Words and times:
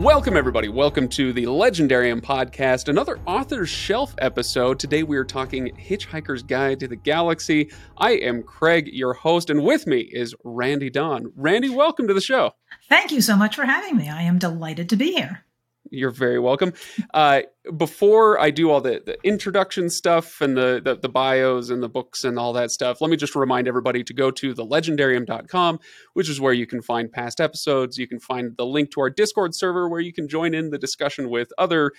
Welcome, 0.00 0.34
everybody. 0.34 0.70
Welcome 0.70 1.08
to 1.08 1.34
the 1.34 1.44
Legendarium 1.44 2.22
podcast, 2.22 2.88
another 2.88 3.20
Author's 3.26 3.68
Shelf 3.68 4.14
episode. 4.16 4.78
Today 4.78 5.02
we 5.02 5.18
are 5.18 5.26
talking 5.26 5.76
Hitchhiker's 5.76 6.42
Guide 6.42 6.80
to 6.80 6.88
the 6.88 6.96
Galaxy. 6.96 7.70
I 7.98 8.12
am 8.12 8.42
Craig, 8.42 8.88
your 8.90 9.12
host, 9.12 9.50
and 9.50 9.62
with 9.62 9.86
me 9.86 10.08
is 10.10 10.34
Randee 10.42 10.90
Dawn. 10.90 11.30
Randee, 11.38 11.76
welcome 11.76 12.08
to 12.08 12.14
the 12.14 12.20
show. 12.22 12.52
Thank 12.88 13.12
you 13.12 13.20
so 13.20 13.36
much 13.36 13.54
for 13.54 13.66
having 13.66 13.94
me. 13.94 14.08
I 14.08 14.22
am 14.22 14.38
delighted 14.38 14.88
to 14.88 14.96
be 14.96 15.12
here. 15.12 15.44
You're 15.90 16.10
very 16.10 16.38
welcome. 16.38 16.72
Uh, 17.12 17.42
before 17.76 18.40
I 18.40 18.50
do 18.50 18.70
all 18.70 18.80
the, 18.80 19.02
the 19.04 19.18
introduction 19.24 19.90
stuff 19.90 20.40
and 20.40 20.56
the, 20.56 20.80
the, 20.82 20.96
the 20.96 21.08
bios 21.08 21.68
and 21.70 21.82
the 21.82 21.88
books 21.88 22.22
and 22.22 22.38
all 22.38 22.52
that 22.52 22.70
stuff, 22.70 23.00
let 23.00 23.10
me 23.10 23.16
just 23.16 23.34
remind 23.34 23.66
everybody 23.66 24.04
to 24.04 24.14
go 24.14 24.30
to 24.30 24.54
thelegendarium.com, 24.54 25.80
which 26.14 26.28
is 26.28 26.40
where 26.40 26.52
you 26.52 26.66
can 26.66 26.80
find 26.80 27.10
past 27.10 27.40
episodes. 27.40 27.98
You 27.98 28.06
can 28.06 28.20
find 28.20 28.56
the 28.56 28.66
link 28.66 28.92
to 28.92 29.00
our 29.00 29.10
Discord 29.10 29.54
server 29.54 29.88
where 29.88 30.00
you 30.00 30.12
can 30.12 30.28
join 30.28 30.54
in 30.54 30.70
the 30.70 30.78
discussion 30.78 31.28
with 31.28 31.52
other 31.58 31.92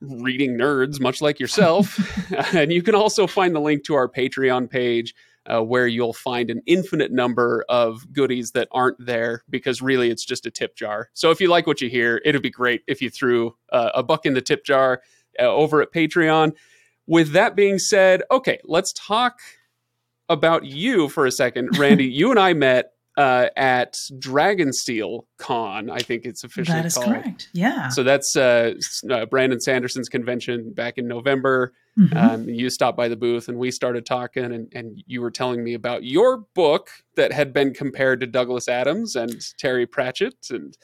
reading 0.00 0.56
nerds, 0.56 1.00
much 1.00 1.20
like 1.20 1.40
yourself. 1.40 1.98
and 2.54 2.72
you 2.72 2.82
can 2.82 2.94
also 2.94 3.26
find 3.26 3.54
the 3.54 3.60
link 3.60 3.84
to 3.84 3.94
our 3.94 4.08
Patreon 4.08 4.70
page 4.70 5.12
uh, 5.48 5.62
where 5.62 5.86
you'll 5.86 6.12
find 6.12 6.50
an 6.50 6.60
infinite 6.66 7.10
number 7.10 7.64
of 7.68 8.12
goodies 8.12 8.52
that 8.52 8.68
aren't 8.70 9.04
there 9.04 9.42
because 9.48 9.80
really 9.80 10.10
it's 10.10 10.24
just 10.24 10.46
a 10.46 10.50
tip 10.50 10.76
jar. 10.76 11.08
So 11.14 11.30
if 11.30 11.40
you 11.40 11.48
like 11.48 11.66
what 11.66 11.80
you 11.80 11.88
hear, 11.88 12.20
it'd 12.24 12.42
be 12.42 12.50
great 12.50 12.82
if 12.86 13.00
you 13.00 13.10
threw 13.10 13.54
uh, 13.72 13.90
a 13.94 14.02
buck 14.02 14.26
in 14.26 14.34
the 14.34 14.42
tip 14.42 14.64
jar 14.64 15.00
uh, 15.40 15.44
over 15.44 15.80
at 15.80 15.92
Patreon. 15.92 16.52
With 17.06 17.32
that 17.32 17.56
being 17.56 17.78
said, 17.78 18.22
okay, 18.30 18.58
let's 18.64 18.92
talk 18.92 19.38
about 20.28 20.64
you 20.64 21.08
for 21.08 21.24
a 21.24 21.32
second. 21.32 21.70
Randee, 21.72 22.12
you 22.12 22.30
and 22.30 22.38
I 22.38 22.52
met 22.52 22.92
uh, 23.16 23.48
at 23.56 23.96
Dragonsteel 24.18 25.22
Con, 25.38 25.90
I 25.90 25.98
think 25.98 26.24
it's 26.24 26.44
officially 26.44 26.76
That 26.78 26.86
is 26.86 26.94
called. 26.94 27.08
correct. 27.08 27.48
Yeah. 27.52 27.88
So 27.88 28.02
that's 28.02 28.36
uh, 28.36 28.74
uh, 29.10 29.26
Brandon 29.26 29.60
Sanderson's 29.60 30.08
convention 30.08 30.72
back 30.72 30.98
in 30.98 31.08
November. 31.08 31.72
Mhm. 31.98 32.16
Um, 32.16 32.48
you 32.48 32.70
stopped 32.70 32.96
by 32.96 33.08
the 33.08 33.16
booth 33.16 33.48
and 33.48 33.58
we 33.58 33.70
started 33.72 34.06
talking, 34.06 34.44
and, 34.44 34.68
and 34.72 35.02
you 35.06 35.20
were 35.20 35.30
telling 35.32 35.64
me 35.64 35.74
about 35.74 36.04
your 36.04 36.44
book 36.54 36.90
that 37.16 37.32
had 37.32 37.52
been 37.52 37.74
compared 37.74 38.20
to 38.20 38.26
Douglas 38.26 38.68
Adams 38.68 39.16
and 39.16 39.34
Terry 39.58 39.84
Pratchett, 39.86 40.36
and 40.50 40.76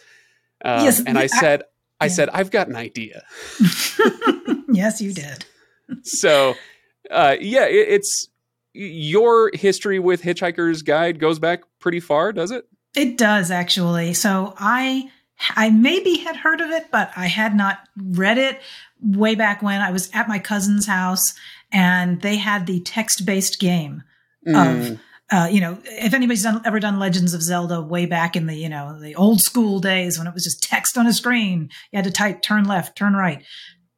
uh, 0.64 0.80
Yes, 0.82 1.00
and 1.06 1.16
I 1.16 1.22
I- 1.22 1.26
said, 1.28 1.62
I 2.00 2.06
yeah. 2.06 2.12
said, 2.12 2.28
I've 2.30 2.50
got 2.50 2.66
an 2.68 2.74
idea. 2.76 3.22
yes, 4.72 5.00
you 5.00 5.12
did. 5.12 5.44
So, 6.02 6.54
uh, 7.10 7.36
yeah, 7.40 7.66
it, 7.66 7.88
it's 7.88 8.28
your 8.72 9.50
history 9.54 9.98
with 10.00 10.22
Hitchhiker's 10.22 10.82
Guide 10.82 11.20
goes 11.20 11.38
back 11.38 11.60
pretty 11.78 12.00
far, 12.00 12.32
does 12.32 12.50
it? 12.50 12.64
It 12.96 13.16
does 13.18 13.50
actually. 13.52 14.14
So 14.14 14.54
I 14.58 15.10
I 15.56 15.70
maybe 15.70 16.18
had 16.18 16.36
heard 16.36 16.60
of 16.60 16.70
it, 16.70 16.90
but 16.90 17.10
I 17.16 17.26
had 17.26 17.54
not 17.54 17.78
read 17.96 18.38
it 18.38 18.60
way 19.00 19.34
back 19.34 19.62
when 19.62 19.80
I 19.80 19.90
was 19.90 20.10
at 20.12 20.28
my 20.28 20.38
cousin's 20.38 20.86
house 20.86 21.34
and 21.72 22.20
they 22.22 22.36
had 22.36 22.66
the 22.66 22.80
text-based 22.80 23.58
game 23.60 24.02
Mm, 24.46 24.92
of 24.92 25.00
uh, 25.30 25.48
you 25.50 25.60
know, 25.60 25.78
if 25.84 26.12
anybody's 26.12 26.42
done, 26.42 26.60
ever 26.66 26.78
done 26.78 26.98
Legends 26.98 27.32
of 27.32 27.42
Zelda 27.42 27.80
way 27.80 28.04
back 28.04 28.36
in 28.36 28.46
the, 28.46 28.54
you 28.54 28.68
know, 28.68 29.00
the 29.00 29.14
old 29.14 29.40
school 29.40 29.80
days 29.80 30.18
when 30.18 30.26
it 30.26 30.34
was 30.34 30.44
just 30.44 30.62
text 30.62 30.98
on 30.98 31.06
a 31.06 31.14
screen, 31.14 31.70
you 31.90 31.96
had 31.96 32.04
to 32.04 32.10
type 32.10 32.42
turn 32.42 32.64
left, 32.64 32.96
turn 32.96 33.14
right. 33.14 33.42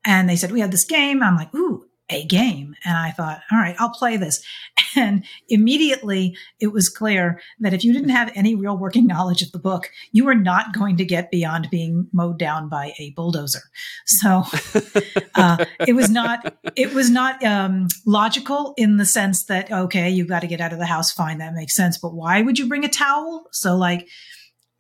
And 0.05 0.29
they 0.29 0.37
said, 0.37 0.53
we 0.53 0.61
had 0.61 0.71
this 0.71 0.85
game. 0.85 1.23
I'm 1.23 1.37
like, 1.37 1.53
ooh, 1.53 1.85
a 2.09 2.25
game. 2.27 2.75
And 2.85 2.97
I 2.97 3.11
thought, 3.11 3.41
all 3.51 3.59
right, 3.59 3.77
I'll 3.79 3.91
play 3.91 4.17
this. 4.17 4.43
And 4.99 5.27
immediately 5.51 6.35
it 6.59 6.69
was 6.69 6.89
clear 6.89 7.39
that 7.61 7.75
if 7.75 7.85
you 7.85 7.93
didn't 7.93 8.09
have 8.09 8.33
any 8.35 8.55
real 8.55 8.79
working 8.79 9.07
knowledge 9.07 9.43
of 9.43 9.53
the 9.53 9.59
book, 9.59 9.91
you 10.11 10.25
were 10.25 10.35
not 10.35 10.73
going 10.73 10.97
to 10.97 11.05
get 11.05 11.31
beyond 11.31 11.69
being 11.71 12.09
mowed 12.15 12.39
down 12.39 12.71
by 12.71 12.95
a 12.99 13.11
bulldozer. 13.11 13.61
So 14.07 14.45
uh, 15.35 15.67
it 15.87 15.95
was 15.95 16.09
not 16.09 16.55
it 16.77 16.95
was 16.95 17.11
not 17.11 17.45
um, 17.45 17.89
logical 18.07 18.73
in 18.79 18.97
the 18.97 19.05
sense 19.05 19.45
that 19.47 19.71
okay, 19.71 20.09
you've 20.09 20.29
got 20.29 20.41
to 20.41 20.47
get 20.47 20.63
out 20.63 20.73
of 20.73 20.79
the 20.79 20.87
house. 20.87 21.13
Fine, 21.13 21.39
that 21.39 21.53
makes 21.53 21.75
sense. 21.75 21.99
But 21.99 22.15
why 22.15 22.41
would 22.41 22.59
you 22.59 22.67
bring 22.67 22.87
a 22.87 22.89
towel? 22.89 23.49
So 23.53 23.77
like, 23.77 24.09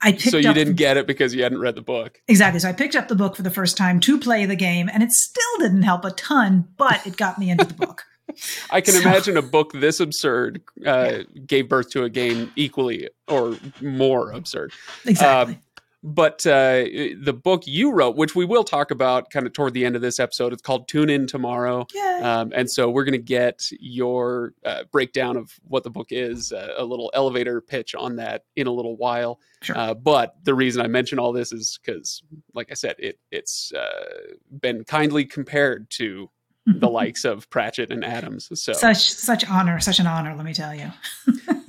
I 0.02 0.12
picked 0.12 0.30
so 0.30 0.36
you 0.36 0.52
didn't 0.52 0.74
get 0.74 0.96
it 0.96 1.06
because 1.06 1.34
you 1.34 1.42
hadn't 1.42 1.58
read 1.60 1.74
the 1.74 1.82
book. 1.82 2.20
exactly. 2.28 2.60
So 2.60 2.68
I 2.68 2.72
picked 2.72 2.94
up 2.96 3.08
the 3.08 3.14
book 3.14 3.34
for 3.36 3.42
the 3.42 3.50
first 3.50 3.76
time 3.76 3.98
to 4.00 4.18
play 4.18 4.44
the 4.46 4.56
game, 4.56 4.90
and 4.92 5.02
it 5.02 5.10
still 5.12 5.58
didn't 5.58 5.82
help 5.82 6.04
a 6.04 6.10
ton, 6.10 6.68
but 6.76 7.06
it 7.06 7.16
got 7.16 7.38
me 7.38 7.50
into 7.50 7.64
the 7.64 7.74
book. 7.74 8.04
I 8.70 8.80
can 8.80 8.94
So- 8.94 9.00
imagine 9.00 9.36
a 9.36 9.42
book 9.42 9.72
this 9.72 10.00
absurd 10.00 10.60
uh, 10.84 11.18
gave 11.46 11.68
birth 11.68 11.90
to 11.90 12.04
a 12.04 12.10
game 12.10 12.52
equally 12.56 13.08
or 13.28 13.56
more 13.80 14.32
absurd. 14.32 14.72
Exactly. 15.06 15.58
But 16.06 16.46
uh, 16.46 16.84
the 17.20 17.36
book 17.42 17.66
you 17.66 17.90
wrote, 17.90 18.14
which 18.14 18.36
we 18.36 18.44
will 18.44 18.62
talk 18.62 18.92
about 18.92 19.30
kind 19.30 19.44
of 19.44 19.52
toward 19.52 19.74
the 19.74 19.84
end 19.84 19.96
of 19.96 20.02
this 20.02 20.20
episode, 20.20 20.52
it's 20.52 20.62
called 20.62 20.86
Tune 20.86 21.10
In 21.10 21.26
Tomorrow. 21.26 21.88
Um, 22.22 22.52
and 22.54 22.70
so 22.70 22.88
we're 22.88 23.02
going 23.02 23.12
to 23.12 23.18
get 23.18 23.68
your 23.80 24.54
uh, 24.64 24.84
breakdown 24.92 25.36
of 25.36 25.52
what 25.66 25.82
the 25.82 25.90
book 25.90 26.08
is, 26.10 26.52
uh, 26.52 26.74
a 26.76 26.84
little 26.84 27.10
elevator 27.12 27.60
pitch 27.60 27.96
on 27.96 28.14
that 28.16 28.44
in 28.54 28.68
a 28.68 28.70
little 28.70 28.96
while. 28.96 29.40
Sure. 29.62 29.76
Uh, 29.76 29.94
but 29.94 30.36
the 30.44 30.54
reason 30.54 30.80
I 30.80 30.86
mention 30.86 31.18
all 31.18 31.32
this 31.32 31.52
is 31.52 31.80
because, 31.84 32.22
like 32.54 32.70
I 32.70 32.74
said, 32.74 32.94
it 33.00 33.18
it's 33.32 33.72
uh, 33.72 34.36
been 34.60 34.84
kindly 34.84 35.24
compared 35.24 35.90
to 35.90 36.30
the 36.66 36.88
likes 36.88 37.24
of 37.24 37.50
Pratchett 37.50 37.90
and 37.90 38.04
Adams. 38.04 38.48
So 38.54 38.74
such 38.74 39.10
such 39.10 39.44
honor, 39.50 39.80
such 39.80 39.98
an 39.98 40.06
honor. 40.06 40.36
Let 40.36 40.44
me 40.44 40.54
tell 40.54 40.72
you. 40.72 40.92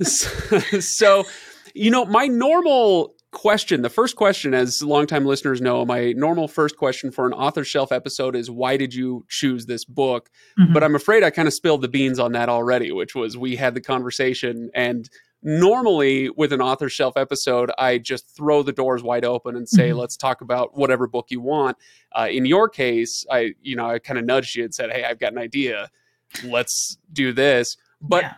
so, 0.80 1.24
you 1.74 1.90
know, 1.90 2.04
my 2.04 2.28
normal 2.28 3.16
question, 3.32 3.82
the 3.82 3.90
first 3.90 4.16
question, 4.16 4.54
as 4.54 4.82
longtime 4.82 5.26
listeners 5.26 5.60
know, 5.60 5.84
my 5.84 6.12
normal 6.12 6.48
first 6.48 6.76
question 6.76 7.10
for 7.10 7.26
an 7.26 7.32
author 7.32 7.64
shelf 7.64 7.92
episode 7.92 8.34
is 8.34 8.50
why 8.50 8.76
did 8.76 8.94
you 8.94 9.24
choose 9.28 9.66
this 9.66 9.84
book? 9.84 10.30
Mhm. 10.58 10.72
But 10.72 10.82
I'm 10.82 10.94
afraid 10.94 11.22
I 11.22 11.30
kind 11.30 11.46
of 11.48 11.54
spilled 11.54 11.82
the 11.82 11.88
beans 11.88 12.18
on 12.18 12.32
that 12.32 12.48
already, 12.48 12.90
which 12.92 13.14
was 13.14 13.36
we 13.36 13.56
had 13.56 13.74
the 13.74 13.80
conversation 13.80 14.70
and 14.74 15.08
normally 15.42 16.28
with 16.30 16.52
an 16.52 16.60
author 16.60 16.88
shelf 16.88 17.16
episode 17.16 17.70
i 17.78 17.96
just 17.96 18.28
throw 18.36 18.60
the 18.60 18.72
doors 18.72 19.04
wide 19.04 19.24
open 19.24 19.54
and 19.54 19.68
say 19.68 19.90
Mhm. 19.90 19.96
let's 19.98 20.16
talk 20.16 20.40
about 20.40 20.76
whatever 20.76 21.06
book 21.06 21.26
you 21.30 21.40
want 21.40 21.76
uh, 22.18 22.26
in 22.28 22.44
your 22.44 22.68
case 22.68 23.24
i 23.30 23.52
you 23.62 23.76
know 23.76 23.88
i 23.88 24.00
kind 24.00 24.18
of 24.18 24.24
nudged 24.24 24.56
you 24.56 24.64
and 24.64 24.74
said 24.74 24.90
hey 24.90 25.04
i've 25.04 25.20
got 25.20 25.30
an 25.30 25.38
idea 25.38 25.90
let's 26.44 26.98
do 27.12 27.32
this 27.32 27.76
but 28.02 28.22
yeah. 28.24 28.32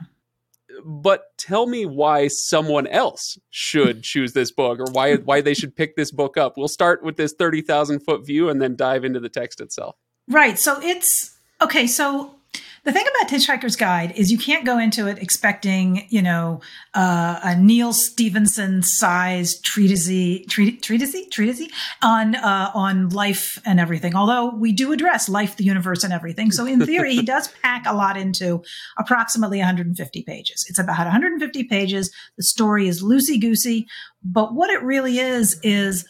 But 0.85 1.23
tell 1.39 1.67
me 1.67 1.87
why 1.87 2.29
someone 2.29 2.87
else 2.87 3.39
should 3.51 4.03
choose 4.03 4.33
this 4.33 4.51
book 4.51 4.79
or 4.79 4.87
why 4.93 5.17
why 5.17 5.41
they 5.41 5.55
should 5.55 5.77
pick 5.77 5.97
this 5.97 6.11
book 6.11 6.37
up. 6.37 6.55
We'll 6.57 6.69
start 6.69 7.03
with 7.03 7.17
this 7.17 7.35
30,000 7.39 8.01
foot 8.01 8.27
view 8.27 8.49
and 8.49 8.61
then 8.61 8.77
dive 8.77 9.05
into 9.05 9.21
the 9.21 9.29
text 9.29 9.61
itself. 9.61 9.97
Right. 10.29 10.59
So 10.59 10.81
it's 10.81 11.39
okay. 11.61 11.87
So 11.87 12.40
the 12.85 12.93
thing 12.93 13.05
about 13.17 13.31
Hitchhiker's 13.31 13.77
Guide 13.77 14.13
is 14.17 14.33
you 14.33 14.39
can't 14.39 14.65
go 14.65 14.79
into 14.79 15.07
it 15.07 15.19
expecting, 15.19 16.07
you 16.09 16.23
know, 16.23 16.61
uh, 16.95 17.39
a 17.43 17.57
Neal 17.57 17.93
Stephenson 17.93 18.83
sized 18.83 19.65
treatise, 19.65 20.47
treat, 20.49 20.83
treatise, 20.83 21.29
treatise 21.31 21.69
on 22.03 22.35
uh, 22.37 22.71
on 22.75 23.11
life 23.11 23.61
and 23.67 23.79
everything. 23.79 24.15
Although 24.15 24.55
we 24.55 24.73
do 24.73 24.93
address 24.93 25.29
life, 25.29 25.57
the 25.57 25.65
universe, 25.65 26.05
and 26.05 26.13
everything. 26.13 26.51
So 26.53 26.65
in 26.65 26.85
theory, 26.85 27.15
he 27.15 27.23
does 27.27 27.49
pack 27.63 27.85
a 27.87 27.95
lot 27.95 28.17
into 28.17 28.63
approximately 28.99 29.59
150 29.59 30.23
pages. 30.23 30.65
It's 30.69 30.79
about 30.79 30.99
150 30.99 31.65
pages. 31.65 32.11
The 32.39 32.45
story 32.45 32.89
is 32.89 33.03
loosey 33.03 33.41
goosey, 33.41 33.87
but 34.25 34.55
what 34.55 34.71
it 34.71 34.83
really 34.83 35.19
is 35.19 35.59
is 35.63 36.07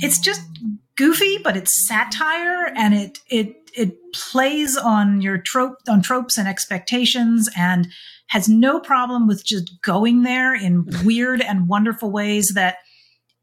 it's 0.00 0.18
just 0.18 0.42
goofy, 0.96 1.38
but 1.38 1.56
it's 1.56 1.86
satire 1.88 2.72
and 2.76 2.94
it 2.94 3.18
it 3.30 3.59
it 3.74 3.94
plays 4.14 4.76
on 4.76 5.20
your 5.20 5.38
trope 5.38 5.76
on 5.88 6.02
tropes 6.02 6.36
and 6.38 6.48
expectations 6.48 7.48
and 7.56 7.88
has 8.28 8.48
no 8.48 8.78
problem 8.80 9.26
with 9.26 9.44
just 9.44 9.70
going 9.82 10.22
there 10.22 10.54
in 10.54 10.86
weird 11.04 11.40
and 11.40 11.68
wonderful 11.68 12.10
ways 12.10 12.52
that 12.54 12.76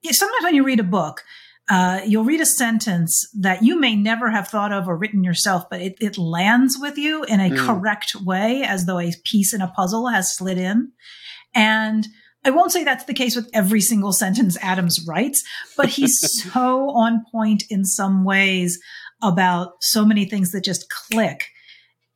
sometimes 0.09 0.43
when 0.43 0.55
you 0.55 0.63
read 0.63 0.79
a 0.79 0.83
book 0.83 1.23
uh, 1.69 1.99
you'll 2.05 2.23
read 2.23 2.39
a 2.39 2.45
sentence 2.45 3.29
that 3.37 3.61
you 3.61 3.77
may 3.77 3.93
never 3.93 4.31
have 4.31 4.47
thought 4.47 4.71
of 4.71 4.87
or 4.87 4.95
written 4.95 5.21
yourself, 5.21 5.69
but 5.69 5.81
it, 5.81 5.95
it 5.99 6.17
lands 6.17 6.77
with 6.79 6.97
you 6.97 7.25
in 7.25 7.41
a 7.41 7.49
Mm. 7.49 7.65
correct 7.65 8.15
way, 8.23 8.63
as 8.63 8.85
though 8.85 8.99
a 8.99 9.11
piece 9.25 9.53
in 9.53 9.59
a 9.59 9.67
puzzle 9.67 10.07
has 10.07 10.33
slid 10.33 10.57
in. 10.57 10.93
And 11.53 12.07
I 12.45 12.51
won't 12.51 12.71
say 12.71 12.85
that's 12.85 13.03
the 13.03 13.13
case 13.13 13.35
with 13.35 13.49
every 13.53 13.81
single 13.81 14.13
sentence 14.13 14.57
Adams 14.61 15.05
writes, 15.05 15.43
but 15.75 15.89
he's 15.89 16.17
so 16.53 16.91
on 16.91 17.25
point 17.33 17.63
in 17.69 17.83
some 17.83 18.23
ways 18.23 18.79
about 19.21 19.73
so 19.81 20.05
many 20.05 20.25
things 20.25 20.51
that 20.51 20.63
just 20.63 20.89
click 20.89 21.45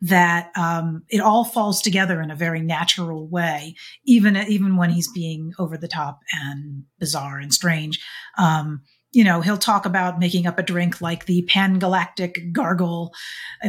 that 0.01 0.51
um, 0.57 1.03
it 1.09 1.21
all 1.21 1.43
falls 1.43 1.81
together 1.81 2.21
in 2.21 2.31
a 2.31 2.35
very 2.35 2.61
natural 2.61 3.27
way, 3.27 3.75
even 4.05 4.35
even 4.35 4.75
when 4.75 4.89
he's 4.89 5.11
being 5.11 5.53
over 5.59 5.77
the 5.77 5.87
top 5.87 6.19
and 6.33 6.83
bizarre 6.99 7.37
and 7.39 7.53
strange. 7.53 7.99
Um, 8.37 8.81
you 9.11 9.23
know, 9.23 9.41
he'll 9.41 9.57
talk 9.57 9.85
about 9.85 10.19
making 10.19 10.47
up 10.47 10.57
a 10.57 10.63
drink 10.63 11.01
like 11.01 11.25
the 11.25 11.43
Pangalactic 11.43 12.53
Gargle 12.53 13.13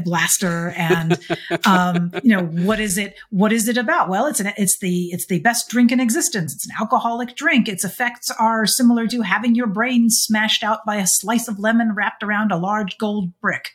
Blaster, 0.04 0.70
and 0.76 1.18
um, 1.66 2.12
you 2.22 2.30
know, 2.30 2.44
what 2.44 2.78
is 2.78 2.96
it? 2.96 3.16
What 3.30 3.52
is 3.52 3.68
it 3.68 3.76
about? 3.76 4.08
Well, 4.08 4.26
it's 4.26 4.40
an 4.40 4.52
it's 4.56 4.78
the 4.78 5.06
it's 5.06 5.26
the 5.26 5.40
best 5.40 5.68
drink 5.68 5.90
in 5.90 6.00
existence. 6.00 6.54
It's 6.54 6.66
an 6.66 6.74
alcoholic 6.80 7.34
drink. 7.34 7.68
Its 7.68 7.84
effects 7.84 8.30
are 8.38 8.66
similar 8.66 9.06
to 9.08 9.22
having 9.22 9.54
your 9.54 9.66
brain 9.66 10.10
smashed 10.10 10.62
out 10.62 10.86
by 10.86 10.96
a 10.96 11.06
slice 11.06 11.48
of 11.48 11.58
lemon 11.58 11.94
wrapped 11.94 12.22
around 12.22 12.52
a 12.52 12.56
large 12.56 12.96
gold 12.98 13.32
brick. 13.40 13.72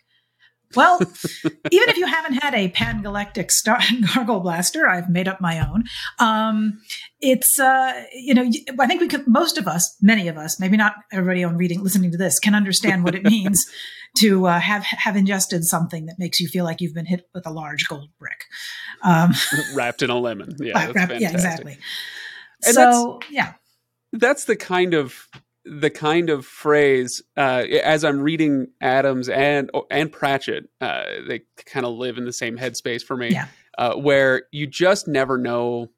Well, 0.75 0.99
even 1.01 1.89
if 1.89 1.97
you 1.97 2.05
haven't 2.07 2.33
had 2.33 2.53
a 2.53 2.69
pan 2.69 3.01
galactic 3.01 3.51
star- 3.51 3.79
gargle 4.13 4.41
blaster, 4.41 4.87
I've 4.87 5.09
made 5.09 5.27
up 5.27 5.39
my 5.39 5.65
own. 5.65 5.85
Um, 6.19 6.79
it's 7.21 7.59
uh, 7.59 8.03
you 8.13 8.33
know, 8.33 8.49
I 8.79 8.87
think 8.87 9.01
we 9.01 9.07
could, 9.07 9.27
most 9.27 9.57
of 9.57 9.67
us, 9.67 9.95
many 10.01 10.27
of 10.27 10.37
us, 10.37 10.59
maybe 10.59 10.77
not 10.77 10.95
everybody 11.11 11.43
on 11.43 11.57
reading, 11.57 11.83
listening 11.83 12.11
to 12.11 12.17
this, 12.17 12.39
can 12.39 12.53
understand 12.53 13.03
what 13.03 13.15
it 13.15 13.23
means 13.25 13.65
to 14.17 14.47
uh, 14.47 14.59
have 14.59 14.83
have 14.83 15.15
ingested 15.15 15.63
something 15.63 16.05
that 16.07 16.19
makes 16.19 16.39
you 16.39 16.47
feel 16.47 16.65
like 16.65 16.81
you've 16.81 16.93
been 16.93 17.05
hit 17.05 17.29
with 17.33 17.45
a 17.47 17.51
large 17.51 17.87
gold 17.87 18.09
brick, 18.19 18.45
um, 19.03 19.33
wrapped 19.75 20.01
in 20.01 20.09
a 20.09 20.17
lemon. 20.17 20.55
Yeah, 20.59 20.91
wrapped, 20.91 21.19
yeah, 21.19 21.31
exactly. 21.31 21.77
And 22.65 22.75
so 22.75 23.19
yeah, 23.29 23.53
that's 24.13 24.45
the 24.45 24.55
kind 24.55 24.93
of 24.93 25.27
the 25.69 25.89
kind 25.89 26.29
of 26.29 26.45
phrase 26.45 27.21
uh, 27.35 27.63
as 27.83 28.03
I'm 28.03 28.21
reading 28.21 28.67
Adams 28.81 29.29
and 29.29 29.69
and 29.91 30.11
Pratchett, 30.11 30.69
uh, 30.81 31.03
they 31.27 31.41
kind 31.65 31.85
of 31.85 31.93
live 31.93 32.17
in 32.17 32.25
the 32.25 32.33
same 32.33 32.57
headspace 32.57 33.03
for 33.03 33.17
me, 33.17 33.29
yeah. 33.29 33.47
uh, 33.77 33.95
where 33.95 34.43
you 34.51 34.67
just 34.67 35.07
never 35.07 35.37
know 35.37 35.89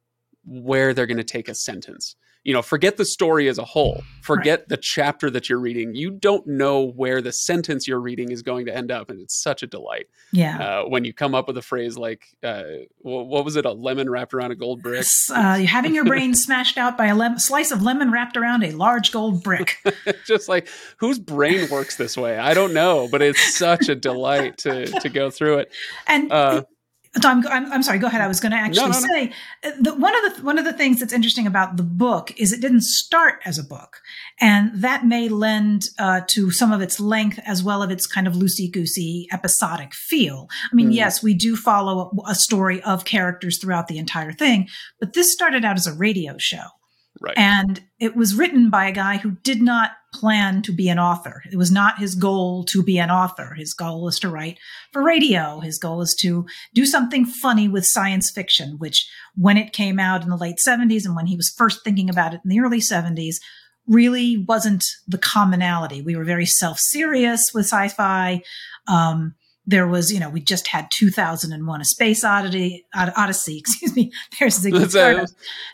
where 0.45 0.93
they're 0.93 1.05
going 1.05 1.17
to 1.17 1.23
take 1.23 1.49
a 1.49 1.55
sentence 1.55 2.15
you 2.49 2.53
know 2.53 2.63
forget 2.63 2.97
the 2.97 3.05
story 3.05 3.47
as 3.47 3.59
a 3.59 3.63
whole. 3.63 4.01
Forget 4.23 4.61
right. 4.61 4.69
the 4.69 4.77
chapter 4.77 5.29
that 5.29 5.49
you're 5.49 5.59
reading. 5.59 5.93
You 5.93 6.09
don't 6.09 6.47
know 6.47 6.81
where 6.83 7.21
the 7.21 7.31
sentence 7.31 7.87
you're 7.87 7.99
reading 7.99 8.31
is 8.31 8.41
going 8.41 8.65
to 8.65 8.75
end 8.75 8.89
up 8.89 9.11
and 9.11 9.21
it's 9.21 9.39
such 9.39 9.61
a 9.61 9.67
delight 9.67 10.07
yeah. 10.31 10.57
uh, 10.57 10.89
when 10.89 11.05
you 11.05 11.13
come 11.13 11.35
up 11.35 11.45
with 11.45 11.57
a 11.57 11.61
phrase 11.61 11.95
like 11.95 12.25
uh, 12.41 12.63
what 13.01 13.45
was 13.45 13.55
it 13.55 13.65
a 13.65 13.71
lemon 13.71 14.09
wrapped 14.09 14.33
around 14.33 14.49
a 14.49 14.55
gold 14.55 14.81
brick? 14.81 15.05
Uh, 15.29 15.59
having 15.59 15.93
your 15.93 16.05
brain 16.05 16.33
smashed 16.45 16.79
out 16.79 16.97
by 16.97 17.05
a 17.05 17.15
lem- 17.15 17.37
slice 17.37 17.69
of 17.69 17.83
lemon 17.83 18.11
wrapped 18.11 18.35
around 18.35 18.63
a 18.63 18.71
large 18.71 19.11
gold 19.11 19.43
brick. 19.43 19.77
Just 20.25 20.49
like 20.49 20.67
whose 20.97 21.19
brain 21.19 21.69
works 21.69 21.97
this 21.97 22.17
way? 22.17 22.39
I 22.39 22.55
don't 22.55 22.73
know 22.73 23.07
but 23.11 23.21
it's 23.21 23.55
such 23.55 23.89
a 23.89 23.95
delight 23.95 24.57
to 24.59 24.87
to 24.87 25.09
go 25.09 25.29
through 25.29 25.59
it. 25.59 25.71
And 26.07 26.31
uh, 26.31 26.63
I'm, 27.23 27.45
I'm, 27.47 27.71
I'm, 27.71 27.83
sorry. 27.83 27.97
Go 27.97 28.07
ahead. 28.07 28.21
I 28.21 28.27
was 28.27 28.39
going 28.39 28.51
to 28.51 28.57
actually 28.57 28.89
no, 28.89 28.91
no, 28.91 28.99
say 28.99 29.33
no. 29.63 29.91
Uh, 29.91 29.95
one 29.95 30.15
of 30.15 30.35
the 30.35 30.43
one 30.43 30.59
of 30.59 30.65
the 30.65 30.73
things 30.73 30.99
that's 30.99 31.11
interesting 31.11 31.47
about 31.47 31.75
the 31.75 31.83
book 31.83 32.31
is 32.39 32.53
it 32.53 32.61
didn't 32.61 32.83
start 32.83 33.41
as 33.45 33.57
a 33.57 33.63
book, 33.63 33.97
and 34.39 34.71
that 34.75 35.05
may 35.05 35.27
lend 35.27 35.85
uh, 35.97 36.21
to 36.27 36.51
some 36.51 36.71
of 36.71 36.81
its 36.81 36.99
length 36.99 37.39
as 37.45 37.63
well 37.63 37.81
as 37.81 37.89
its 37.89 38.05
kind 38.05 38.27
of 38.27 38.33
loosey 38.33 38.71
goosey 38.71 39.27
episodic 39.33 39.93
feel. 39.95 40.47
I 40.71 40.75
mean, 40.75 40.91
mm. 40.91 40.95
yes, 40.95 41.23
we 41.23 41.33
do 41.33 41.55
follow 41.55 42.11
a, 42.27 42.31
a 42.31 42.35
story 42.35 42.81
of 42.83 43.05
characters 43.05 43.57
throughout 43.59 43.87
the 43.87 43.97
entire 43.97 44.31
thing, 44.31 44.67
but 44.99 45.13
this 45.13 45.33
started 45.33 45.65
out 45.65 45.77
as 45.77 45.87
a 45.87 45.93
radio 45.93 46.35
show. 46.37 46.65
Right. 47.21 47.37
And 47.37 47.81
it 47.99 48.15
was 48.15 48.35
written 48.35 48.69
by 48.69 48.87
a 48.87 48.93
guy 48.93 49.17
who 49.17 49.31
did 49.31 49.61
not 49.61 49.91
plan 50.13 50.61
to 50.63 50.71
be 50.71 50.89
an 50.89 50.99
author. 50.99 51.43
It 51.51 51.57
was 51.57 51.71
not 51.71 51.99
his 51.99 52.15
goal 52.15 52.63
to 52.65 52.83
be 52.83 52.97
an 52.97 53.11
author. 53.11 53.53
His 53.55 53.73
goal 53.73 54.03
was 54.03 54.19
to 54.19 54.29
write 54.29 54.57
for 54.91 55.03
radio. 55.03 55.59
His 55.59 55.77
goal 55.77 55.97
was 55.97 56.15
to 56.15 56.45
do 56.73 56.85
something 56.85 57.25
funny 57.25 57.67
with 57.67 57.85
science 57.85 58.31
fiction, 58.31 58.75
which 58.79 59.07
when 59.35 59.57
it 59.57 59.73
came 59.73 59.99
out 59.99 60.23
in 60.23 60.29
the 60.29 60.37
late 60.37 60.57
70s 60.65 61.05
and 61.05 61.15
when 61.15 61.27
he 61.27 61.35
was 61.35 61.53
first 61.55 61.83
thinking 61.83 62.09
about 62.09 62.33
it 62.33 62.41
in 62.43 62.49
the 62.49 62.59
early 62.59 62.79
70s, 62.79 63.35
really 63.87 64.37
wasn't 64.47 64.85
the 65.07 65.17
commonality. 65.17 66.01
We 66.01 66.15
were 66.15 66.23
very 66.23 66.45
self 66.45 66.79
serious 66.79 67.51
with 67.53 67.65
sci 67.65 67.89
fi. 67.89 68.41
Um, 68.87 69.35
there 69.69 69.87
was, 69.87 70.11
you 70.11 70.19
know, 70.19 70.29
we 70.29 70.41
just 70.41 70.67
had 70.67 70.89
2001: 70.91 71.81
A 71.81 71.85
Space 71.85 72.23
Oddity, 72.23 72.85
Odyssey. 72.95 73.57
Excuse 73.59 73.95
me. 73.95 74.11
There's 74.39 74.59
Ziggy. 74.59 74.73
Uh, 74.73 75.27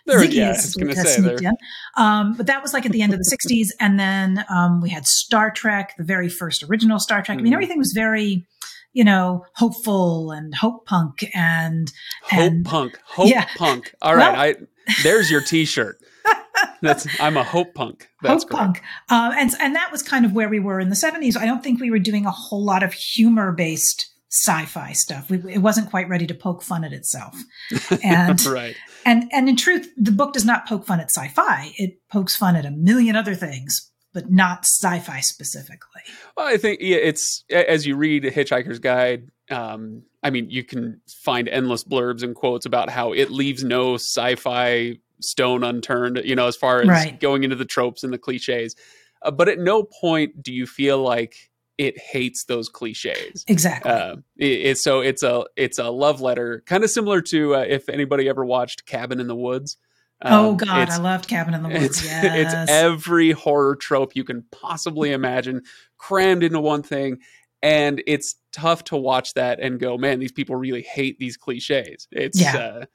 there, 0.05 0.19
Ziggy 0.19 0.33
yeah, 0.33 0.51
is, 0.51 0.73
say 0.73 1.21
there. 1.21 1.53
Um, 1.95 2.35
but 2.35 2.47
that 2.47 2.61
was 2.61 2.73
like 2.73 2.85
at 2.85 2.91
the 2.91 3.01
end 3.01 3.13
of 3.13 3.19
the 3.19 3.37
60s, 3.49 3.69
and 3.79 3.99
then 3.99 4.43
um, 4.49 4.81
we 4.81 4.89
had 4.89 5.07
Star 5.07 5.49
Trek, 5.49 5.95
the 5.97 6.03
very 6.03 6.29
first 6.29 6.63
original 6.63 6.99
Star 6.99 7.21
Trek. 7.21 7.37
Mm. 7.37 7.39
I 7.39 7.43
mean, 7.43 7.51
mm-hmm. 7.51 7.53
everything 7.55 7.77
was 7.79 7.93
very 7.95 8.45
you 8.91 9.03
know, 9.03 9.45
hopeful 9.55 10.31
and 10.31 10.55
hope 10.55 10.85
punk 10.85 11.29
and, 11.33 11.91
hope 12.23 12.39
and, 12.39 12.65
punk, 12.65 12.97
hope 13.03 13.29
yeah. 13.29 13.45
punk. 13.57 13.93
All 14.01 14.15
right, 14.15 14.57
well, 14.57 14.67
I 14.87 14.93
there's 15.03 15.29
your 15.29 15.41
T-shirt. 15.41 15.99
That's 16.85 17.07
I'm 17.19 17.37
a 17.37 17.43
hope 17.43 17.73
punk. 17.73 18.09
That's 18.21 18.43
hope 18.43 18.51
great. 18.51 18.59
punk, 18.59 18.81
uh, 19.09 19.33
and 19.37 19.51
and 19.59 19.75
that 19.75 19.91
was 19.91 20.03
kind 20.03 20.25
of 20.25 20.33
where 20.33 20.49
we 20.49 20.59
were 20.59 20.79
in 20.79 20.89
the 20.89 20.95
'70s. 20.95 21.37
I 21.37 21.45
don't 21.45 21.63
think 21.63 21.79
we 21.79 21.91
were 21.91 21.99
doing 21.99 22.25
a 22.25 22.31
whole 22.31 22.63
lot 22.63 22.83
of 22.83 22.93
humor 22.93 23.51
based 23.51 24.11
sci-fi 24.29 24.91
stuff. 24.91 25.29
We, 25.29 25.37
it 25.53 25.59
wasn't 25.59 25.89
quite 25.89 26.09
ready 26.09 26.27
to 26.27 26.33
poke 26.33 26.61
fun 26.61 26.83
at 26.83 26.93
itself, 26.93 27.35
and 28.03 28.43
right. 28.45 28.75
And 29.05 29.29
and 29.31 29.47
in 29.49 29.55
truth, 29.55 29.89
the 29.97 30.11
book 30.11 30.33
does 30.33 30.45
not 30.45 30.67
poke 30.67 30.85
fun 30.85 30.99
at 30.99 31.09
sci-fi. 31.11 31.71
It 31.77 31.99
pokes 32.11 32.35
fun 32.35 32.55
at 32.55 32.65
a 32.65 32.71
million 32.71 33.15
other 33.15 33.35
things, 33.35 33.91
but 34.13 34.31
not 34.31 34.65
sci-fi 34.65 35.19
specifically. 35.21 36.01
Well, 36.35 36.47
I 36.47 36.57
think 36.57 36.79
yeah, 36.81 36.97
it's 36.97 37.43
as 37.49 37.85
you 37.85 37.95
read 37.95 38.23
Hitchhiker's 38.23 38.79
Guide. 38.79 39.29
Um, 39.51 40.03
I 40.23 40.31
mean, 40.31 40.49
you 40.49 40.63
can 40.63 41.01
find 41.23 41.47
endless 41.47 41.83
blurbs 41.83 42.23
and 42.23 42.33
quotes 42.33 42.65
about 42.65 42.89
how 42.89 43.11
it 43.13 43.29
leaves 43.29 43.63
no 43.63 43.93
sci-fi 43.93 44.97
stone 45.25 45.63
unturned, 45.63 46.21
you 46.23 46.35
know, 46.35 46.47
as 46.47 46.55
far 46.55 46.81
as 46.81 46.87
right. 46.87 47.19
going 47.19 47.43
into 47.43 47.55
the 47.55 47.65
tropes 47.65 48.03
and 48.03 48.13
the 48.13 48.17
cliches. 48.17 48.75
Uh, 49.21 49.31
but 49.31 49.49
at 49.49 49.59
no 49.59 49.83
point 49.83 50.41
do 50.41 50.53
you 50.53 50.65
feel 50.65 51.01
like 51.01 51.49
it 51.77 51.99
hates 51.99 52.45
those 52.45 52.69
cliches. 52.69 53.43
Exactly. 53.47 53.91
Uh, 53.91 54.15
it, 54.37 54.61
it, 54.61 54.77
so 54.77 55.01
it's 55.01 55.23
a 55.23 55.45
it's 55.55 55.77
a 55.77 55.89
love 55.89 56.21
letter, 56.21 56.63
kind 56.65 56.83
of 56.83 56.89
similar 56.89 57.21
to 57.23 57.55
uh, 57.55 57.65
if 57.67 57.89
anybody 57.89 58.29
ever 58.29 58.45
watched 58.45 58.85
Cabin 58.85 59.19
in 59.19 59.27
the 59.27 59.35
Woods. 59.35 59.77
Um, 60.21 60.33
oh 60.33 60.55
God, 60.55 60.89
I 60.89 60.97
loved 60.97 61.27
Cabin 61.27 61.53
in 61.53 61.63
the 61.63 61.69
Woods. 61.69 61.99
It's, 61.99 62.05
yes. 62.05 62.63
it's 62.63 62.71
every 62.71 63.31
horror 63.31 63.75
trope 63.75 64.15
you 64.15 64.23
can 64.23 64.45
possibly 64.51 65.11
imagine 65.11 65.63
crammed 65.97 66.43
into 66.43 66.61
one 66.61 66.83
thing, 66.83 67.19
and 67.61 68.01
it's 68.07 68.35
tough 68.53 68.85
to 68.85 68.95
watch 68.95 69.33
that 69.33 69.59
and 69.59 69.79
go, 69.79 69.97
man, 69.97 70.19
these 70.19 70.31
people 70.31 70.55
really 70.55 70.83
hate 70.83 71.19
these 71.19 71.35
cliches. 71.35 72.07
It's 72.11 72.39
yeah. 72.39 72.55
Uh, 72.55 72.85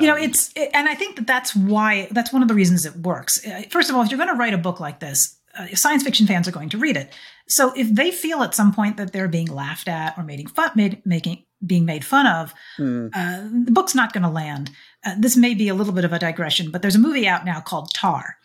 you 0.00 0.06
know, 0.06 0.14
um, 0.14 0.22
it's, 0.22 0.52
and 0.72 0.88
I 0.88 0.94
think 0.94 1.16
that 1.16 1.26
that's 1.26 1.54
why, 1.54 2.08
that's 2.10 2.32
one 2.32 2.42
of 2.42 2.48
the 2.48 2.54
reasons 2.54 2.86
it 2.86 2.96
works. 2.96 3.44
Uh, 3.46 3.62
first 3.70 3.90
of 3.90 3.96
all, 3.96 4.02
if 4.02 4.10
you're 4.10 4.18
going 4.18 4.30
to 4.30 4.36
write 4.36 4.54
a 4.54 4.58
book 4.58 4.80
like 4.80 5.00
this, 5.00 5.38
uh, 5.56 5.66
science 5.74 6.02
fiction 6.02 6.26
fans 6.26 6.48
are 6.48 6.52
going 6.52 6.68
to 6.70 6.78
read 6.78 6.96
it. 6.96 7.12
So 7.48 7.72
if 7.76 7.92
they 7.92 8.10
feel 8.10 8.42
at 8.42 8.54
some 8.54 8.72
point 8.72 8.96
that 8.96 9.12
they're 9.12 9.28
being 9.28 9.48
laughed 9.48 9.88
at 9.88 10.16
or 10.16 10.24
making 10.24 10.48
fun, 10.48 10.70
made, 10.74 11.04
making, 11.04 11.44
being 11.64 11.84
made 11.84 12.04
fun 12.04 12.26
of, 12.26 12.54
hmm. 12.76 13.08
uh, 13.14 13.42
the 13.64 13.72
book's 13.72 13.94
not 13.94 14.12
going 14.12 14.22
to 14.22 14.28
land. 14.28 14.70
Uh, 15.04 15.14
this 15.18 15.36
may 15.36 15.54
be 15.54 15.68
a 15.68 15.74
little 15.74 15.92
bit 15.92 16.04
of 16.04 16.12
a 16.12 16.18
digression, 16.18 16.70
but 16.70 16.82
there's 16.82 16.96
a 16.96 17.00
movie 17.00 17.28
out 17.28 17.44
now 17.44 17.60
called 17.60 17.92
Tar. 17.94 18.36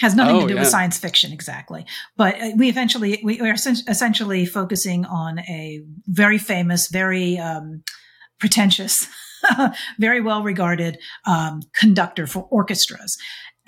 Has 0.00 0.14
nothing 0.14 0.36
oh, 0.36 0.40
to 0.42 0.48
do 0.48 0.54
yeah. 0.54 0.60
with 0.60 0.68
science 0.68 0.98
fiction 0.98 1.32
exactly, 1.32 1.86
but 2.18 2.34
uh, 2.34 2.50
we 2.54 2.68
eventually 2.68 3.18
we 3.24 3.40
are 3.40 3.54
essentially 3.54 4.44
focusing 4.44 5.06
on 5.06 5.38
a 5.38 5.82
very 6.06 6.36
famous, 6.36 6.88
very 6.88 7.38
um, 7.38 7.82
pretentious 8.38 9.08
very 9.98 10.20
well 10.20 10.42
regarded 10.42 10.98
um, 11.26 11.62
conductor 11.74 12.26
for 12.26 12.46
orchestras. 12.50 13.16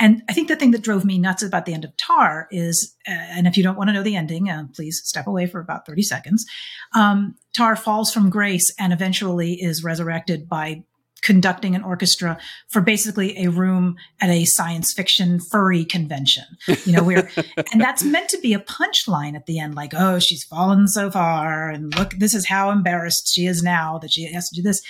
And 0.00 0.23
I 0.28 0.32
think 0.32 0.49
the 0.49 0.56
thing 0.56 0.70
that 0.73 0.82
drove 0.82 1.04
me 1.04 1.18
nuts 1.18 1.42
about 1.42 1.66
the 1.66 1.75
end 1.75 1.85
of 1.85 1.97
Tar 1.97 2.47
is, 2.52 2.94
uh, 3.08 3.11
and 3.11 3.47
if 3.47 3.56
you 3.56 3.64
don't 3.64 3.76
want 3.76 3.88
to 3.88 3.94
know 3.94 4.02
the 4.02 4.14
ending, 4.14 4.49
uh, 4.49 4.66
please 4.73 5.00
step 5.04 5.26
away 5.26 5.47
for 5.47 5.58
about 5.61 5.87
30 5.87 6.02
seconds. 6.02 6.47
Um, 6.94 7.35
Tar 7.52 7.75
falls 7.75 8.12
from 8.12 8.30
grace 8.30 8.73
and 8.78 8.92
eventually 8.92 9.54
is 9.54 9.82
resurrected 9.82 10.49
by 10.49 10.85
conducting 11.20 11.75
an 11.75 11.82
orchestra 11.82 12.38
for 12.68 12.80
basically 12.80 13.37
a 13.38 13.50
room 13.50 13.97
at 14.20 14.30
a 14.30 14.44
science 14.44 14.92
fiction 14.92 15.40
furry 15.40 15.85
convention. 15.85 16.44
You 16.85 16.92
know, 16.92 17.02
we're, 17.02 17.28
and 17.73 17.80
that's 17.80 18.04
meant 18.04 18.28
to 18.30 18.38
be 18.38 18.54
a 18.54 18.61
punchline 18.61 19.35
at 19.35 19.47
the 19.47 19.58
end, 19.58 19.75
like, 19.75 19.92
oh, 19.97 20.20
she's 20.20 20.44
fallen 20.44 20.87
so 20.87 21.11
far. 21.11 21.70
And 21.70 21.94
look, 21.97 22.12
this 22.12 22.35
is 22.35 22.47
how 22.47 22.70
embarrassed 22.70 23.32
she 23.35 23.47
is 23.47 23.62
now 23.62 23.99
that 23.99 24.12
she 24.12 24.32
has 24.32 24.49
to 24.49 24.56
do 24.56 24.62
this. 24.62 24.80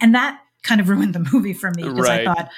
And 0.00 0.14
that 0.14 0.40
kind 0.62 0.80
of 0.80 0.88
ruined 0.88 1.14
the 1.14 1.28
movie 1.32 1.52
for 1.52 1.70
me 1.70 1.84
because 1.84 2.00
right. 2.00 2.26
I 2.26 2.34
thought, 2.34 2.50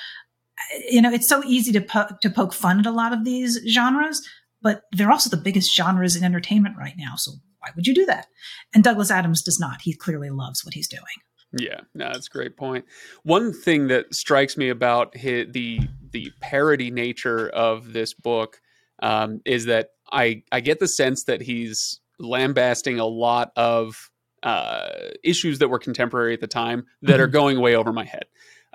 you 0.89 1.03
know, 1.03 1.13
it's 1.13 1.29
so 1.29 1.43
easy 1.45 1.73
to 1.73 1.81
po- 1.81 2.17
to 2.21 2.31
poke 2.31 2.53
fun 2.53 2.81
at 2.81 2.87
a 2.87 2.91
lot 2.91 3.13
of 3.13 3.25
these 3.25 3.61
genres, 3.69 4.27
but 4.63 4.83
they're 4.93 5.11
also 5.11 5.31
the 5.31 5.43
biggest 5.43 5.75
genres 5.75 6.17
in 6.17 6.25
entertainment 6.25 6.77
right 6.79 6.95
now. 6.97 7.15
So 7.17 7.33
why 7.61 7.71
would 7.77 7.87
you 7.87 7.95
do 7.95 8.07
that? 8.07 8.27
And 8.75 8.83
Douglas 8.83 9.11
Adams 9.11 9.43
does 9.43 9.59
not. 9.61 9.83
He 9.83 9.95
clearly 9.95 10.31
loves 10.31 10.65
what 10.65 10.75
he's 10.75 10.89
doing. 10.89 11.03
Yeah, 11.57 11.81
no, 11.95 12.13
that's 12.13 12.27
a 12.27 12.31
great 12.31 12.57
point. 12.57 12.85
One 13.23 13.53
thing 13.53 13.89
that 13.89 14.15
strikes 14.15 14.57
me 14.57 14.69
about 14.69 15.17
his, 15.17 15.47
the 15.53 15.81
the 16.11 16.31
parody 16.41 16.91
nature 16.91 17.49
of 17.49 17.93
this 17.93 18.13
book 18.13 18.61
um, 19.03 19.41
is 19.47 19.65
that 19.67 19.91
I 20.13 20.43
I 20.53 20.61
get 20.61 20.79
the 20.79 20.89
sense 20.89 21.25
that 21.25 21.41
he's 21.41 22.01
lambasting 22.19 22.99
a 22.99 23.07
lot 23.07 23.53
of 23.57 24.11
uh, 24.43 24.89
issues 25.23 25.59
that 25.59 25.69
were 25.69 25.79
contemporary 25.79 26.35
at 26.35 26.41
the 26.41 26.47
time 26.47 26.87
that 27.03 27.13
mm-hmm. 27.13 27.23
are 27.23 27.27
going 27.27 27.61
way 27.61 27.75
over 27.75 27.93
my 27.93 28.05
head. 28.05 28.25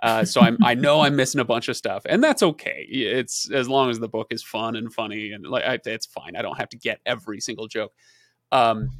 Uh, 0.02 0.26
so 0.26 0.42
I'm, 0.42 0.58
I 0.64 0.74
know 0.74 1.02
I'm 1.02 1.16
missing 1.16 1.40
a 1.40 1.46
bunch 1.46 1.70
of 1.70 1.78
stuff, 1.78 2.04
and 2.06 2.22
that's 2.22 2.44
okay. 2.44 2.86
It's 2.90 3.50
as 3.50 3.70
long 3.70 3.90
as 3.90 4.00
the 4.00 4.10
book 4.10 4.28
is 4.32 4.44
fun 4.44 4.76
and 4.76 4.94
funny, 4.94 5.32
and 5.32 5.48
like 5.48 5.64
I, 5.64 5.80
it's 5.86 6.06
fine. 6.06 6.36
I 6.36 6.42
don't 6.42 6.58
have 6.58 6.68
to 6.70 6.78
get 6.78 7.00
every 7.06 7.40
single 7.40 7.68
joke. 7.68 7.94
Um, 8.52 8.92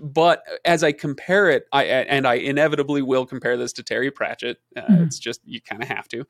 but 0.00 0.42
as 0.64 0.82
I 0.82 0.92
compare 0.92 1.50
it, 1.50 1.66
I 1.70 1.84
and 1.84 2.26
I 2.26 2.34
inevitably 2.34 3.02
will 3.02 3.26
compare 3.26 3.58
this 3.58 3.74
to 3.74 3.82
Terry 3.82 4.10
Pratchett. 4.10 4.56
Uh, 4.74 4.80
mm-hmm. 4.80 5.02
It's 5.04 5.18
just 5.18 5.42
you 5.44 5.60
kind 5.60 5.82
of 5.82 5.88
have 5.88 6.08
to. 6.08 6.24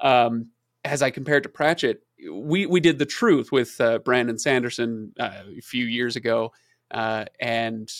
Um, 0.00 0.50
as 0.84 1.00
I 1.00 1.10
compare 1.10 1.36
it 1.36 1.42
to 1.42 1.48
Pratchett, 1.48 2.02
we 2.30 2.66
we 2.66 2.80
did 2.80 2.98
the 2.98 3.06
truth 3.06 3.52
with 3.52 3.80
uh, 3.80 4.00
Brandon 4.00 4.38
Sanderson 4.38 5.14
uh, 5.18 5.44
a 5.56 5.62
few 5.62 5.86
years 5.86 6.16
ago, 6.16 6.52
uh, 6.90 7.24
and 7.40 7.90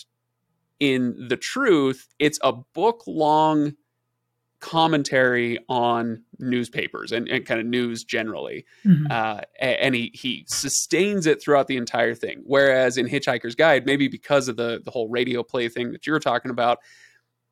in 0.79 1.27
the 1.29 1.37
truth, 1.37 2.07
it's 2.19 2.39
a 2.41 2.53
book 2.53 3.03
long 3.07 3.73
commentary 4.63 5.59
on 5.67 6.23
newspapers 6.39 7.11
and, 7.11 7.27
and 7.27 7.45
kind 7.45 7.59
of 7.59 7.65
news 7.65 8.05
generally. 8.05 8.65
Mm-hmm. 8.85 9.07
Uh, 9.11 9.41
and 9.59 9.93
he, 9.93 10.09
he 10.13 10.45
sustains 10.47 11.27
it 11.27 11.41
throughout 11.41 11.67
the 11.67 11.75
entire 11.75 12.15
thing. 12.15 12.43
Whereas 12.45 12.97
in 12.97 13.05
Hitchhiker's 13.05 13.55
Guide, 13.55 13.85
maybe 13.85 14.07
because 14.07 14.47
of 14.47 14.55
the, 14.55 14.81
the 14.83 14.89
whole 14.89 15.09
radio 15.09 15.43
play 15.43 15.67
thing 15.67 15.91
that 15.91 16.07
you're 16.07 16.19
talking 16.19 16.49
about, 16.49 16.79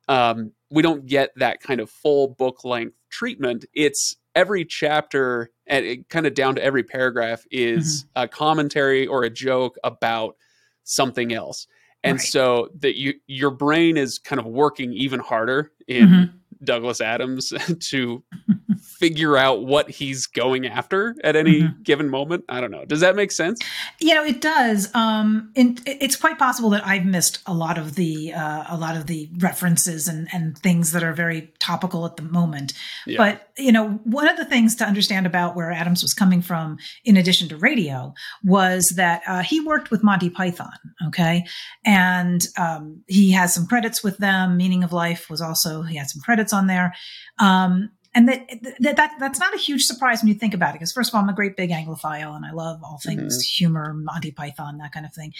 um, 0.08 0.52
we 0.70 0.82
don't 0.82 1.04
get 1.04 1.32
that 1.36 1.60
kind 1.60 1.80
of 1.80 1.90
full 1.90 2.28
book 2.28 2.64
length 2.64 2.96
treatment. 3.10 3.66
It's 3.74 4.16
every 4.34 4.64
chapter 4.64 5.50
and 5.66 5.84
it, 5.84 6.08
kind 6.08 6.26
of 6.26 6.32
down 6.32 6.54
to 6.54 6.64
every 6.64 6.82
paragraph 6.82 7.44
is 7.50 8.04
mm-hmm. 8.04 8.22
a 8.24 8.28
commentary 8.28 9.06
or 9.06 9.22
a 9.24 9.30
joke 9.30 9.76
about 9.84 10.36
something 10.84 11.32
else. 11.32 11.66
And 12.04 12.18
right. 12.18 12.26
so 12.26 12.68
that 12.80 12.98
you 12.98 13.14
your 13.26 13.50
brain 13.50 13.96
is 13.96 14.18
kind 14.18 14.38
of 14.38 14.46
working 14.46 14.92
even 14.92 15.20
harder 15.20 15.72
in 15.86 16.08
mm-hmm. 16.08 16.36
Douglas 16.64 17.00
Adams 17.00 17.52
to 17.80 18.22
figure 18.82 19.36
out 19.36 19.64
what 19.64 19.90
he's 19.90 20.26
going 20.26 20.66
after 20.66 21.14
at 21.24 21.36
any 21.36 21.62
mm-hmm. 21.62 21.82
given 21.82 22.08
moment. 22.08 22.44
I 22.48 22.60
don't 22.60 22.70
know. 22.70 22.84
Does 22.84 23.00
that 23.00 23.16
make 23.16 23.32
sense? 23.32 23.60
You 24.00 24.14
know, 24.14 24.24
it 24.24 24.40
does. 24.40 24.94
Um, 24.94 25.52
and 25.56 25.80
it's 25.86 26.16
quite 26.16 26.38
possible 26.38 26.70
that 26.70 26.86
I've 26.86 27.04
missed 27.04 27.40
a 27.46 27.54
lot 27.54 27.78
of 27.78 27.94
the 27.94 28.32
uh, 28.32 28.64
a 28.68 28.76
lot 28.76 28.96
of 28.96 29.06
the 29.06 29.28
references 29.38 30.08
and 30.08 30.28
and 30.32 30.56
things 30.58 30.92
that 30.92 31.02
are 31.02 31.12
very 31.12 31.52
topical 31.58 32.06
at 32.06 32.16
the 32.16 32.22
moment. 32.22 32.72
Yeah. 33.06 33.18
But 33.18 33.48
you 33.58 33.72
know, 33.72 34.00
one 34.04 34.28
of 34.28 34.36
the 34.36 34.44
things 34.44 34.76
to 34.76 34.84
understand 34.84 35.26
about 35.26 35.56
where 35.56 35.72
Adams 35.72 36.02
was 36.02 36.14
coming 36.14 36.42
from, 36.42 36.78
in 37.04 37.16
addition 37.16 37.48
to 37.48 37.56
radio, 37.56 38.14
was 38.42 38.90
that 38.90 39.22
uh, 39.26 39.42
he 39.42 39.60
worked 39.60 39.90
with 39.90 40.02
Monty 40.02 40.30
Python. 40.30 40.72
Okay, 41.08 41.44
and 41.84 42.46
um, 42.56 43.02
he 43.06 43.32
has 43.32 43.54
some 43.54 43.66
credits 43.66 44.02
with 44.02 44.18
them. 44.18 44.56
Meaning 44.56 44.84
of 44.84 44.92
Life 44.92 45.28
was 45.28 45.40
also 45.40 45.82
he 45.82 45.96
had 45.96 46.08
some 46.08 46.22
credits 46.22 46.51
on 46.52 46.66
there. 46.66 46.94
Um, 47.38 47.90
and 48.14 48.28
that, 48.28 48.46
that, 48.80 48.96
that 48.96 49.12
that's 49.18 49.40
not 49.40 49.54
a 49.54 49.58
huge 49.58 49.84
surprise 49.84 50.22
when 50.22 50.28
you 50.28 50.34
think 50.34 50.54
about 50.54 50.70
it 50.70 50.72
because 50.74 50.92
first 50.92 51.10
of 51.10 51.14
all 51.14 51.22
i'm 51.22 51.28
a 51.28 51.34
great 51.34 51.56
big 51.56 51.70
anglophile 51.70 52.36
and 52.36 52.44
i 52.44 52.52
love 52.52 52.80
all 52.82 52.98
things 53.02 53.38
mm-hmm. 53.38 53.64
humor 53.64 53.94
monty 53.94 54.30
python 54.30 54.78
that 54.78 54.92
kind 54.92 55.06
of 55.06 55.14
thing 55.14 55.32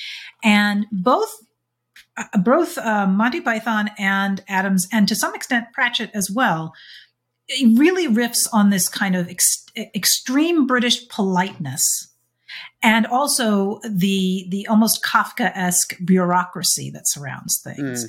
and 0.42 0.86
both 0.90 1.34
uh, 2.16 2.38
both 2.38 2.78
uh, 2.78 3.06
monty 3.06 3.40
python 3.40 3.90
and 3.98 4.42
adams 4.48 4.88
and 4.92 5.08
to 5.08 5.14
some 5.14 5.34
extent 5.34 5.66
pratchett 5.72 6.10
as 6.14 6.30
well 6.30 6.72
it 7.48 7.78
really 7.78 8.08
riffs 8.08 8.48
on 8.52 8.70
this 8.70 8.88
kind 8.88 9.14
of 9.14 9.28
ex- 9.28 9.66
extreme 9.94 10.66
british 10.66 11.08
politeness 11.08 12.11
and 12.82 13.06
also 13.06 13.80
the 13.88 14.46
the 14.48 14.66
almost 14.66 15.02
Kafka-esque 15.04 15.96
bureaucracy 16.04 16.90
that 16.90 17.08
surrounds 17.08 17.60
things. 17.62 18.04
Mm. 18.04 18.08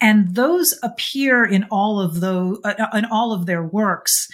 And 0.00 0.34
those 0.34 0.74
appear 0.82 1.44
in 1.44 1.64
all 1.70 2.00
of 2.00 2.20
those 2.20 2.58
uh, 2.64 2.86
in 2.94 3.04
all 3.06 3.32
of 3.32 3.46
their 3.46 3.62
works 3.62 4.28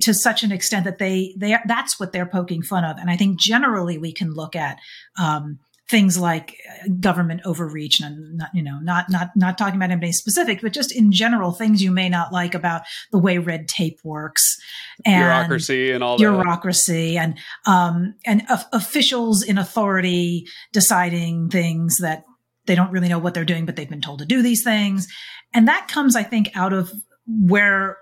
to 0.00 0.12
such 0.12 0.42
an 0.42 0.52
extent 0.52 0.84
that 0.84 0.98
they 0.98 1.34
they 1.38 1.56
that's 1.66 2.00
what 2.00 2.12
they're 2.12 2.26
poking 2.26 2.62
fun 2.62 2.84
of. 2.84 2.96
And 2.98 3.10
I 3.10 3.16
think 3.16 3.38
generally 3.38 3.98
we 3.98 4.12
can 4.12 4.32
look 4.32 4.56
at 4.56 4.78
um, 5.18 5.58
things 5.88 6.18
like 6.18 6.56
uh, 6.70 6.88
government 7.00 7.42
overreach 7.44 8.00
and 8.00 8.38
not 8.38 8.48
you 8.54 8.62
know 8.62 8.78
not 8.80 9.10
not 9.10 9.30
not 9.36 9.58
talking 9.58 9.76
about 9.76 9.90
anybody 9.90 10.12
specific 10.12 10.60
but 10.62 10.72
just 10.72 10.94
in 10.94 11.12
general 11.12 11.52
things 11.52 11.82
you 11.82 11.90
may 11.90 12.08
not 12.08 12.32
like 12.32 12.54
about 12.54 12.82
the 13.12 13.18
way 13.18 13.38
red 13.38 13.68
tape 13.68 13.98
works 14.02 14.58
and 15.04 15.22
bureaucracy 15.22 15.90
and 15.90 16.02
all 16.02 16.16
bureaucracy 16.16 17.14
that. 17.14 17.20
and 17.20 17.38
um 17.66 18.14
and 18.24 18.42
officials 18.72 19.42
in 19.42 19.58
authority 19.58 20.46
deciding 20.72 21.50
things 21.50 21.98
that 21.98 22.24
they 22.66 22.74
don't 22.74 22.90
really 22.90 23.08
know 23.08 23.18
what 23.18 23.34
they're 23.34 23.44
doing 23.44 23.66
but 23.66 23.76
they've 23.76 23.90
been 23.90 24.00
told 24.00 24.20
to 24.20 24.26
do 24.26 24.40
these 24.40 24.64
things 24.64 25.06
and 25.52 25.68
that 25.68 25.86
comes 25.88 26.16
i 26.16 26.22
think 26.22 26.50
out 26.54 26.72
of 26.72 26.90
where 27.26 27.98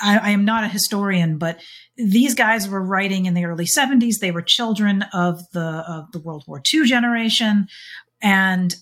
I, 0.00 0.18
I, 0.18 0.30
am 0.30 0.44
not 0.44 0.64
a 0.64 0.68
historian, 0.68 1.38
but 1.38 1.60
these 1.96 2.34
guys 2.34 2.68
were 2.68 2.82
writing 2.82 3.26
in 3.26 3.34
the 3.34 3.44
early 3.44 3.66
70s. 3.66 4.18
They 4.20 4.30
were 4.30 4.42
children 4.42 5.04
of 5.12 5.40
the 5.52 5.84
of 5.88 6.12
the 6.12 6.20
World 6.20 6.44
War 6.46 6.62
II 6.72 6.84
generation, 6.84 7.68
and 8.22 8.74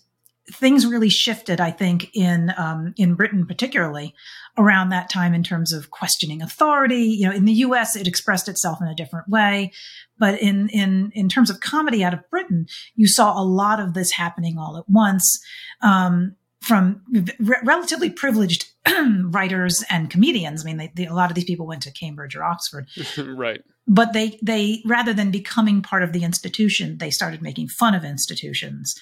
things 0.51 0.87
really 0.87 1.09
shifted. 1.09 1.61
I 1.61 1.71
think 1.71 2.11
in 2.15 2.53
um, 2.57 2.95
in 2.97 3.15
Britain, 3.15 3.47
particularly 3.47 4.15
around 4.59 4.91
that 4.91 5.11
time, 5.11 5.35
in 5.35 5.43
terms 5.43 5.73
of 5.73 5.91
questioning 5.91 6.43
authority. 6.43 7.05
You 7.05 7.29
know, 7.29 7.35
in 7.35 7.45
the 7.45 7.53
U.S., 7.55 7.97
it 7.97 8.07
expressed 8.07 8.49
itself 8.49 8.79
in 8.81 8.89
a 8.89 8.95
different 8.95 9.29
way, 9.29 9.73
but 10.19 10.41
in 10.41 10.69
in 10.71 11.11
in 11.15 11.29
terms 11.29 11.51
of 11.51 11.61
comedy 11.61 12.05
out 12.05 12.15
of 12.15 12.29
Britain, 12.31 12.67
you 12.95 13.07
saw 13.07 13.41
a 13.41 13.45
lot 13.45 13.81
of 13.81 13.95
this 13.95 14.13
happening 14.13 14.59
all 14.59 14.77
at 14.77 14.89
once. 14.89 15.41
Um, 15.83 16.37
from 16.61 17.03
re- 17.41 17.59
relatively 17.65 18.09
privileged 18.09 18.72
writers 19.25 19.85
and 19.91 20.11
comedians. 20.11 20.63
I 20.63 20.65
mean, 20.67 20.77
they, 20.77 20.93
they, 20.95 21.07
a 21.07 21.15
lot 21.15 21.31
of 21.31 21.35
these 21.35 21.45
people 21.45 21.67
went 21.67 21.83
to 21.83 21.93
Cambridge 21.93 22.35
or 22.35 22.43
Oxford, 22.43 22.89
right? 23.19 23.63
But 23.87 24.13
they 24.13 24.39
they 24.43 24.83
rather 24.85 25.13
than 25.13 25.31
becoming 25.31 25.83
part 25.83 26.03
of 26.03 26.13
the 26.13 26.25
institution, 26.25 26.99
they 26.99 27.11
started 27.11 27.43
making 27.43 27.69
fun 27.69 27.95
of 27.95 28.05
institutions. 28.05 28.95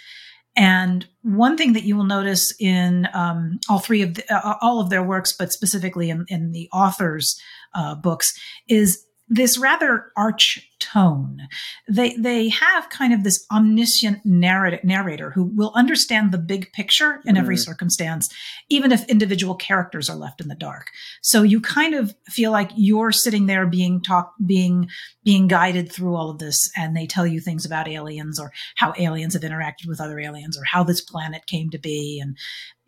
And 0.56 1.06
one 1.22 1.56
thing 1.56 1.74
that 1.74 1.84
you 1.84 1.96
will 1.96 2.04
notice 2.04 2.52
in 2.58 3.08
um, 3.14 3.60
all 3.68 3.78
three 3.78 4.02
of 4.02 4.14
the, 4.14 4.34
uh, 4.34 4.56
all 4.60 4.80
of 4.80 4.90
their 4.90 5.02
works, 5.02 5.32
but 5.32 5.52
specifically 5.52 6.10
in, 6.10 6.24
in 6.28 6.50
the 6.50 6.68
authors' 6.72 7.40
uh, 7.74 7.94
books, 7.94 8.36
is 8.68 9.06
this 9.28 9.56
rather 9.56 10.10
arch 10.16 10.69
tone. 10.80 11.48
They 11.88 12.16
they 12.16 12.48
have 12.48 12.90
kind 12.90 13.12
of 13.12 13.22
this 13.22 13.46
omniscient 13.52 14.24
narrator, 14.24 14.80
narrator 14.82 15.30
who 15.30 15.44
will 15.44 15.72
understand 15.74 16.32
the 16.32 16.38
big 16.38 16.72
picture 16.72 17.20
in 17.24 17.34
mm 17.34 17.40
every 17.40 17.56
circumstance, 17.56 18.28
even 18.68 18.92
if 18.92 19.08
individual 19.08 19.54
characters 19.54 20.10
are 20.10 20.16
left 20.16 20.42
in 20.42 20.48
the 20.48 20.54
dark. 20.54 20.90
So 21.22 21.42
you 21.42 21.58
kind 21.58 21.94
of 21.94 22.14
feel 22.26 22.50
like 22.50 22.70
you're 22.76 23.12
sitting 23.12 23.46
there 23.46 23.66
being 23.66 24.02
talked, 24.02 24.34
being 24.46 24.90
being 25.24 25.48
guided 25.48 25.90
through 25.90 26.16
all 26.16 26.28
of 26.28 26.38
this, 26.38 26.70
and 26.76 26.94
they 26.94 27.06
tell 27.06 27.26
you 27.26 27.40
things 27.40 27.64
about 27.64 27.88
aliens 27.88 28.38
or 28.38 28.52
how 28.76 28.92
aliens 28.98 29.32
have 29.32 29.42
interacted 29.42 29.88
with 29.88 30.02
other 30.02 30.20
aliens 30.20 30.58
or 30.58 30.64
how 30.64 30.82
this 30.82 31.00
planet 31.00 31.46
came 31.46 31.70
to 31.70 31.78
be, 31.78 32.20
and 32.20 32.36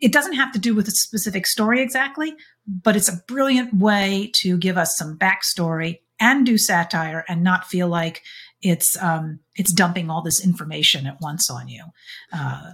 it 0.01 0.13
doesn't 0.13 0.35
have 0.35 0.53
to 0.53 0.59
do 0.59 0.75
with 0.75 0.89
a 0.89 0.91
specific 0.91 1.47
story 1.47 1.81
exactly, 1.81 2.35
but 2.67 2.97
it's 2.97 3.09
a 3.09 3.23
brilliant 3.27 3.73
way 3.73 4.31
to 4.35 4.59
give 4.59 4.77
us 4.77 4.97
some 4.97 5.17
backstory 5.17 6.01
and 6.23 6.47
do 6.47 6.57
satire 6.57 7.25
and 7.29 7.43
not 7.43 7.67
feel 7.67 7.89
like 7.89 8.23
it's 8.63 8.97
um, 9.03 9.41
it's 9.57 9.73
dumping 9.73 10.09
all 10.09 10.23
this 10.23 10.43
information 10.43 11.07
at 11.07 11.21
once 11.21 11.51
on 11.51 11.69
you. 11.69 11.85
Uh, 12.33 12.73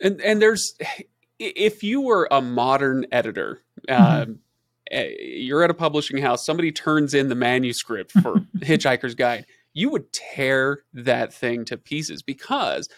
and 0.00 0.20
and 0.20 0.40
there's 0.40 0.76
if 1.38 1.82
you 1.82 2.02
were 2.02 2.28
a 2.30 2.40
modern 2.42 3.06
editor. 3.10 3.62
Mm-hmm. 3.88 4.22
Um, 4.30 4.38
eh, 4.90 5.08
you're 5.18 5.64
at 5.64 5.70
a 5.70 5.74
publishing 5.74 6.18
house. 6.18 6.44
Somebody 6.44 6.70
turns 6.70 7.14
in 7.14 7.28
the 7.30 7.34
manuscript 7.34 8.12
for 8.22 8.40
Hitchhiker's 8.58 9.14
Guide. 9.14 9.46
You 9.72 9.88
would 9.88 10.12
tear 10.12 10.84
that 10.92 11.32
thing 11.32 11.64
to 11.64 11.78
pieces 11.78 12.22
because 12.22 12.90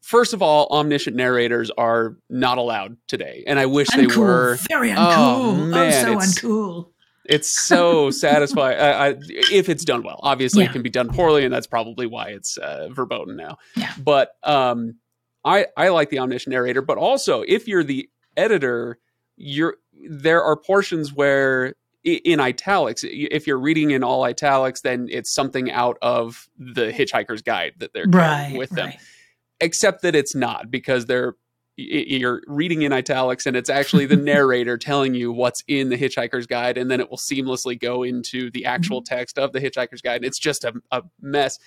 first 0.00 0.32
of 0.32 0.40
all, 0.40 0.68
omniscient 0.70 1.14
narrators 1.14 1.70
are 1.76 2.16
not 2.30 2.56
allowed 2.56 2.96
today, 3.08 3.44
and 3.46 3.58
I 3.58 3.66
wish 3.66 3.88
uncool. 3.88 4.14
they 4.14 4.20
were. 4.20 4.58
Very 4.68 4.90
uncool. 4.90 4.96
Oh, 4.98 5.54
man, 5.54 6.08
oh 6.08 6.18
so 6.20 6.26
uncool. 6.26 6.90
It's 7.28 7.50
so 7.50 8.10
satisfying 8.10 8.78
I, 8.78 9.08
I, 9.08 9.14
if 9.50 9.68
it's 9.68 9.84
done 9.84 10.02
well. 10.02 10.20
Obviously, 10.22 10.64
yeah. 10.64 10.70
it 10.70 10.72
can 10.72 10.82
be 10.82 10.90
done 10.90 11.08
poorly, 11.08 11.44
and 11.44 11.52
that's 11.52 11.66
probably 11.66 12.06
why 12.06 12.28
it's 12.28 12.56
uh, 12.56 12.88
verboten 12.90 13.36
now. 13.36 13.58
Yeah. 13.74 13.92
But 13.98 14.30
um, 14.42 14.96
I 15.44 15.66
I 15.76 15.88
like 15.88 16.10
the 16.10 16.18
omniscient 16.18 16.52
narrator, 16.52 16.82
but 16.82 16.98
also 16.98 17.42
if 17.46 17.68
you're 17.68 17.84
the 17.84 18.08
editor, 18.36 18.98
you're 19.36 19.76
there 20.08 20.42
are 20.42 20.56
portions 20.56 21.12
where 21.12 21.74
in 22.04 22.38
italics 22.38 23.04
if 23.04 23.46
you're 23.46 23.58
reading 23.58 23.90
in 23.90 24.04
all 24.04 24.24
italics 24.24 24.82
then 24.82 25.08
it's 25.10 25.32
something 25.32 25.72
out 25.72 25.98
of 26.02 26.48
the 26.56 26.92
hitchhiker's 26.92 27.42
guide 27.42 27.72
that 27.78 27.92
they're 27.92 28.06
right, 28.06 28.56
with 28.56 28.70
them 28.70 28.86
right. 28.86 28.98
except 29.60 30.02
that 30.02 30.14
it's 30.14 30.32
not 30.32 30.70
because 30.70 31.06
they're 31.06 31.34
you're 31.76 32.42
reading 32.46 32.82
in 32.82 32.92
italics 32.92 33.46
and 33.46 33.56
it's 33.56 33.70
actually 33.70 34.06
the 34.06 34.16
narrator 34.32 34.78
telling 34.78 35.14
you 35.14 35.32
what's 35.32 35.62
in 35.68 35.88
the 35.88 35.96
hitchhiker's 35.96 36.46
guide 36.46 36.78
and 36.78 36.90
then 36.90 37.00
it 37.00 37.10
will 37.10 37.18
seamlessly 37.18 37.78
go 37.78 38.02
into 38.02 38.50
the 38.50 38.64
actual 38.64 39.02
mm-hmm. 39.02 39.14
text 39.14 39.38
of 39.38 39.52
the 39.52 39.60
hitchhiker's 39.60 40.00
guide 40.00 40.24
it's 40.24 40.38
just 40.38 40.64
a, 40.64 40.72
a 40.90 41.02
mess 41.20 41.58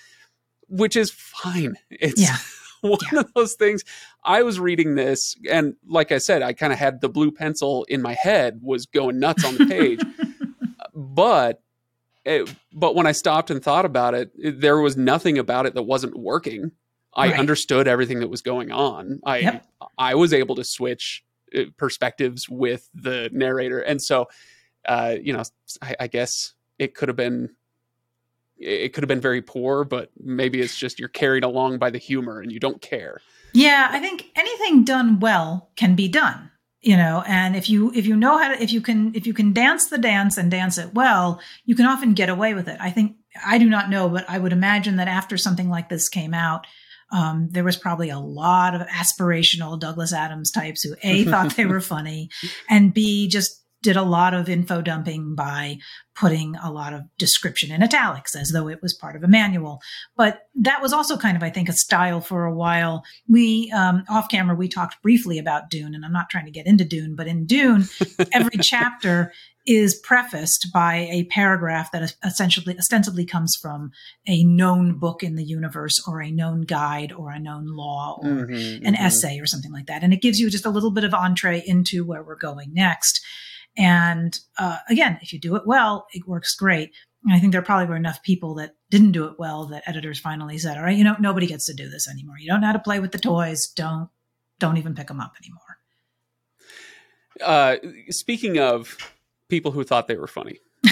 which 0.68 0.96
is 0.96 1.10
fine 1.10 1.76
it's 1.90 2.20
yeah. 2.20 2.36
one 2.88 2.98
yeah. 3.12 3.20
of 3.20 3.32
those 3.34 3.54
things 3.54 3.84
i 4.24 4.42
was 4.42 4.58
reading 4.58 4.94
this 4.94 5.36
and 5.50 5.74
like 5.86 6.12
i 6.12 6.18
said 6.18 6.42
i 6.42 6.52
kind 6.52 6.72
of 6.72 6.78
had 6.78 7.00
the 7.00 7.08
blue 7.08 7.30
pencil 7.30 7.84
in 7.84 8.02
my 8.02 8.14
head 8.14 8.58
was 8.62 8.86
going 8.86 9.18
nuts 9.18 9.44
on 9.44 9.56
the 9.56 9.66
page 9.66 10.00
but 10.94 11.62
it, 12.24 12.54
but 12.72 12.94
when 12.94 13.06
I 13.06 13.12
stopped 13.12 13.50
and 13.50 13.62
thought 13.62 13.84
about 13.84 14.14
it, 14.14 14.30
it, 14.36 14.60
there 14.60 14.78
was 14.78 14.96
nothing 14.96 15.38
about 15.38 15.66
it 15.66 15.74
that 15.74 15.82
wasn't 15.82 16.18
working. 16.18 16.72
I 17.14 17.30
Right. 17.30 17.38
understood 17.38 17.88
everything 17.88 18.20
that 18.20 18.28
was 18.28 18.42
going 18.42 18.70
on. 18.70 19.20
I 19.24 19.38
Yep. 19.38 19.66
I 19.98 20.14
was 20.14 20.32
able 20.32 20.54
to 20.56 20.64
switch 20.64 21.24
uh, 21.56 21.64
perspectives 21.76 22.48
with 22.48 22.88
the 22.94 23.30
narrator, 23.32 23.80
and 23.80 24.00
so 24.00 24.28
uh, 24.88 25.16
you 25.20 25.32
know, 25.32 25.42
I, 25.82 25.96
I 26.00 26.06
guess 26.06 26.54
it 26.78 26.94
could 26.94 27.08
have 27.08 27.16
been 27.16 27.50
it 28.56 28.92
could 28.92 29.02
have 29.02 29.08
been 29.08 29.20
very 29.20 29.40
poor, 29.40 29.84
but 29.84 30.10
maybe 30.18 30.60
it's 30.60 30.76
just 30.76 30.98
you're 30.98 31.08
carried 31.08 31.44
along 31.44 31.78
by 31.78 31.88
the 31.88 31.98
humor 31.98 32.40
and 32.40 32.52
you 32.52 32.60
don't 32.60 32.82
care. 32.82 33.20
Yeah, 33.54 33.88
I 33.90 34.00
think 34.00 34.26
anything 34.36 34.84
done 34.84 35.18
well 35.18 35.70
can 35.76 35.94
be 35.94 36.08
done. 36.08 36.50
You 36.82 36.96
know, 36.96 37.22
and 37.26 37.56
if 37.56 37.68
you 37.68 37.92
if 37.94 38.06
you 38.06 38.16
know 38.16 38.38
how 38.38 38.48
to 38.48 38.62
if 38.62 38.72
you 38.72 38.80
can 38.80 39.14
if 39.14 39.26
you 39.26 39.34
can 39.34 39.52
dance 39.52 39.88
the 39.88 39.98
dance 39.98 40.38
and 40.38 40.50
dance 40.50 40.78
it 40.78 40.94
well, 40.94 41.40
you 41.66 41.74
can 41.74 41.84
often 41.84 42.14
get 42.14 42.30
away 42.30 42.54
with 42.54 42.68
it. 42.68 42.78
I 42.80 42.90
think 42.90 43.16
I 43.44 43.58
do 43.58 43.68
not 43.68 43.90
know, 43.90 44.08
but 44.08 44.24
I 44.28 44.38
would 44.38 44.52
imagine 44.52 44.96
that 44.96 45.08
after 45.08 45.36
something 45.36 45.68
like 45.68 45.90
this 45.90 46.08
came 46.08 46.32
out, 46.32 46.66
um, 47.12 47.48
there 47.50 47.64
was 47.64 47.76
probably 47.76 48.10
a 48.10 48.18
lot 48.18 48.74
of 48.74 48.82
aspirational 48.86 49.78
Douglas 49.78 50.12
Adams 50.12 50.50
types 50.50 50.82
who 50.82 50.94
a 51.02 51.24
thought 51.24 51.56
they 51.56 51.66
were 51.66 51.80
funny, 51.80 52.30
and 52.68 52.94
b 52.94 53.28
just 53.28 53.60
did 53.82 53.96
a 53.96 54.02
lot 54.02 54.34
of 54.34 54.48
info 54.48 54.82
dumping 54.82 55.34
by 55.34 55.78
putting 56.14 56.54
a 56.56 56.70
lot 56.70 56.92
of 56.92 57.02
description 57.16 57.72
in 57.72 57.82
italics 57.82 58.36
as 58.36 58.50
though 58.50 58.68
it 58.68 58.82
was 58.82 58.92
part 58.92 59.16
of 59.16 59.22
a 59.22 59.28
manual. 59.28 59.80
But 60.16 60.42
that 60.56 60.82
was 60.82 60.92
also 60.92 61.16
kind 61.16 61.36
of, 61.36 61.42
I 61.42 61.48
think, 61.48 61.68
a 61.68 61.72
style 61.72 62.20
for 62.20 62.44
a 62.44 62.54
while. 62.54 63.04
We, 63.26 63.72
um, 63.74 64.04
off 64.10 64.28
camera, 64.28 64.54
we 64.54 64.68
talked 64.68 65.02
briefly 65.02 65.38
about 65.38 65.70
Dune, 65.70 65.94
and 65.94 66.04
I'm 66.04 66.12
not 66.12 66.28
trying 66.28 66.44
to 66.44 66.50
get 66.50 66.66
into 66.66 66.84
Dune, 66.84 67.14
but 67.16 67.26
in 67.26 67.46
Dune, 67.46 67.88
every 68.32 68.58
chapter 68.60 69.32
is 69.72 69.94
prefaced 69.94 70.66
by 70.74 71.08
a 71.12 71.22
paragraph 71.30 71.92
that 71.92 72.12
essentially 72.24 72.76
ostensibly 72.76 73.24
comes 73.24 73.54
from 73.54 73.92
a 74.26 74.42
known 74.42 74.98
book 74.98 75.22
in 75.22 75.36
the 75.36 75.44
universe 75.44 76.02
or 76.08 76.20
a 76.20 76.30
known 76.32 76.62
guide 76.62 77.12
or 77.12 77.30
a 77.30 77.38
known 77.38 77.66
law 77.68 78.18
or 78.20 78.48
Mhm, 78.48 78.84
an 78.84 78.94
mhm. 78.94 79.00
essay 79.00 79.38
or 79.38 79.46
something 79.46 79.70
like 79.70 79.86
that. 79.86 80.02
And 80.02 80.12
it 80.12 80.22
gives 80.22 80.40
you 80.40 80.50
just 80.50 80.66
a 80.66 80.70
little 80.70 80.90
bit 80.90 81.04
of 81.04 81.14
entree 81.14 81.62
into 81.64 82.04
where 82.04 82.24
we're 82.24 82.34
going 82.34 82.74
next. 82.74 83.20
And 83.76 84.36
uh, 84.58 84.78
again, 84.88 85.20
if 85.22 85.32
you 85.32 85.38
do 85.38 85.54
it 85.54 85.62
well, 85.64 86.08
it 86.12 86.26
works 86.26 86.56
great. 86.56 86.90
And 87.24 87.32
I 87.32 87.38
think 87.38 87.52
there 87.52 87.62
probably 87.62 87.86
were 87.86 87.94
enough 87.94 88.24
people 88.24 88.56
that 88.56 88.74
didn't 88.90 89.12
do 89.12 89.26
it 89.26 89.38
well 89.38 89.66
that 89.66 89.84
editors 89.86 90.18
finally 90.18 90.58
said, 90.58 90.78
"All 90.78 90.82
right, 90.82 90.96
you 90.98 91.04
know, 91.04 91.14
nobody 91.20 91.46
gets 91.46 91.66
to 91.66 91.74
do 91.74 91.88
this 91.88 92.08
anymore. 92.08 92.38
You 92.40 92.48
don't 92.48 92.60
know 92.60 92.66
how 92.66 92.72
to 92.72 92.78
play 92.80 92.98
with 92.98 93.12
the 93.12 93.18
toys. 93.18 93.68
Don't 93.76 94.08
don't 94.58 94.78
even 94.78 94.94
pick 94.96 95.06
them 95.06 95.20
up 95.20 95.34
anymore." 95.40 95.76
Uh, 97.40 97.76
speaking 98.10 98.58
of 98.58 98.96
people 99.50 99.72
who 99.72 99.84
thought 99.84 100.08
they 100.08 100.16
were 100.16 100.26
funny, 100.26 100.60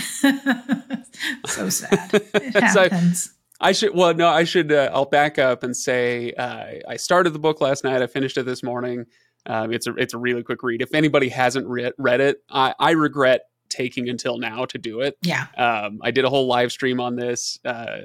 so 1.47 1.69
sad. 1.69 2.11
It 2.13 2.71
So- 2.73 2.83
happens. 2.83 3.33
I 3.61 3.73
should. 3.73 3.93
Well, 3.93 4.15
no, 4.15 4.29
I 4.29 4.45
should. 4.45 4.71
Uh, 4.71 4.89
I'll 4.93 5.05
back 5.05 5.37
up 5.37 5.65
and 5.65 5.77
say 5.77 6.33
uh, 6.35 6.75
I 6.89 6.97
started 6.97 7.31
the 7.31 7.41
book 7.41 7.61
last 7.61 7.83
night. 7.83 8.01
I 8.03 8.07
finished 8.07 8.39
it 8.39 8.45
this 8.45 8.63
morning. 8.63 9.07
Um, 9.47 9.73
it's 9.73 9.89
a 9.89 9.95
it's 9.97 10.15
a 10.15 10.19
really 10.19 10.45
quick 10.45 10.63
read. 10.63 10.81
If 10.81 10.95
anybody 10.95 11.29
hasn't 11.29 11.67
read 11.67 11.93
read 11.99 12.21
it, 12.21 12.37
I, 12.49 12.73
I 12.79 12.93
regret 12.93 13.41
taking 13.69 14.09
until 14.09 14.39
now 14.39 14.65
to 14.67 14.79
do 14.79 15.01
it. 15.01 15.17
yeah. 15.23 15.47
Um, 15.57 16.01
I 16.03 16.11
did 16.11 16.25
a 16.25 16.31
whole 16.31 16.47
live 16.47 16.73
stream 16.73 17.01
on 17.01 17.17
this. 17.17 17.59
Uh, 17.65 17.99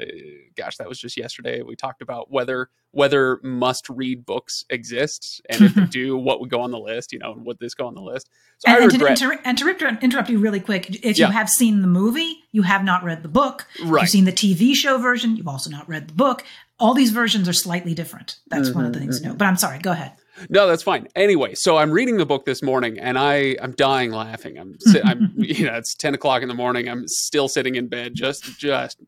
gosh, 0.57 0.77
that 0.77 0.87
was 0.89 0.99
just 0.99 1.17
yesterday. 1.17 1.61
We 1.61 1.75
talked 1.75 2.01
about 2.01 2.31
whether 2.31 2.69
whether 2.91 3.39
must 3.41 3.89
read 3.89 4.23
books 4.23 4.65
exist, 4.69 5.41
and 5.49 5.61
if 5.63 5.73
they 5.73 5.85
do, 5.89 6.15
what 6.15 6.39
would 6.39 6.51
go 6.51 6.61
on 6.61 6.69
the 6.69 6.77
list. 6.77 7.11
You 7.11 7.17
know, 7.19 7.33
would 7.37 7.57
this 7.59 7.73
go 7.73 7.87
on 7.87 7.95
the 7.95 8.01
list? 8.01 8.29
So 8.59 8.69
And, 8.71 8.77
I 8.77 8.81
and 8.83 8.91
to, 8.91 8.97
regret. 8.97 9.09
and 9.09 9.17
to- 9.19 9.47
and 9.47 9.57
to 9.57 9.69
interrupt- 9.69 10.03
interrupt 10.03 10.29
you 10.29 10.37
really 10.37 10.59
quick, 10.59 11.03
if 11.03 11.17
Yeah. 11.17 11.27
you 11.27 11.33
have 11.33 11.49
seen 11.49 11.81
the 11.81 11.87
movie, 11.87 12.35
you 12.51 12.61
have 12.61 12.83
not 12.83 13.03
read 13.03 13.23
the 13.23 13.29
book. 13.29 13.65
Right. 13.83 14.01
You've 14.01 14.09
seen 14.11 14.25
the 14.25 14.31
TV 14.31 14.75
show 14.75 14.99
version. 14.99 15.35
You've 15.35 15.47
also 15.47 15.71
not 15.71 15.89
read 15.89 16.07
the 16.07 16.13
book. 16.13 16.43
All 16.79 16.93
these 16.93 17.09
versions 17.11 17.49
are 17.49 17.53
slightly 17.53 17.95
different. 17.95 18.37
That's 18.47 18.69
one 18.71 18.85
of 18.85 18.93
the 18.93 18.99
things 18.99 19.21
to 19.21 19.29
know. 19.29 19.33
But 19.35 19.45
I'm 19.45 19.57
sorry. 19.57 19.79
Go 19.79 19.91
ahead. 19.91 20.11
No, 20.49 20.67
that's 20.67 20.83
fine. 20.83 21.07
Anyway, 21.15 21.53
so 21.55 21.77
I'm 21.77 21.91
reading 21.91 22.17
the 22.17 22.25
book 22.25 22.45
this 22.45 22.63
morning, 22.63 22.99
and 22.99 23.17
I 23.19 23.55
I'm 23.61 23.71
dying 23.73 24.11
laughing. 24.11 24.57
I'm 24.57 24.75
I'm 25.03 25.33
you 25.37 25.65
know 25.65 25.75
it's 25.75 25.95
ten 25.95 26.13
o'clock 26.13 26.41
in 26.41 26.47
the 26.47 26.53
morning. 26.53 26.87
I'm 26.89 27.07
still 27.07 27.47
sitting 27.47 27.75
in 27.75 27.87
bed, 27.87 28.13
just 28.15 28.43
just 28.57 28.99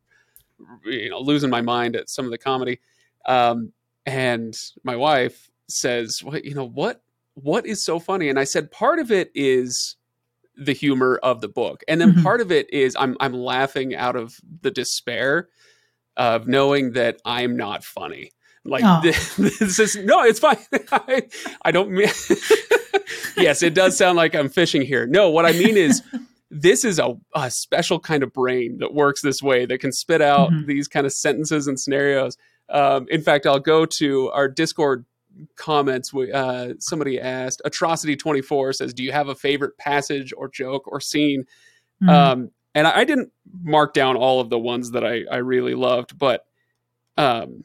you 0.85 1.09
know 1.09 1.19
losing 1.19 1.49
my 1.49 1.61
mind 1.61 1.95
at 1.95 2.09
some 2.09 2.25
of 2.25 2.31
the 2.31 2.37
comedy. 2.37 2.79
Um, 3.25 3.73
and 4.05 4.53
my 4.83 4.95
wife 4.95 5.49
says, 5.67 6.19
"What 6.23 6.45
you 6.45 6.53
know 6.53 6.67
what 6.67 7.01
what 7.33 7.65
is 7.65 7.83
so 7.83 7.99
funny?" 7.99 8.29
And 8.29 8.39
I 8.39 8.43
said, 8.43 8.71
"Part 8.71 8.99
of 8.99 9.11
it 9.11 9.31
is." 9.35 9.95
the 10.57 10.71
humor 10.71 11.19
of 11.21 11.41
the 11.41 11.49
book 11.49 11.83
and 11.89 11.99
then 11.99 12.13
Mhm. 12.13 12.23
part 12.23 12.39
of 12.39 12.49
it 12.49 12.71
is 12.73 12.95
i'm 12.97 13.17
i'm 13.19 13.33
laughing 13.33 13.93
out 13.93 14.15
of 14.15 14.37
the 14.61 14.71
despair 14.71 15.49
of 16.15 16.47
knowing 16.47 16.93
that 16.93 17.19
i'm 17.25 17.57
not 17.57 17.83
funny 17.83 18.31
like 18.65 18.83
Aw. 18.83 18.99
this, 19.01 19.35
this 19.59 19.79
is 19.79 19.95
no 19.97 20.23
it's 20.23 20.39
fine 20.39 20.57
I, 20.91 21.23
I 21.63 21.71
don't 21.71 21.91
mean 21.91 22.09
yes 23.37 23.61
it 23.63 23.73
does 23.73 23.97
sound 23.97 24.17
like 24.17 24.35
i'm 24.35 24.49
fishing 24.49 24.81
here 24.81 25.05
no 25.05 25.29
what 25.29 25.45
i 25.45 25.51
mean 25.51 25.77
is 25.77 26.01
this 26.51 26.83
is 26.85 26.99
a, 26.99 27.15
a 27.35 27.51
special 27.51 27.99
kind 27.99 28.23
of 28.23 28.33
brain 28.33 28.77
that 28.79 28.93
works 28.93 29.21
this 29.21 29.41
way 29.43 29.65
that 29.65 29.79
can 29.79 29.91
spit 29.91 30.21
out 30.21 30.51
Mhm. 30.51 30.65
these 30.67 30.87
kind 30.87 31.05
of 31.05 31.13
sentences 31.13 31.67
and 31.67 31.79
scenarios 31.79 32.37
um, 32.69 33.05
in 33.09 33.21
fact 33.21 33.45
i'll 33.45 33.59
go 33.59 33.85
to 33.85 34.29
our 34.31 34.47
discord 34.47 35.05
comments 35.57 36.13
we, 36.13 36.31
uh, 36.31 36.73
somebody 36.79 37.19
asked 37.19 37.61
atrocity 37.65 38.15
24 38.15 38.73
says 38.73 38.93
do 38.93 39.03
you 39.03 39.11
have 39.11 39.27
a 39.27 39.35
favorite 39.35 39.77
passage 39.77 40.33
or 40.35 40.49
joke 40.49 40.83
or 40.87 40.99
scene 40.99 41.45
Mm. 42.03 42.09
um, 42.09 42.51
and 42.73 42.87
I, 42.87 42.99
I 42.99 43.03
didn't 43.05 43.31
mark 43.63 43.93
down 43.93 44.17
all 44.17 44.41
of 44.41 44.49
the 44.49 44.59
ones 44.59 44.91
that 44.91 45.05
I, 45.05 45.21
I 45.31 45.37
really 45.37 45.75
loved, 45.75 46.17
but 46.19 46.45
um, 47.15 47.63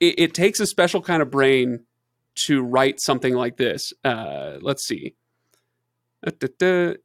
it, 0.00 0.18
it 0.18 0.34
takes 0.34 0.60
a 0.60 0.66
special 0.66 1.00
kind 1.00 1.22
of 1.22 1.30
brain 1.30 1.84
to 2.46 2.62
write 2.62 3.00
something 3.00 3.34
like 3.34 3.56
this. 3.56 3.92
Uh, 4.04 4.58
let's 4.60 4.86
see. 4.86 5.14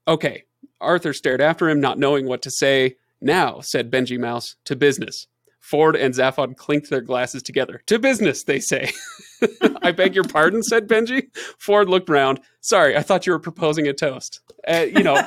Okay. 0.08 0.44
Arthur 0.80 1.14
stared 1.14 1.42
after 1.42 1.70
him, 1.70 1.80
not 1.80 2.00
knowing 2.00 2.28
what 2.28 2.42
to 2.42 2.52
say. 2.52 2.96
Now, 3.22 3.62
said 3.62 3.92
Benjy 3.92 4.18
Mouse, 4.18 4.56
to 4.66 4.76
business. 4.76 5.28
Ford 5.60 5.96
and 5.96 6.14
Zaphod 6.14 6.58
clinked 6.58 6.90
their 6.90 7.02
glasses 7.02 7.44
together. 7.44 7.82
To 7.86 8.00
business, 8.00 8.44
they 8.44 8.60
say. 8.60 8.92
I 9.84 9.92
beg 9.92 10.16
your 10.16 10.24
pardon, 10.24 10.64
said 10.64 10.88
Benjy. 10.88 11.28
Ford 11.60 11.88
looked 11.88 12.10
round. 12.10 12.40
Sorry, 12.62 12.98
I 12.98 13.04
thought 13.04 13.28
you 13.28 13.34
were 13.34 13.40
proposing 13.40 13.88
a 13.88 13.94
toast. 13.94 14.42
Uh, 14.68 14.88
you 14.88 15.04
know, 15.04 15.22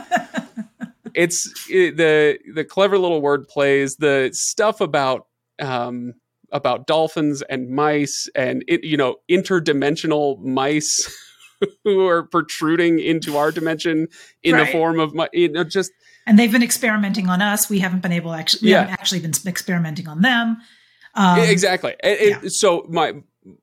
it's 1.15 1.67
it, 1.71 1.97
the 1.97 2.39
the 2.53 2.65
clever 2.65 2.99
little 2.99 3.23
word 3.23 3.47
plays, 3.47 3.97
the 3.97 4.31
stuff 4.33 4.81
about 4.81 5.29
um, 5.63 6.15
about 6.53 6.87
dolphins 6.87 7.43
and 7.43 7.69
mice, 7.71 8.29
and 8.35 8.65
it, 8.69 8.85
you 8.85 8.97
know 8.97 9.17
interdimensional 9.31 10.39
mice 10.41 11.13
who 11.85 12.07
are 12.07 12.23
protruding 12.25 12.99
into 12.99 13.37
our 13.37 13.51
dimension 13.51 14.09
in 14.43 14.57
the 14.57 14.67
form 14.67 15.01
of 15.01 15.15
you 15.33 15.49
know 15.51 15.65
just 15.65 15.91
and 16.27 16.39
they've 16.39 16.53
been 16.53 16.63
experimenting 16.63 17.29
on 17.29 17.43
us. 17.43 17.69
We 17.69 17.81
haven't 17.81 18.01
been 18.01 18.13
able 18.13 18.33
to 18.33 18.39
actually. 18.39 18.67
We 18.67 18.71
Yeah. 18.71 18.81
haven't 18.81 18.95
actually 18.95 19.21
been 19.21 19.33
experimenting 19.47 20.09
on 20.09 20.23
them. 20.23 20.57
Um, 21.15 21.39
exactly. 21.41 21.95
It- 22.03 22.21
it- 22.21 22.29
yeah. 22.43 22.49
So 22.49 22.87
my 22.89 23.15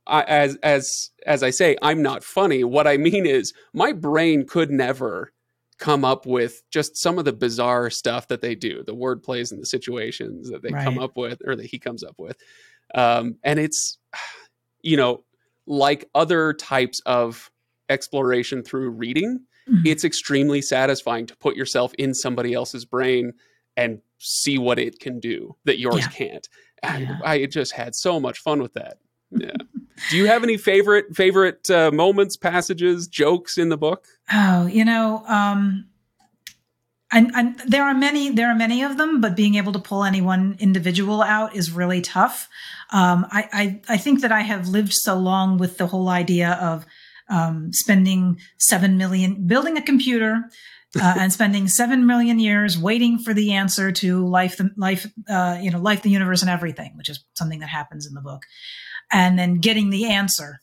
I, 0.06 0.22
as 0.24 0.58
as 0.62 1.10
as 1.26 1.41
I 1.44 1.50
say, 1.50 1.76
I'm 1.82 2.02
not 2.04 2.24
funny. 2.24 2.63
What 2.63 2.86
I 2.88 2.98
mean 2.98 3.26
is, 3.26 3.54
my 3.74 3.91
brain 3.94 4.46
could 4.48 4.70
never 4.70 5.34
come 5.82 6.06
up 6.06 6.26
with 6.26 6.62
just 6.72 6.96
some 6.96 7.17
of 7.20 7.26
the 7.26 7.34
bizarre 7.34 7.89
stuff 7.89 8.28
that 8.30 8.39
they 8.39 8.56
do, 8.56 8.84
the 8.86 8.96
word 8.96 9.22
plays 9.22 9.52
and 9.52 9.60
the 9.62 9.65
situations 9.65 10.50
that 10.50 10.62
they 10.62 10.70
come 10.70 11.00
up 11.00 11.17
with, 11.17 11.41
or 11.46 11.56
that 11.58 11.65
he 11.65 11.78
comes 11.80 12.04
up 12.04 12.15
with, 12.17 12.38
um, 12.96 13.36
and 13.44 13.60
it's 13.60 13.98
you 14.82 14.96
know 14.96 15.24
like 15.67 16.10
other 16.15 16.54
types 16.54 17.02
of 17.06 17.52
exploration 17.89 18.63
through 18.63 18.89
reading 18.89 19.39
Mhm. 19.70 19.86
it's 19.86 20.04
extremely 20.04 20.60
satisfying 20.60 21.28
to 21.28 21.36
put 21.38 21.56
yourself 21.56 21.94
in 22.00 22.15
somebody 22.15 22.54
else's 22.56 22.84
brain 22.84 23.32
and 23.78 24.02
see 24.17 24.58
what 24.58 24.80
it 24.80 25.00
can 25.00 25.20
do 25.20 25.56
that 25.65 25.78
yours 25.78 25.98
Yeah. 26.00 26.08
can't. 26.08 26.50
And 26.82 27.04
Yeah. 27.04 27.20
I 27.24 27.46
just 27.46 27.72
had 27.74 27.94
so 27.94 28.20
much 28.20 28.39
fun 28.39 28.60
with 28.62 28.74
that. 28.74 28.98
Yeah. 29.30 29.54
Do 30.10 30.18
you 30.18 30.28
have 30.28 30.44
any 30.44 30.58
favorite 30.58 31.16
favorite 31.16 31.70
uh, 31.70 31.92
moments, 31.92 32.38
passages, 32.38 33.08
jokes 33.08 33.58
in 33.58 33.70
the 33.70 33.78
book? 33.78 34.06
Oh, 34.32 34.66
you 34.66 34.86
know, 34.86 35.24
um, 35.28 35.86
and, 37.12 37.32
and 37.36 37.60
there 37.68 37.84
are 37.84 37.94
many, 37.94 38.30
there 38.30 38.50
are 38.50 38.56
many 38.56 38.84
of 38.84 38.98
them, 38.98 39.20
but 39.20 39.36
being 39.36 39.56
able 39.56 39.74
to 39.74 39.80
pull 39.80 40.06
any 40.06 40.22
one 40.22 40.56
individual 40.60 41.22
out 41.22 41.56
is 41.56 41.72
really 41.72 42.00
tough. 42.00 42.48
Um, 42.92 43.28
I, 43.30 43.50
I, 43.52 43.94
I 43.96 43.98
think 43.98 44.22
that 44.22 44.32
I 44.32 44.42
have 44.42 44.70
lived 44.70 44.94
so 44.94 45.16
long 45.16 45.58
with 45.58 45.78
the 45.78 45.88
whole 45.88 46.08
idea 46.08 46.54
of 46.62 46.86
um, 47.30 47.74
spending 47.74 48.40
seven 48.58 48.98
million, 48.98 49.46
building 49.46 49.78
a 49.78 49.82
computer, 49.82 50.50
uh, 50.96 51.16
and 51.20 51.34
spending 51.34 51.68
seven 51.68 52.06
million 52.06 52.40
years 52.40 52.78
waiting 52.78 53.18
for 53.20 53.34
the 53.34 53.54
answer 53.54 53.92
to 53.92 54.26
life, 54.26 54.56
the 54.56 54.72
life, 54.78 55.06
uh, 55.30 55.58
you 55.62 55.70
know, 55.70 55.80
life, 55.80 56.04
the 56.04 56.10
universe, 56.10 56.42
and 56.42 56.50
everything, 56.50 56.94
which 56.96 57.10
is 57.10 57.26
something 57.34 57.60
that 57.60 57.70
happens 57.70 58.08
in 58.08 58.14
the 58.14 58.22
book, 58.22 58.44
and 59.12 59.38
then 59.38 59.56
getting 59.56 59.89
the 59.89 60.06
answer 60.06 60.60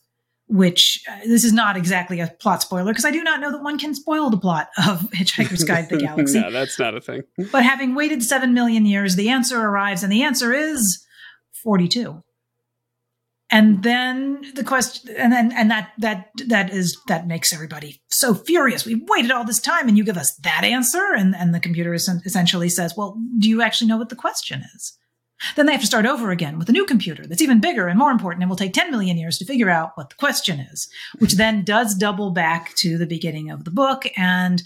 which 0.51 1.05
uh, 1.11 1.19
this 1.27 1.45
is 1.45 1.53
not 1.53 1.77
exactly 1.77 2.21
a 2.21 2.27
plot 2.41 2.63
spoiler 2.63 2.91
because 2.91 3.05
I 3.05 3.11
do 3.11 3.23
not 3.23 3.39
know 3.41 3.53
that 3.53 3.63
one 3.63 3.79
can 3.79 3.95
spoil 3.95 4.31
the 4.31 4.39
plot 4.39 4.69
of 4.79 5.01
Hitchhiker's 5.11 5.63
Guide 5.63 5.91
to 5.91 5.97
the 5.97 6.03
Galaxy. 6.07 6.41
no, 6.41 6.51
that's 6.51 6.79
not 6.79 6.97
a 6.97 7.03
thing. 7.03 7.23
but 7.53 7.65
having 7.65 7.95
waited 7.95 8.23
seven 8.23 8.55
million 8.55 8.87
years, 8.87 9.15
the 9.15 9.29
answer 9.29 9.61
arrives, 9.61 10.03
and 10.03 10.11
the 10.11 10.23
answer 10.23 10.55
is 10.55 11.05
42 11.63 12.23
and 13.51 13.83
then 13.83 14.43
the 14.55 14.65
question 14.65 15.15
and 15.17 15.33
then 15.33 15.53
and 15.53 15.71
that 15.71 15.93
that 15.99 16.31
that 16.47 16.71
is 16.73 17.01
that 17.09 17.27
makes 17.27 17.53
everybody 17.53 18.01
so 18.09 18.35
furious 18.35 18.85
we've 18.85 19.03
waited 19.09 19.31
all 19.31 19.45
this 19.45 19.61
time 19.61 19.89
and 19.89 19.97
you 19.97 20.05
give 20.05 20.17
us 20.17 20.35
that 20.37 20.65
answer 20.65 21.15
and 21.17 21.35
and 21.35 21.55
the 21.55 21.61
computer 21.61 21.95
essentially 21.95 22.69
says 22.69 22.95
well 22.97 23.17
do 23.39 23.49
you 23.49 23.63
actually 23.63 23.89
know 23.89 23.97
what 23.97 24.09
the 24.09 24.17
question 24.17 24.63
is 24.75 24.99
then 25.57 25.67
they 25.67 25.73
have 25.73 25.81
to 25.81 25.87
start 25.87 26.07
over 26.07 26.31
again 26.31 26.59
with 26.59 26.69
a 26.69 26.73
new 26.73 26.85
computer 26.85 27.27
that's 27.27 27.43
even 27.43 27.61
bigger 27.61 27.89
and 27.89 27.99
more 27.99 28.11
important 28.11 28.43
and 28.43 28.51
will 28.51 28.57
take 28.57 28.73
10 28.73 28.91
million 28.91 29.17
years 29.17 29.39
to 29.39 29.45
figure 29.45 29.71
out 29.71 29.93
what 29.97 30.11
the 30.11 30.17
question 30.17 30.61
is 30.61 30.89
which 31.19 31.35
then 31.35 31.65
does 31.65 31.95
double 31.95 32.31
back 32.31 32.75
to 32.77 32.99
the 32.99 33.07
beginning 33.07 33.51
of 33.51 33.65
the 33.65 33.71
book 33.71 34.05
and 34.17 34.63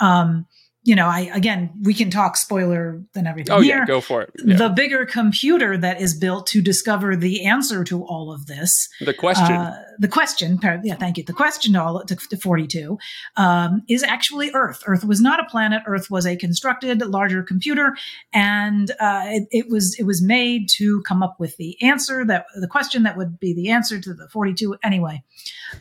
um 0.00 0.46
you 0.84 0.96
know, 0.96 1.06
I 1.06 1.30
again, 1.32 1.70
we 1.82 1.94
can 1.94 2.10
talk 2.10 2.36
spoiler 2.36 3.02
than 3.12 3.26
everything. 3.26 3.54
Oh 3.54 3.60
here. 3.60 3.78
yeah, 3.78 3.86
go 3.86 4.00
for 4.00 4.22
it. 4.22 4.30
Yeah. 4.44 4.56
The 4.56 4.68
bigger 4.68 5.06
computer 5.06 5.76
that 5.76 6.00
is 6.00 6.18
built 6.18 6.48
to 6.48 6.60
discover 6.60 7.14
the 7.14 7.44
answer 7.44 7.84
to 7.84 8.02
all 8.04 8.32
of 8.32 8.46
this, 8.46 8.88
the 9.00 9.14
question, 9.14 9.52
uh, 9.52 9.80
the 10.02 10.08
question, 10.08 10.58
yeah, 10.84 10.96
thank 10.96 11.16
you. 11.16 11.24
The 11.24 11.32
question 11.32 11.76
all 11.76 12.04
to, 12.04 12.16
to 12.16 12.36
forty-two 12.36 12.98
um, 13.36 13.82
is 13.88 14.02
actually 14.02 14.50
Earth. 14.52 14.82
Earth 14.86 15.04
was 15.04 15.20
not 15.20 15.40
a 15.40 15.44
planet. 15.44 15.82
Earth 15.86 16.10
was 16.10 16.26
a 16.26 16.36
constructed 16.36 17.00
larger 17.00 17.42
computer, 17.42 17.96
and 18.32 18.90
uh, 19.00 19.24
it, 19.36 19.48
it 19.50 19.66
was 19.70 19.96
it 19.98 20.04
was 20.04 20.20
made 20.20 20.68
to 20.78 21.02
come 21.08 21.22
up 21.22 21.36
with 21.38 21.56
the 21.56 21.80
answer 21.80 22.24
that 22.26 22.46
the 22.60 22.68
question 22.68 23.04
that 23.04 23.16
would 23.16 23.38
be 23.38 23.54
the 23.54 23.70
answer 23.70 24.00
to 24.00 24.12
the 24.12 24.28
forty-two. 24.28 24.76
Anyway, 24.82 25.22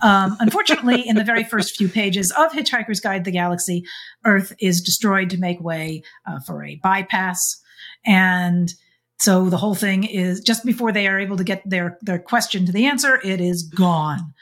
um, 0.01 0.37
unfortunately, 0.39 1.01
in 1.07 1.15
the 1.15 1.23
very 1.23 1.43
first 1.43 1.75
few 1.75 1.89
pages 1.89 2.31
of 2.37 2.51
Hitchhiker's 2.51 3.01
Guide 3.01 3.25
to 3.25 3.31
the 3.31 3.37
Galaxy, 3.37 3.83
Earth 4.23 4.53
is 4.59 4.81
destroyed 4.81 5.29
to 5.31 5.37
make 5.37 5.59
way 5.59 6.03
uh, 6.25 6.39
for 6.45 6.63
a 6.63 6.79
bypass. 6.83 7.39
And 8.05 8.73
so 9.21 9.51
the 9.51 9.57
whole 9.57 9.75
thing 9.75 10.03
is 10.03 10.39
just 10.39 10.65
before 10.65 10.91
they 10.91 11.07
are 11.07 11.19
able 11.19 11.37
to 11.37 11.43
get 11.43 11.61
their, 11.63 11.99
their 12.01 12.17
question 12.17 12.65
to 12.65 12.71
the 12.71 12.87
answer, 12.87 13.21
it 13.23 13.39
is 13.39 13.61
gone. 13.61 14.33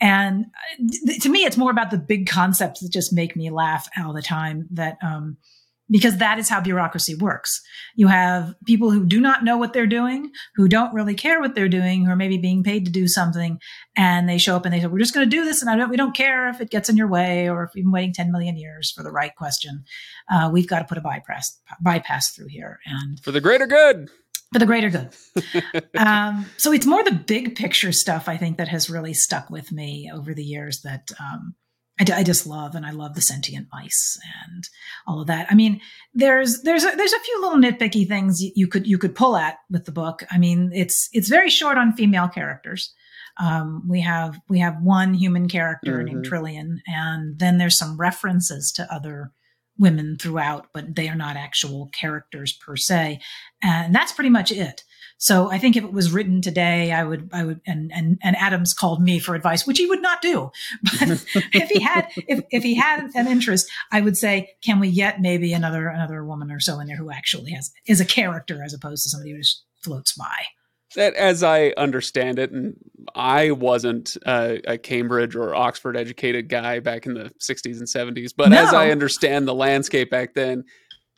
And 0.00 0.46
uh, 0.80 1.12
to 1.20 1.28
me, 1.28 1.44
it's 1.44 1.56
more 1.56 1.70
about 1.70 1.92
the 1.92 1.98
big 1.98 2.26
concepts 2.28 2.80
that 2.80 2.92
just 2.92 3.12
make 3.12 3.36
me 3.36 3.50
laugh 3.50 3.88
all 3.96 4.12
the 4.12 4.22
time 4.22 4.66
that, 4.72 4.98
um, 5.00 5.36
because 5.88 6.18
that 6.18 6.38
is 6.38 6.48
how 6.48 6.60
bureaucracy 6.60 7.14
works. 7.14 7.62
You 7.94 8.08
have 8.08 8.54
people 8.64 8.90
who 8.90 9.04
do 9.04 9.20
not 9.20 9.44
know 9.44 9.56
what 9.56 9.72
they're 9.72 9.86
doing, 9.86 10.30
who 10.56 10.68
don't 10.68 10.94
really 10.94 11.14
care 11.14 11.40
what 11.40 11.54
they're 11.54 11.68
doing, 11.68 12.04
who 12.04 12.10
are 12.10 12.16
maybe 12.16 12.38
being 12.38 12.62
paid 12.62 12.84
to 12.86 12.90
do 12.90 13.06
something, 13.06 13.60
and 13.96 14.28
they 14.28 14.38
show 14.38 14.56
up 14.56 14.64
and 14.64 14.74
they 14.74 14.80
say, 14.80 14.86
"We're 14.86 14.98
just 14.98 15.14
going 15.14 15.28
to 15.28 15.36
do 15.36 15.44
this, 15.44 15.62
and 15.62 15.70
I 15.70 15.76
don't, 15.76 15.90
we 15.90 15.96
don't 15.96 16.16
care 16.16 16.48
if 16.48 16.60
it 16.60 16.70
gets 16.70 16.88
in 16.88 16.96
your 16.96 17.08
way 17.08 17.48
or 17.48 17.64
if 17.64 17.70
we've 17.74 17.84
been 17.84 17.92
waiting 17.92 18.12
10 18.12 18.32
million 18.32 18.56
years 18.56 18.92
for 18.92 19.02
the 19.02 19.12
right 19.12 19.34
question. 19.36 19.84
Uh, 20.30 20.50
we've 20.52 20.68
got 20.68 20.80
to 20.80 20.84
put 20.84 20.98
a 20.98 21.02
bypass 21.02 21.58
bypass 21.80 22.30
through 22.30 22.48
here, 22.48 22.80
and 22.86 23.20
for 23.20 23.32
the 23.32 23.40
greater 23.40 23.66
good." 23.66 24.08
For 24.52 24.60
the 24.60 24.66
greater 24.66 24.90
good. 24.90 25.08
um, 25.98 26.46
so 26.56 26.72
it's 26.72 26.86
more 26.86 27.02
the 27.02 27.10
big 27.10 27.56
picture 27.56 27.90
stuff 27.90 28.28
I 28.28 28.36
think 28.36 28.58
that 28.58 28.68
has 28.68 28.88
really 28.88 29.12
stuck 29.12 29.50
with 29.50 29.72
me 29.72 30.08
over 30.14 30.34
the 30.34 30.44
years. 30.44 30.82
That 30.82 31.10
um, 31.18 31.56
I, 31.98 32.04
I, 32.18 32.22
just 32.22 32.46
love, 32.46 32.74
and 32.74 32.84
I 32.84 32.90
love 32.90 33.14
the 33.14 33.20
sentient 33.20 33.68
mice 33.72 34.18
and 34.44 34.68
all 35.06 35.20
of 35.20 35.28
that. 35.28 35.46
I 35.50 35.54
mean, 35.54 35.80
there's 36.14 36.62
there's 36.62 36.84
a, 36.84 36.90
there's 36.96 37.12
a 37.12 37.20
few 37.20 37.40
little 37.40 37.58
nitpicky 37.58 38.06
things 38.06 38.38
you 38.40 38.68
could 38.68 38.86
you 38.86 38.98
could 38.98 39.14
pull 39.14 39.36
at 39.36 39.58
with 39.70 39.84
the 39.84 39.92
book. 39.92 40.22
I 40.30 40.38
mean, 40.38 40.70
it's 40.74 41.08
it's 41.12 41.28
very 41.28 41.50
short 41.50 41.78
on 41.78 41.94
female 41.94 42.28
characters. 42.28 42.92
Um, 43.38 43.82
we 43.88 44.00
have 44.00 44.40
we 44.48 44.58
have 44.60 44.82
one 44.82 45.14
human 45.14 45.48
character 45.48 45.98
mm-hmm. 45.98 46.06
named 46.06 46.26
Trillian, 46.26 46.80
and 46.86 47.38
then 47.38 47.58
there's 47.58 47.78
some 47.78 47.96
references 47.96 48.72
to 48.76 48.92
other 48.92 49.32
women 49.78 50.16
throughout, 50.18 50.68
but 50.72 50.96
they 50.96 51.08
are 51.08 51.16
not 51.16 51.36
actual 51.36 51.90
characters 51.98 52.52
per 52.52 52.76
se, 52.76 53.20
and 53.62 53.94
that's 53.94 54.12
pretty 54.12 54.30
much 54.30 54.50
it. 54.52 54.84
So 55.18 55.50
I 55.50 55.58
think 55.58 55.76
if 55.76 55.84
it 55.84 55.92
was 55.92 56.12
written 56.12 56.42
today, 56.42 56.92
I 56.92 57.02
would, 57.02 57.30
I 57.32 57.44
would, 57.44 57.60
and, 57.66 57.90
and, 57.94 58.18
and 58.22 58.36
Adams 58.36 58.74
called 58.74 59.02
me 59.02 59.18
for 59.18 59.34
advice, 59.34 59.66
which 59.66 59.78
he 59.78 59.86
would 59.86 60.02
not 60.02 60.20
do. 60.20 60.50
But 60.82 61.24
if 61.52 61.70
he 61.70 61.80
had, 61.80 62.08
if, 62.16 62.44
if 62.50 62.62
he 62.62 62.74
had 62.74 63.10
an 63.14 63.26
interest, 63.26 63.70
I 63.90 64.02
would 64.02 64.16
say, 64.16 64.50
can 64.62 64.78
we 64.78 64.92
get 64.92 65.20
maybe 65.20 65.52
another, 65.52 65.88
another 65.88 66.24
woman 66.24 66.50
or 66.50 66.60
so 66.60 66.78
in 66.80 66.86
there 66.86 66.96
who 66.96 67.10
actually 67.10 67.52
has, 67.52 67.72
is 67.86 68.00
a 68.00 68.04
character 68.04 68.62
as 68.62 68.74
opposed 68.74 69.04
to 69.04 69.08
somebody 69.08 69.32
who 69.32 69.38
just 69.38 69.64
floats 69.82 70.12
by? 70.12 70.44
That, 70.94 71.14
as 71.14 71.42
I 71.42 71.72
understand 71.76 72.38
it, 72.38 72.52
and 72.52 72.74
I 73.14 73.50
wasn't 73.50 74.16
a, 74.24 74.60
a, 74.66 74.78
Cambridge 74.78 75.34
or 75.34 75.54
Oxford 75.54 75.96
educated 75.96 76.48
guy 76.48 76.78
back 76.80 77.06
in 77.06 77.14
the 77.14 77.32
60s 77.40 77.78
and 77.78 77.88
70s, 78.16 78.32
but 78.36 78.50
no. 78.50 78.56
as 78.56 78.72
I 78.72 78.90
understand 78.90 79.48
the 79.48 79.54
landscape 79.54 80.10
back 80.10 80.34
then, 80.34 80.64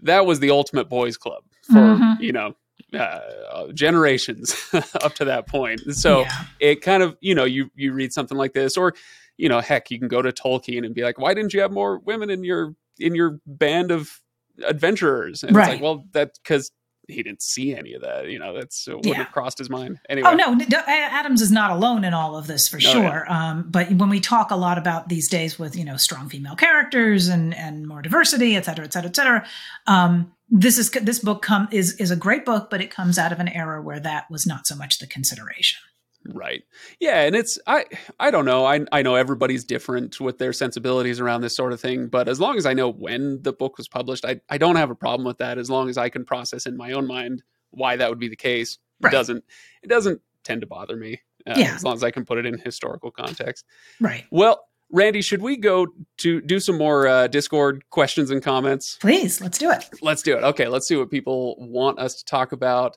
that 0.01 0.25
was 0.25 0.41
the 0.41 0.51
ultimate 0.51 0.89
boys 0.89 1.17
club 1.17 1.43
for, 1.65 1.75
mm-hmm. 1.75 2.23
you 2.23 2.33
know, 2.33 2.55
uh, 2.95 3.73
generations 3.75 4.55
up 4.73 5.15
to 5.15 5.25
that 5.27 5.47
point. 5.47 5.81
So 5.95 6.21
yeah. 6.21 6.45
it 6.61 6.83
kind 6.83 7.03
of, 7.03 7.17
you 7.21 7.35
know, 7.35 7.45
you 7.45 7.71
you 7.75 7.93
read 7.93 8.13
something 8.13 8.39
like 8.39 8.53
this, 8.53 8.77
or 8.77 8.95
you 9.37 9.49
know, 9.49 9.61
heck, 9.61 9.91
you 9.91 9.99
can 9.99 10.09
go 10.09 10.23
to 10.23 10.33
Tolkien 10.33 10.85
and 10.85 10.95
be 10.95 11.03
like, 11.03 11.19
why 11.19 11.35
didn't 11.35 11.55
you 11.55 11.61
have 11.61 11.73
more 11.73 11.99
women 11.99 12.31
in 12.31 12.45
your 12.45 12.75
in 12.99 13.15
your 13.15 13.41
band 13.47 13.91
of 13.91 14.21
adventurers? 14.67 15.43
And 15.45 15.55
right. 15.55 15.65
it's 15.65 15.73
like, 15.75 15.83
well, 15.83 16.05
that 16.13 16.33
because 16.43 16.71
he 17.09 17.23
didn't 17.23 17.43
see 17.43 17.75
any 17.75 17.95
of 17.95 18.03
that. 18.03 18.29
You 18.29 18.39
know, 18.39 18.55
that's 18.55 18.87
uh, 18.87 18.97
wouldn't 18.97 19.07
yeah. 19.07 19.23
have 19.25 19.33
crossed 19.33 19.59
his 19.59 19.71
mind. 19.71 19.99
Anyway. 20.09 20.29
Oh 20.31 20.35
no, 20.35 20.59
Adams 20.87 21.41
is 21.41 21.51
not 21.51 21.71
alone 21.71 22.05
in 22.05 22.13
all 22.15 22.37
of 22.37 22.47
this 22.47 22.69
for 22.69 22.77
oh, 22.77 22.81
sure. 22.81 23.25
Yeah. 23.27 23.51
Um, 23.51 23.65
but 23.69 23.91
when 23.91 24.11
we 24.11 24.21
talk 24.21 24.51
a 24.51 24.57
lot 24.57 24.79
about 24.79 25.09
these 25.09 25.29
days 25.29 25.59
with 25.59 25.75
you 25.75 25.85
know 25.85 25.97
strong 25.97 26.29
female 26.29 26.55
characters 26.55 27.29
and 27.29 27.55
and 27.55 27.89
more 27.89 28.03
diversity, 28.03 28.57
et 28.57 28.67
cetera, 28.67 28.85
et 28.85 28.93
cetera, 28.93 29.09
et 29.09 29.17
cetera, 29.17 29.47
um, 29.87 30.33
this 30.51 30.79
is 30.79 30.91
this 30.91 31.19
book 31.19 31.43
come 31.43 31.69
is 31.71 31.95
is 31.97 32.11
a 32.11 32.17
great 32.17 32.45
book, 32.45 32.71
but 32.71 32.81
it 32.81 32.91
comes 32.91 33.19
out 33.19 33.33
of 33.33 33.41
an 33.41 33.49
era 33.49 33.83
where 33.83 34.01
that 34.01 34.31
was 34.31 34.47
not 34.47 34.67
so 34.67 34.75
much 34.75 34.99
the 34.99 35.07
consideration. 35.07 35.79
Right. 36.27 36.63
Yeah, 37.01 37.23
and 37.23 37.37
it's 37.37 37.59
I 37.67 37.85
I 38.19 38.31
don't 38.31 38.45
know. 38.45 38.65
I 38.65 38.85
I 38.93 39.03
know 39.03 39.15
everybody's 39.15 39.65
different 39.65 40.21
with 40.21 40.39
their 40.39 40.53
sensibilities 40.53 41.21
around 41.21 41.43
this 41.43 41.57
sort 41.57 41.73
of 41.73 41.81
thing, 41.81 42.09
but 42.09 42.29
as 42.29 42.41
long 42.41 42.57
as 42.57 42.67
I 42.67 42.75
know 42.75 42.91
when 42.91 43.43
the 43.43 43.53
book 43.53 43.79
was 43.79 43.89
published, 43.89 44.25
I 44.25 44.41
I 44.49 44.59
don't 44.59 44.77
have 44.77 44.91
a 44.91 44.95
problem 44.95 45.27
with 45.27 45.39
that 45.39 45.59
as 45.59 45.71
long 45.71 45.89
as 45.89 45.97
I 45.97 46.09
can 46.09 46.25
process 46.25 46.67
in 46.67 46.77
my 46.77 46.93
own 46.93 47.07
mind 47.07 47.43
why 47.71 47.97
that 47.97 48.11
would 48.11 48.19
be 48.19 48.29
the 48.29 48.37
case. 48.37 48.79
Right. 49.01 49.13
It 49.13 49.17
doesn't 49.17 49.45
it 49.83 49.89
doesn't 49.89 50.21
tend 50.45 50.63
to 50.63 50.67
bother 50.67 50.97
me. 50.97 51.21
Uh, 51.47 51.55
yeah. 51.57 51.75
as 51.75 51.85
long 51.85 51.95
as 51.95 52.03
I 52.03 52.11
can 52.11 52.27
put 52.27 52.37
it 52.37 52.45
in 52.45 52.59
historical 52.59 53.11
context. 53.11 53.65
Right. 54.01 54.25
Well, 54.31 54.68
Randee, 54.95 55.23
should 55.23 55.43
we 55.43 55.57
go 55.57 55.87
to 56.19 56.41
do 56.41 56.59
some 56.61 56.79
more 56.79 57.07
uh, 57.07 57.27
Discord 57.27 57.85
questions 57.91 58.31
and 58.31 58.43
comments? 58.43 58.97
Please, 59.01 59.41
let's 59.41 59.59
do 59.59 59.71
it. 59.71 59.89
Let's 60.01 60.23
do 60.23 60.37
it. 60.37 60.43
Okay, 60.43 60.69
let's 60.69 60.89
see 60.89 60.97
what 60.97 61.11
people 61.11 61.57
want 61.59 61.99
us 61.99 62.15
to 62.15 62.25
talk 62.25 62.53
about. 62.53 62.97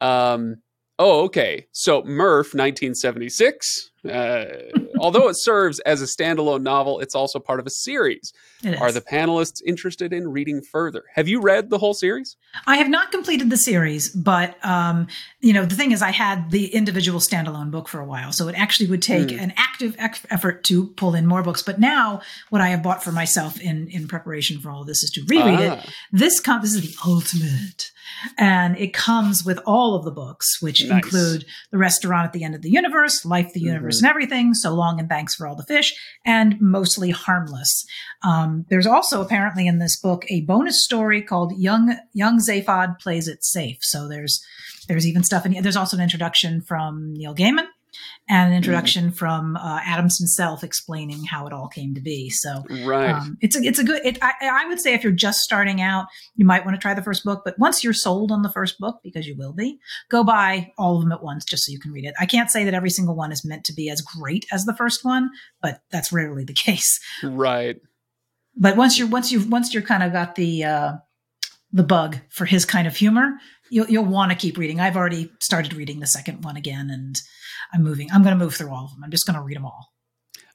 Um, 0.00 0.56
oh, 0.98 1.24
okay. 1.24 1.66
So 1.72 2.02
Murph, 2.02 2.54
1976. 2.54 3.90
Uh, 4.04 4.44
although 5.00 5.28
it 5.28 5.34
serves 5.34 5.78
as 5.80 6.02
a 6.02 6.04
standalone 6.04 6.62
novel, 6.62 7.00
it's 7.00 7.14
also 7.14 7.38
part 7.38 7.60
of 7.60 7.66
a 7.66 7.70
series. 7.70 8.32
Are 8.80 8.92
the 8.92 9.00
panelists 9.00 9.62
interested 9.64 10.12
in 10.12 10.28
reading 10.28 10.62
further? 10.62 11.04
Have 11.14 11.28
you 11.28 11.40
read 11.40 11.70
the 11.70 11.78
whole 11.78 11.94
series? 11.94 12.36
I 12.66 12.76
have 12.76 12.88
not 12.88 13.10
completed 13.10 13.50
the 13.50 13.56
series, 13.56 14.08
but 14.08 14.62
um, 14.64 15.06
you 15.40 15.52
know 15.52 15.64
the 15.64 15.74
thing 15.74 15.92
is, 15.92 16.02
I 16.02 16.10
had 16.10 16.50
the 16.50 16.66
individual 16.74 17.20
standalone 17.20 17.70
book 17.70 17.88
for 17.88 18.00
a 18.00 18.06
while, 18.06 18.32
so 18.32 18.48
it 18.48 18.54
actually 18.54 18.90
would 18.90 19.02
take 19.02 19.28
mm. 19.28 19.40
an 19.40 19.52
active 19.56 19.96
effort 19.98 20.64
to 20.64 20.88
pull 20.88 21.14
in 21.14 21.26
more 21.26 21.42
books. 21.42 21.62
But 21.62 21.78
now, 21.78 22.20
what 22.50 22.60
I 22.60 22.68
have 22.68 22.82
bought 22.82 23.02
for 23.02 23.12
myself 23.12 23.60
in 23.60 23.88
in 23.88 24.08
preparation 24.08 24.60
for 24.60 24.70
all 24.70 24.82
of 24.82 24.86
this 24.86 25.02
is 25.02 25.10
to 25.10 25.24
reread 25.28 25.60
ah. 25.60 25.74
it. 25.74 25.90
This 26.12 26.40
comes. 26.40 26.62
This 26.62 26.84
is 26.84 26.96
the 26.96 27.08
ultimate 27.08 27.92
and 28.36 28.76
it 28.78 28.92
comes 28.92 29.44
with 29.44 29.58
all 29.66 29.94
of 29.94 30.04
the 30.04 30.10
books, 30.10 30.60
which 30.60 30.84
nice. 30.84 31.04
include 31.04 31.44
The 31.70 31.78
Restaurant 31.78 32.26
at 32.26 32.32
the 32.32 32.44
End 32.44 32.54
of 32.54 32.62
the 32.62 32.70
Universe, 32.70 33.24
Life, 33.24 33.52
the 33.52 33.60
Universe, 33.60 33.98
mm-hmm. 33.98 34.06
and 34.06 34.10
Everything, 34.10 34.54
So 34.54 34.74
Long 34.74 34.87
and 34.96 35.08
Thanks 35.08 35.34
for 35.34 35.46
All 35.46 35.56
the 35.56 35.64
Fish, 35.64 35.94
and 36.24 36.60
Mostly 36.60 37.10
Harmless. 37.10 37.84
Um, 38.22 38.64
there's 38.70 38.86
also 38.86 39.20
apparently 39.20 39.66
in 39.66 39.78
this 39.78 40.00
book 40.00 40.24
a 40.30 40.42
bonus 40.42 40.84
story 40.84 41.22
called 41.22 41.52
Young 41.58 41.96
Young 42.12 42.38
Zaphod 42.38 43.00
Plays 43.00 43.26
It 43.26 43.44
Safe. 43.44 43.78
So 43.80 44.08
there's 44.08 44.40
there's 44.88 45.06
even 45.06 45.24
stuff 45.24 45.44
in 45.44 45.60
there's 45.62 45.76
also 45.76 45.96
an 45.96 46.02
introduction 46.02 46.62
from 46.62 47.12
Neil 47.14 47.34
Gaiman 47.34 47.66
and 48.28 48.50
an 48.50 48.56
introduction 48.56 49.10
mm. 49.10 49.16
from 49.16 49.56
uh, 49.56 49.80
Adams 49.84 50.18
himself 50.18 50.62
explaining 50.62 51.24
how 51.24 51.46
it 51.46 51.52
all 51.52 51.68
came 51.68 51.94
to 51.94 52.00
be. 52.00 52.30
So, 52.30 52.64
right, 52.84 53.10
um, 53.10 53.38
it's 53.40 53.56
a 53.56 53.62
it's 53.62 53.78
a 53.78 53.84
good. 53.84 54.04
It, 54.04 54.18
I, 54.22 54.32
I, 54.42 54.68
would 54.68 54.80
say 54.80 54.94
if 54.94 55.02
you're 55.02 55.12
just 55.12 55.40
starting 55.40 55.80
out, 55.80 56.06
you 56.36 56.44
might 56.44 56.64
want 56.64 56.76
to 56.76 56.80
try 56.80 56.94
the 56.94 57.02
first 57.02 57.24
book. 57.24 57.42
But 57.44 57.58
once 57.58 57.82
you're 57.82 57.92
sold 57.92 58.30
on 58.30 58.42
the 58.42 58.52
first 58.52 58.78
book, 58.78 59.00
because 59.02 59.26
you 59.26 59.36
will 59.36 59.52
be, 59.52 59.78
go 60.10 60.24
buy 60.24 60.72
all 60.78 60.96
of 60.96 61.02
them 61.02 61.12
at 61.12 61.22
once 61.22 61.44
just 61.44 61.64
so 61.64 61.72
you 61.72 61.80
can 61.80 61.92
read 61.92 62.04
it. 62.04 62.14
I 62.18 62.26
can't 62.26 62.50
say 62.50 62.64
that 62.64 62.74
every 62.74 62.90
single 62.90 63.14
one 63.14 63.32
is 63.32 63.44
meant 63.44 63.64
to 63.64 63.72
be 63.72 63.88
as 63.90 64.00
great 64.00 64.46
as 64.52 64.64
the 64.64 64.74
first 64.74 65.04
one, 65.04 65.30
but 65.62 65.80
that's 65.90 66.12
rarely 66.12 66.44
the 66.44 66.52
case. 66.54 67.00
Right. 67.22 67.80
But 68.56 68.76
once 68.76 68.98
you're 68.98 69.08
once 69.08 69.32
you've 69.32 69.50
once 69.50 69.72
you're 69.72 69.82
kind 69.82 70.02
of 70.02 70.12
got 70.12 70.34
the 70.34 70.64
uh, 70.64 70.92
the 71.72 71.82
bug 71.82 72.18
for 72.28 72.44
his 72.44 72.64
kind 72.64 72.86
of 72.86 72.96
humor, 72.96 73.34
you'll 73.70 73.88
you'll 73.88 74.04
want 74.04 74.32
to 74.32 74.36
keep 74.36 74.58
reading. 74.58 74.80
I've 74.80 74.96
already 74.96 75.30
started 75.40 75.74
reading 75.74 76.00
the 76.00 76.06
second 76.06 76.44
one 76.44 76.56
again, 76.56 76.90
and 76.90 77.20
I'm 77.72 77.82
moving. 77.82 78.10
I'm 78.12 78.22
going 78.22 78.36
to 78.36 78.44
move 78.44 78.54
through 78.54 78.70
all 78.70 78.84
of 78.84 78.90
them. 78.92 79.04
I'm 79.04 79.10
just 79.10 79.26
going 79.26 79.36
to 79.36 79.42
read 79.42 79.56
them 79.56 79.64
all. 79.64 79.92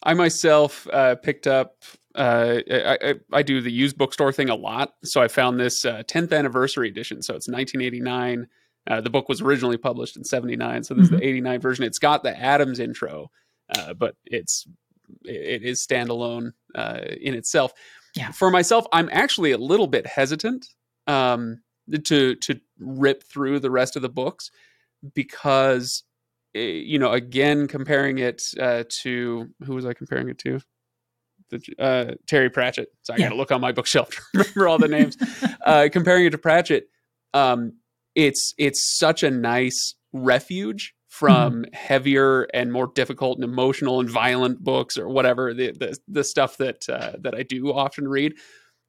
I 0.03 0.13
myself 0.13 0.87
uh, 0.91 1.15
picked 1.15 1.47
up. 1.47 1.83
Uh, 2.15 2.59
I, 2.69 2.97
I, 3.01 3.13
I, 3.31 3.41
do 3.41 3.59
the 3.59 3.71
used 3.71 3.97
bookstore 3.97 4.31
thing 4.31 4.49
a 4.49 4.55
lot, 4.55 4.93
so 5.03 5.19
I 5.19 5.27
found 5.27 5.59
this 5.59 5.83
uh, 5.83 6.03
10th 6.03 6.31
anniversary 6.31 6.87
edition. 6.87 7.23
So 7.23 7.33
it's 7.33 7.47
1989. 7.47 8.47
Uh, 8.85 9.01
the 9.01 9.09
book 9.09 9.29
was 9.29 9.41
originally 9.41 9.77
published 9.77 10.15
in 10.15 10.23
79, 10.23 10.83
so 10.83 10.93
this 10.93 11.07
mm-hmm. 11.07 11.15
is 11.15 11.19
the 11.21 11.25
89 11.25 11.61
version. 11.61 11.85
It's 11.85 11.97
got 11.97 12.21
the 12.21 12.37
Adams 12.37 12.79
intro, 12.79 13.31
uh, 13.75 13.95
but 13.95 14.15
it's 14.25 14.67
it 15.23 15.63
is 15.63 15.85
standalone 15.85 16.51
uh, 16.75 16.99
in 17.19 17.33
itself. 17.33 17.73
Yeah. 18.15 18.31
For 18.31 18.51
myself, 18.51 18.85
I'm 18.93 19.09
actually 19.11 19.51
a 19.51 19.57
little 19.57 19.87
bit 19.87 20.05
hesitant 20.05 20.67
um, 21.07 21.62
to 22.05 22.35
to 22.35 22.59
rip 22.79 23.23
through 23.23 23.59
the 23.59 23.71
rest 23.71 23.95
of 23.95 24.01
the 24.01 24.09
books 24.09 24.51
because 25.13 26.03
eh, 26.55 26.59
you 26.59 26.99
know 26.99 27.11
again 27.11 27.67
comparing 27.67 28.19
it 28.19 28.41
uh, 28.59 28.83
to 29.01 29.49
who 29.65 29.75
was 29.75 29.85
I 29.85 29.93
comparing 29.93 30.29
it 30.29 30.39
to? 30.39 30.59
The, 31.49 31.61
uh, 31.77 32.15
Terry 32.25 32.49
Pratchett. 32.49 32.87
So 33.03 33.13
I 33.13 33.17
yeah. 33.17 33.25
got 33.25 33.29
to 33.29 33.35
look 33.35 33.51
on 33.51 33.61
my 33.61 33.71
bookshelf 33.71 34.09
to 34.09 34.21
remember 34.33 34.67
all 34.67 34.77
the 34.77 34.87
names. 34.87 35.17
uh, 35.65 35.89
comparing 35.91 36.25
it 36.25 36.31
to 36.31 36.37
Pratchett, 36.37 36.87
um, 37.33 37.73
it's 38.15 38.53
it's 38.57 38.97
such 38.97 39.23
a 39.23 39.29
nice 39.31 39.95
refuge 40.13 40.93
from 41.07 41.61
mm-hmm. 41.61 41.73
heavier 41.73 42.47
and 42.55 42.71
more 42.71 42.87
difficult 42.87 43.37
and 43.37 43.43
emotional 43.43 43.99
and 43.99 44.09
violent 44.09 44.63
books 44.63 44.97
or 44.97 45.07
whatever 45.07 45.53
the 45.53 45.71
the, 45.71 45.97
the 46.07 46.23
stuff 46.23 46.57
that 46.57 46.89
uh, 46.89 47.11
that 47.19 47.35
I 47.35 47.43
do 47.43 47.71
often 47.71 48.07
read. 48.07 48.33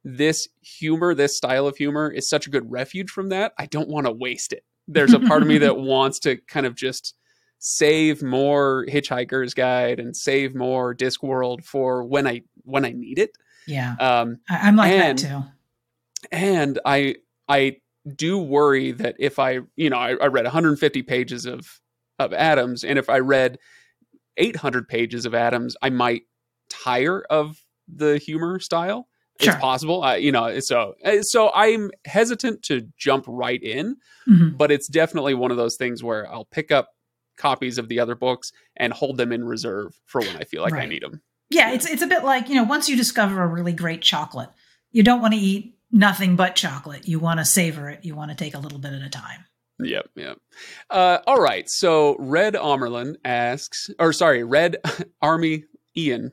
This 0.07 0.47
humor, 0.61 1.15
this 1.15 1.35
style 1.35 1.67
of 1.67 1.77
humor, 1.77 2.11
is 2.11 2.29
such 2.29 2.45
a 2.45 2.51
good 2.51 2.71
refuge 2.71 3.09
from 3.09 3.29
that. 3.29 3.53
I 3.57 3.65
don't 3.65 3.89
want 3.89 4.05
to 4.05 4.11
waste 4.11 4.53
it. 4.53 4.63
There's 4.87 5.13
a 5.13 5.19
part 5.19 5.41
of 5.41 5.47
me 5.47 5.57
that 5.59 5.77
wants 5.77 6.19
to 6.19 6.37
kind 6.47 6.67
of 6.67 6.75
just 6.75 7.15
save 7.57 8.21
more 8.21 8.85
Hitchhiker's 8.87 9.55
Guide 9.55 9.99
and 9.99 10.15
save 10.15 10.53
more 10.53 10.93
Discworld 10.93 11.63
for 11.63 12.03
when 12.03 12.27
I 12.27 12.43
when 12.63 12.85
I 12.85 12.91
need 12.91 13.17
it. 13.17 13.31
Yeah, 13.65 13.95
um, 13.99 14.37
I, 14.47 14.67
am 14.67 14.75
like 14.75 14.91
and, 14.91 15.17
that 15.17 15.27
too. 15.27 15.43
And 16.31 16.79
I 16.85 17.15
I 17.49 17.77
do 18.15 18.37
worry 18.37 18.91
that 18.91 19.15
if 19.17 19.39
I, 19.39 19.61
you 19.75 19.89
know, 19.89 19.97
I, 19.97 20.11
I, 20.11 20.27
read 20.27 20.45
150 20.45 21.01
pages 21.01 21.47
of 21.47 21.81
of 22.19 22.31
Adams, 22.31 22.83
and 22.83 22.99
if 22.99 23.09
I 23.09 23.17
read 23.19 23.57
800 24.37 24.87
pages 24.87 25.25
of 25.25 25.33
Adams, 25.33 25.75
I 25.81 25.89
might 25.89 26.23
tire 26.69 27.23
of 27.29 27.57
the 27.87 28.17
humor 28.17 28.59
style. 28.59 29.07
Sure. 29.41 29.53
It's 29.53 29.61
possible, 29.61 30.01
I, 30.01 30.15
you 30.15 30.31
know. 30.31 30.59
So, 30.59 30.95
eh, 31.03 31.21
so 31.21 31.51
I'm 31.53 31.91
hesitant 32.05 32.63
to 32.63 32.87
jump 32.97 33.25
right 33.27 33.61
in, 33.61 33.97
mm-hmm. 34.27 34.55
but 34.55 34.71
it's 34.71 34.87
definitely 34.87 35.33
one 35.33 35.51
of 35.51 35.57
those 35.57 35.75
things 35.75 36.01
where 36.01 36.31
I'll 36.31 36.45
pick 36.45 36.71
up 36.71 36.89
copies 37.37 37.77
of 37.77 37.89
the 37.89 37.99
other 37.99 38.15
books 38.15 38.51
and 38.77 38.93
hold 38.93 39.17
them 39.17 39.33
in 39.33 39.43
reserve 39.43 39.99
for 40.05 40.21
when 40.21 40.37
I 40.37 40.45
feel 40.45 40.61
like 40.61 40.73
right. 40.73 40.83
I 40.83 40.85
need 40.85 41.03
them. 41.03 41.21
Yeah, 41.49 41.71
it's 41.71 41.85
it's 41.85 42.01
a 42.01 42.07
bit 42.07 42.23
like 42.23 42.49
you 42.49 42.55
know, 42.55 42.63
once 42.63 42.89
you 42.89 42.95
discover 42.95 43.43
a 43.43 43.47
really 43.47 43.73
great 43.73 44.01
chocolate, 44.01 44.49
you 44.91 45.03
don't 45.03 45.21
want 45.21 45.33
to 45.33 45.39
eat 45.39 45.77
nothing 45.91 46.35
but 46.35 46.55
chocolate. 46.55 47.07
You 47.07 47.19
want 47.19 47.39
to 47.39 47.45
savor 47.45 47.89
it. 47.89 48.03
You 48.03 48.15
want 48.15 48.31
to 48.31 48.37
take 48.37 48.55
a 48.55 48.59
little 48.59 48.79
bit 48.79 48.93
at 48.93 49.01
a 49.01 49.09
time. 49.09 49.45
Yep, 49.79 50.09
yep. 50.15 50.37
Uh, 50.89 51.19
all 51.27 51.41
right. 51.41 51.69
So 51.69 52.15
Red 52.17 52.53
Amyrlin 52.53 53.15
asks, 53.25 53.89
or 53.99 54.13
sorry, 54.13 54.43
Red 54.43 54.77
Army 55.21 55.65
Ian. 55.97 56.31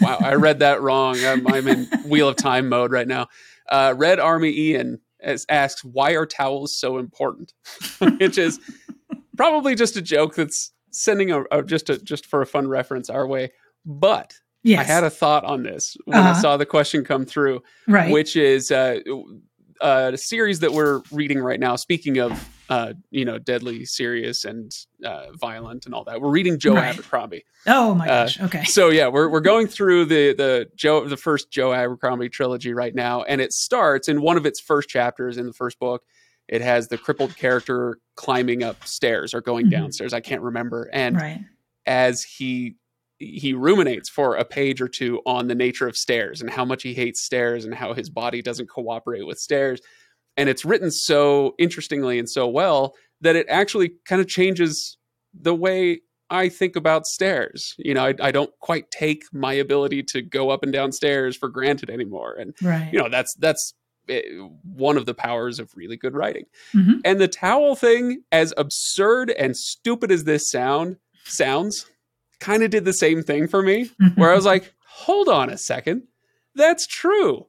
Wow, 0.00 0.18
I 0.20 0.34
read 0.34 0.60
that 0.60 0.80
wrong. 0.82 1.16
I'm, 1.24 1.46
I'm, 1.46 1.68
in 1.68 1.86
Wheel 2.06 2.28
of 2.28 2.36
Time 2.36 2.68
mode 2.68 2.92
right 2.92 3.08
now. 3.08 3.28
Uh, 3.68 3.94
Red 3.96 4.18
Army 4.20 4.50
Ian 4.50 5.00
asks, 5.48 5.84
why 5.84 6.12
are 6.12 6.26
towels 6.26 6.76
so 6.76 6.98
important? 6.98 7.52
Which 7.98 8.38
is 8.38 8.60
probably 9.36 9.74
just 9.74 9.96
a 9.96 10.02
joke 10.02 10.34
that's 10.34 10.72
sending 10.90 11.30
a, 11.30 11.44
a, 11.50 11.62
just 11.62 11.90
a 11.90 11.98
just 11.98 12.26
for 12.26 12.40
a 12.42 12.46
fun 12.46 12.68
reference 12.68 13.10
our 13.10 13.26
way. 13.26 13.52
But 13.84 14.34
Yes. 14.64 14.80
I 14.80 14.84
had 14.84 15.04
a 15.04 15.10
thought 15.10 15.44
on 15.44 15.62
this 15.62 15.94
when 16.06 16.16
uh-huh. 16.16 16.30
I 16.30 16.40
saw 16.40 16.56
the 16.56 16.64
question 16.64 17.04
come 17.04 17.26
through, 17.26 17.62
right. 17.86 18.10
which 18.10 18.34
is 18.34 18.70
uh, 18.70 19.00
uh, 19.84 20.12
a 20.14 20.18
series 20.18 20.60
that 20.60 20.72
we're 20.72 21.02
reading 21.12 21.38
right 21.38 21.60
now. 21.60 21.76
Speaking 21.76 22.18
of, 22.18 22.48
uh, 22.70 22.94
you 23.10 23.26
know, 23.26 23.38
deadly 23.38 23.84
serious 23.84 24.46
and 24.46 24.74
uh, 25.04 25.26
violent 25.34 25.84
and 25.84 25.94
all 25.94 26.04
that, 26.04 26.22
we're 26.22 26.30
reading 26.30 26.58
Joe 26.58 26.74
right. 26.74 26.94
Abercrombie. 26.94 27.44
Oh 27.66 27.94
my 27.94 28.08
uh, 28.08 28.24
gosh! 28.24 28.40
Okay. 28.40 28.64
So 28.64 28.88
yeah, 28.88 29.08
we're 29.08 29.28
we're 29.28 29.40
going 29.40 29.66
through 29.66 30.06
the 30.06 30.34
the 30.34 30.70
Joe 30.74 31.06
the 31.06 31.18
first 31.18 31.50
Joe 31.50 31.74
Abercrombie 31.74 32.30
trilogy 32.30 32.72
right 32.72 32.94
now, 32.94 33.22
and 33.24 33.42
it 33.42 33.52
starts 33.52 34.08
in 34.08 34.22
one 34.22 34.38
of 34.38 34.46
its 34.46 34.58
first 34.58 34.88
chapters 34.88 35.36
in 35.36 35.46
the 35.46 35.52
first 35.52 35.78
book. 35.78 36.02
It 36.48 36.62
has 36.62 36.88
the 36.88 36.98
crippled 36.98 37.36
character 37.36 37.98
climbing 38.16 38.62
up 38.62 38.86
stairs 38.86 39.34
or 39.34 39.42
going 39.42 39.66
mm-hmm. 39.66 39.82
downstairs. 39.82 40.14
I 40.14 40.20
can't 40.20 40.42
remember. 40.42 40.90
And 40.92 41.16
right. 41.16 41.40
as 41.86 42.22
he 42.22 42.76
he 43.18 43.54
ruminates 43.54 44.08
for 44.08 44.36
a 44.36 44.44
page 44.44 44.80
or 44.80 44.88
two 44.88 45.20
on 45.26 45.48
the 45.48 45.54
nature 45.54 45.86
of 45.86 45.96
stairs 45.96 46.40
and 46.40 46.50
how 46.50 46.64
much 46.64 46.82
he 46.82 46.94
hates 46.94 47.22
stairs 47.22 47.64
and 47.64 47.74
how 47.74 47.92
his 47.94 48.10
body 48.10 48.42
doesn't 48.42 48.68
cooperate 48.68 49.26
with 49.26 49.38
stairs. 49.38 49.80
And 50.36 50.48
it's 50.48 50.64
written 50.64 50.90
so 50.90 51.54
interestingly 51.58 52.18
and 52.18 52.28
so 52.28 52.48
well 52.48 52.94
that 53.20 53.36
it 53.36 53.46
actually 53.48 53.92
kind 54.04 54.20
of 54.20 54.28
changes 54.28 54.98
the 55.32 55.54
way 55.54 56.00
I 56.30 56.48
think 56.48 56.74
about 56.74 57.06
stairs. 57.06 57.74
You 57.78 57.94
know, 57.94 58.06
I, 58.06 58.14
I, 58.20 58.30
don't 58.30 58.50
quite 58.60 58.90
take 58.90 59.24
my 59.32 59.52
ability 59.52 60.02
to 60.04 60.22
go 60.22 60.50
up 60.50 60.62
and 60.62 60.72
down 60.72 60.90
stairs 60.90 61.36
for 61.36 61.48
granted 61.48 61.90
anymore. 61.90 62.34
And 62.34 62.54
right. 62.62 62.92
you 62.92 62.98
know, 62.98 63.08
that's 63.08 63.34
that's 63.34 63.74
eh, 64.08 64.22
one 64.62 64.96
of 64.96 65.06
the 65.06 65.14
powers 65.14 65.58
of 65.58 65.70
really 65.76 65.96
good 65.96 66.14
writing. 66.14 66.44
Mm-hmm. 66.74 66.98
And 67.04 67.20
the 67.20 67.28
towel 67.28 67.76
thing, 67.76 68.22
as 68.32 68.54
absurd 68.56 69.30
and 69.30 69.56
stupid 69.56 70.10
as 70.10 70.24
this 70.24 70.50
sound 70.50 70.96
sounds, 71.24 71.86
kind 72.44 72.62
of 72.62 72.70
did 72.70 72.84
the 72.84 72.92
same 72.92 73.22
thing 73.22 73.48
for 73.48 73.62
me, 73.62 73.90
where 74.16 74.30
I 74.30 74.34
was 74.34 74.44
like, 74.44 74.72
hold 74.86 75.28
on 75.28 75.50
a 75.50 75.56
second, 75.56 76.02
that's 76.54 76.86
true. 76.86 77.46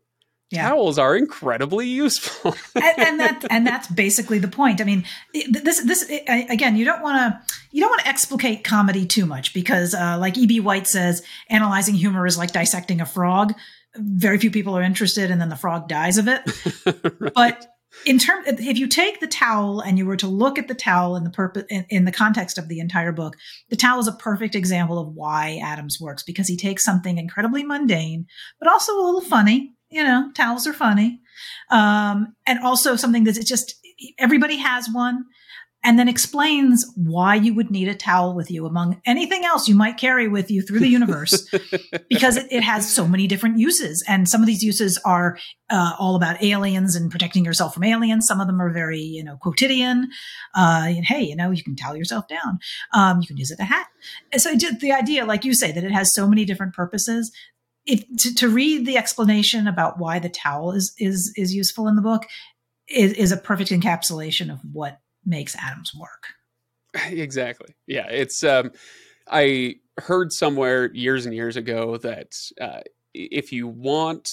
Yeah. 0.52 0.70
Towels 0.70 0.98
are 1.00 1.18
incredibly 1.18 1.88
useful, 1.88 2.56
and, 2.76 3.00
and, 3.00 3.20
that 3.20 3.46
and 3.50 3.68
that's 3.68 3.88
basically 3.88 4.40
the 4.40 4.48
point. 4.48 4.80
I 4.80 4.84
mean, 4.84 5.04
this 5.34 5.84
this 5.84 6.10
again, 6.28 6.78
you 6.78 6.86
don't 6.86 7.02
want 7.02 7.18
to 7.18 7.56
you 7.72 7.82
don't 7.82 7.90
want 7.90 8.04
to 8.04 8.08
explicate 8.08 8.64
comedy 8.64 9.06
too 9.06 9.26
much 9.26 9.54
because, 9.54 9.94
uh, 9.94 10.18
like 10.20 10.38
E.B. 10.38 10.60
White 10.60 10.88
says, 10.88 11.24
analyzing 11.50 11.96
humor 11.96 12.26
is 12.26 12.38
like 12.38 12.54
dissecting 12.54 13.02
a 13.02 13.06
frog. 13.06 13.54
Very 13.98 14.38
few 14.38 14.52
people 14.52 14.78
are 14.78 14.84
interested, 14.84 15.32
and 15.32 15.42
then 15.42 15.50
the 15.50 15.56
frog 15.56 15.90
dies 15.90 16.18
of 16.18 16.28
it. 16.28 16.42
right. 17.20 17.34
But 17.34 17.75
in 18.06 18.20
term 18.20 18.44
if 18.46 18.78
you 18.78 18.88
take 18.88 19.20
the 19.20 19.28
towel 19.28 19.80
and 19.80 19.98
you 19.98 20.06
were 20.06 20.16
to 20.18 20.28
look 20.28 20.58
at 20.60 20.68
the 20.68 20.76
towel 20.76 21.16
in 21.16 21.24
the 21.24 21.30
purpose 21.30 21.64
in, 21.70 21.86
in, 21.90 22.06
the 22.06 22.12
context 22.12 22.58
of 22.58 22.68
the 22.68 22.80
entire 22.80 23.12
book 23.12 23.36
the 23.70 23.76
towel 23.76 24.00
is 24.00 24.08
a 24.08 24.14
perfect 24.14 24.56
example 24.56 25.00
of 25.00 25.14
why 25.14 25.60
adams 25.64 26.00
works 26.00 26.24
because 26.24 26.48
he 26.48 26.56
takes 26.56 26.84
something 26.84 27.18
incredibly 27.18 27.64
mundane 27.64 28.26
but 28.60 28.70
also 28.70 28.94
a 28.94 29.04
little 29.04 29.22
funny 29.22 29.74
you 29.90 30.04
know 30.04 30.30
towels 30.36 30.68
are 30.68 30.74
funny 30.74 31.20
um, 31.72 32.34
and 32.46 32.60
also 32.60 32.96
something 32.96 33.24
that's 33.24 33.44
just 33.44 33.76
everybody 34.20 34.58
has 34.58 34.90
one 34.92 35.26
and 35.86 36.00
then 36.00 36.10
explains 36.10 36.84
why 36.96 37.36
you 37.36 37.54
would 37.54 37.70
need 37.70 37.88
a 37.88 37.94
towel 37.94 38.34
with 38.34 38.50
you 38.50 38.66
among 38.66 39.00
anything 39.06 39.46
else 39.46 39.68
you 39.68 39.76
might 39.76 39.98
carry 39.98 40.28
with 40.28 40.50
you 40.50 40.64
through 40.64 40.80
the 40.80 40.88
universe. 40.88 41.48
Because 42.10 42.38
it, 42.38 42.48
it, 42.52 42.64
has 42.64 42.92
so 42.92 43.08
many 43.08 43.28
different 43.28 43.60
uses 43.60 44.04
and 44.08 44.28
some 44.28 44.42
of 44.42 44.48
these 44.48 44.64
uses 44.64 44.98
are 45.06 45.38
uh, 45.70 45.94
all 46.00 46.16
about 46.16 46.42
aliens 46.42 46.96
and 46.96 47.12
protecting 47.12 47.46
yourself 47.46 47.74
from 47.74 47.84
aliens. 47.84 48.26
Some 48.26 48.42
of 48.42 48.48
them 48.48 48.62
are 48.62 48.72
very 48.72 49.00
you 49.00 49.24
know 49.24 49.38
quotidian. 49.38 50.10
Uh, 50.56 50.86
and 50.88 51.06
hey 51.06 51.22
you 51.22 51.36
know 51.36 51.52
you 51.52 51.64
can 51.64 51.76
towel 51.76 51.96
yourself 51.96 52.28
down. 52.28 52.60
Um, 52.94 53.22
you 53.22 53.28
can 53.28 53.38
use 53.38 53.52
it 53.52 53.60
a 53.60 53.64
hat. 53.64 53.88
And 54.32 54.42
so 54.42 54.56
the 54.56 54.92
idea 54.92 55.26
like 55.26 55.46
you 55.46 55.54
say 55.54 55.72
that 55.72 55.84
it 55.84 55.92
has 55.92 56.14
so 56.14 56.28
many 56.28 56.46
different 56.46 56.74
purposes. 56.74 57.32
If 57.86 58.04
to, 58.20 58.34
to 58.36 58.50
read 58.50 58.88
the 58.88 58.98
explanation 58.98 59.68
about 59.68 60.00
why 60.00 60.18
the 60.20 60.30
towel 60.30 60.72
is 60.72 60.94
is 60.98 61.32
is 61.36 61.54
useful 61.54 61.88
in 61.88 61.96
the 61.96 62.02
book 62.02 62.26
is, 62.88 63.14
is 63.14 63.32
a 63.32 63.38
perfect 63.38 63.70
encapsulation 63.70 64.52
of 64.52 64.60
what 64.72 65.00
makes 65.26 65.56
Adams 65.56 65.94
work. 65.94 66.28
Exactly. 67.12 67.76
Yeah. 67.88 68.08
It's, 68.08 68.42
um, 68.42 68.72
I 69.30 69.76
heard 69.98 70.32
somewhere 70.32 70.94
years 70.94 71.26
and 71.26 71.36
years 71.36 71.58
ago 71.58 71.98
that 71.98 72.32
uh, 72.62 72.82
if 73.14 73.52
you 73.52 73.68
want, 73.68 74.30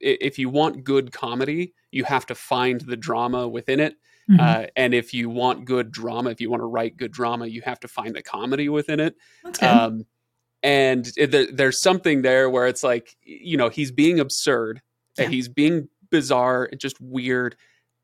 if 0.00 0.38
you 0.38 0.48
want 0.48 0.84
good 0.84 1.12
comedy, 1.12 1.74
you 1.90 2.04
have 2.04 2.24
to 2.26 2.34
find 2.34 2.80
the 2.80 2.96
drama 2.96 3.46
within 3.46 3.78
it. 3.78 3.96
Mm-hmm. 4.30 4.40
Uh, 4.40 4.66
and 4.76 4.94
if 4.94 5.12
you 5.12 5.28
want 5.28 5.64
good 5.64 5.90
drama, 5.90 6.30
if 6.30 6.40
you 6.40 6.50
want 6.50 6.60
to 6.60 6.66
write 6.66 6.96
good 6.96 7.12
drama, 7.12 7.46
you 7.46 7.62
have 7.62 7.80
to 7.80 7.88
find 7.88 8.14
the 8.14 8.22
comedy 8.22 8.68
within 8.68 9.00
it. 9.00 9.16
Um, 9.60 10.06
and 10.62 11.10
it, 11.16 11.56
there's 11.56 11.80
something 11.80 12.22
there 12.22 12.48
where 12.48 12.66
it's 12.66 12.82
like, 12.82 13.16
you 13.22 13.56
know, 13.56 13.68
he's 13.68 13.90
being 13.90 14.20
absurd, 14.20 14.82
yeah. 15.18 15.26
he's 15.26 15.48
being 15.48 15.88
bizarre, 16.10 16.68
and 16.70 16.80
just 16.80 17.00
weird, 17.00 17.56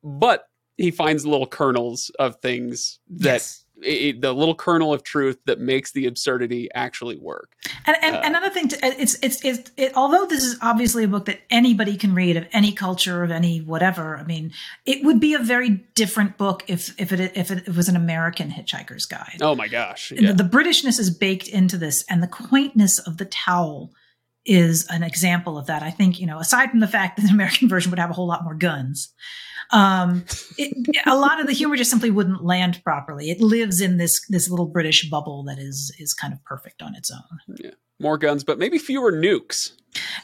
but 0.02 0.44
he 0.76 0.90
finds 0.90 1.26
little 1.26 1.46
kernels 1.46 2.10
of 2.18 2.36
things 2.36 3.00
that 3.08 3.34
yes. 3.34 3.64
it, 3.82 4.20
the 4.20 4.32
little 4.32 4.54
kernel 4.54 4.92
of 4.92 5.02
truth 5.02 5.38
that 5.46 5.58
makes 5.58 5.92
the 5.92 6.06
absurdity 6.06 6.68
actually 6.74 7.16
work. 7.16 7.52
And, 7.86 7.96
and 8.02 8.16
uh, 8.16 8.22
another 8.24 8.50
thing, 8.50 8.68
to, 8.68 8.78
it's, 8.82 9.16
it's 9.22 9.42
it's 9.44 9.70
it, 9.76 9.92
although 9.96 10.26
this 10.26 10.44
is 10.44 10.58
obviously 10.60 11.04
a 11.04 11.08
book 11.08 11.24
that 11.26 11.40
anybody 11.48 11.96
can 11.96 12.14
read 12.14 12.36
of 12.36 12.46
any 12.52 12.72
culture 12.72 13.24
of 13.24 13.30
any 13.30 13.60
whatever. 13.60 14.18
I 14.18 14.24
mean, 14.24 14.52
it 14.84 15.04
would 15.04 15.18
be 15.18 15.34
a 15.34 15.38
very 15.38 15.70
different 15.94 16.36
book 16.36 16.64
if 16.66 16.98
if 17.00 17.12
it 17.12 17.32
if 17.34 17.50
it 17.50 17.74
was 17.74 17.88
an 17.88 17.96
American 17.96 18.50
Hitchhiker's 18.50 19.06
Guide. 19.06 19.38
Oh 19.40 19.54
my 19.54 19.68
gosh! 19.68 20.12
Yeah. 20.12 20.32
The, 20.32 20.42
the 20.44 20.48
Britishness 20.48 21.00
is 21.00 21.10
baked 21.10 21.48
into 21.48 21.78
this, 21.78 22.04
and 22.10 22.22
the 22.22 22.28
quaintness 22.28 22.98
of 22.98 23.16
the 23.16 23.24
towel 23.24 23.92
is 24.44 24.86
an 24.90 25.02
example 25.02 25.58
of 25.58 25.66
that. 25.66 25.82
I 25.82 25.90
think 25.90 26.20
you 26.20 26.26
know, 26.26 26.38
aside 26.38 26.70
from 26.70 26.80
the 26.80 26.86
fact 26.86 27.16
that 27.16 27.22
the 27.22 27.32
American 27.32 27.68
version 27.70 27.90
would 27.90 27.98
have 27.98 28.10
a 28.10 28.14
whole 28.14 28.26
lot 28.26 28.44
more 28.44 28.54
guns 28.54 29.14
um, 29.70 30.24
it, 30.58 30.74
a 31.06 31.16
lot 31.16 31.40
of 31.40 31.46
the 31.46 31.52
humor 31.52 31.76
just 31.76 31.90
simply 31.90 32.10
wouldn't 32.10 32.44
land 32.44 32.80
properly. 32.84 33.30
It 33.30 33.40
lives 33.40 33.80
in 33.80 33.96
this 33.96 34.12
this 34.28 34.48
little 34.48 34.66
British 34.66 35.08
bubble 35.10 35.44
that 35.44 35.58
is 35.58 35.94
is 35.98 36.14
kind 36.14 36.32
of 36.32 36.42
perfect 36.44 36.82
on 36.82 36.94
its 36.94 37.10
own. 37.10 37.56
Yeah, 37.58 37.70
more 37.98 38.18
guns, 38.18 38.44
but 38.44 38.58
maybe 38.58 38.78
fewer 38.78 39.12
nukes. 39.12 39.72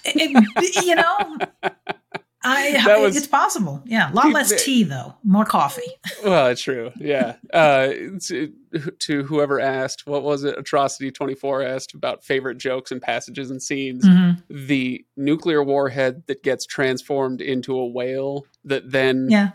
It, 0.04 0.84
you 0.84 0.94
know, 0.94 1.38
I 2.44 2.98
was, 2.98 3.16
it's 3.16 3.26
possible. 3.26 3.82
Yeah, 3.84 4.10
a 4.10 4.14
lot 4.14 4.32
less 4.32 4.64
tea 4.64 4.82
though, 4.84 5.14
more 5.24 5.44
coffee. 5.44 5.82
Well, 6.24 6.48
it's 6.48 6.62
true. 6.62 6.92
Yeah. 6.98 7.34
Uh, 7.52 7.88
to, 8.26 8.52
to, 9.00 9.24
whoever 9.24 9.58
asked, 9.58 10.06
what 10.06 10.22
was 10.22 10.44
it? 10.44 10.56
Atrocity 10.56 11.10
twenty 11.10 11.34
four 11.34 11.62
asked 11.62 11.94
about 11.94 12.22
favorite 12.22 12.58
jokes 12.58 12.92
and 12.92 13.02
passages 13.02 13.50
and 13.50 13.60
scenes. 13.60 14.06
Mm-hmm. 14.06 14.66
The 14.66 15.04
nuclear 15.16 15.64
warhead 15.64 16.22
that 16.28 16.44
gets 16.44 16.64
transformed 16.64 17.40
into 17.40 17.76
a 17.76 17.86
whale 17.86 18.46
that 18.64 18.90
then 18.92 19.28
yeah. 19.30 19.50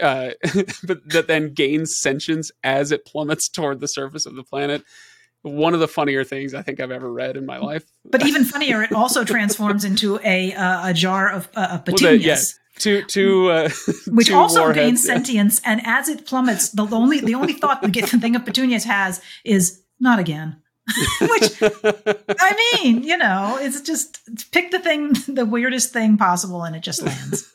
Uh, 0.00 0.30
but 0.84 1.08
that 1.08 1.26
then 1.28 1.52
gains 1.52 1.96
sentience 2.00 2.50
as 2.62 2.92
it 2.92 3.04
plummets 3.04 3.48
toward 3.48 3.80
the 3.80 3.88
surface 3.88 4.26
of 4.26 4.36
the 4.36 4.44
planet 4.44 4.82
one 5.48 5.74
of 5.74 5.80
the 5.80 5.88
funnier 5.88 6.24
things 6.24 6.54
I 6.54 6.62
think 6.62 6.80
I've 6.80 6.90
ever 6.90 7.10
read 7.10 7.36
in 7.36 7.46
my 7.46 7.58
life. 7.58 7.84
But 8.04 8.26
even 8.26 8.44
funnier, 8.44 8.82
it 8.82 8.92
also 8.92 9.24
transforms 9.24 9.84
into 9.84 10.20
a 10.24 10.52
uh, 10.54 10.88
a 10.88 10.94
jar 10.94 11.30
of, 11.30 11.48
uh, 11.54 11.68
of 11.72 11.84
petunias. 11.84 12.02
Well, 12.02 12.18
the, 12.18 12.24
yeah. 12.24 12.36
To 12.78 13.02
to 13.02 13.50
uh, 13.50 13.70
which 14.08 14.30
also 14.30 14.60
warheads, 14.60 14.78
gains 14.78 15.06
yeah. 15.06 15.14
sentience, 15.14 15.60
and 15.64 15.80
as 15.84 16.08
it 16.08 16.26
plummets, 16.26 16.68
the, 16.68 16.84
only 16.84 17.20
the 17.20 17.34
only 17.34 17.54
thought 17.54 17.82
the 17.82 17.90
thing 17.90 18.36
of 18.36 18.44
petunias 18.44 18.84
has 18.84 19.20
is 19.44 19.82
not 19.98 20.20
again. 20.20 20.62
which 21.20 21.58
I 21.62 22.78
mean, 22.82 23.02
you 23.02 23.18
know, 23.18 23.58
it's 23.60 23.80
just 23.82 24.20
pick 24.52 24.70
the 24.70 24.78
thing, 24.78 25.12
the 25.26 25.44
weirdest 25.44 25.92
thing 25.92 26.16
possible, 26.16 26.62
and 26.62 26.74
it 26.74 26.82
just 26.82 27.02
lands. 27.02 27.52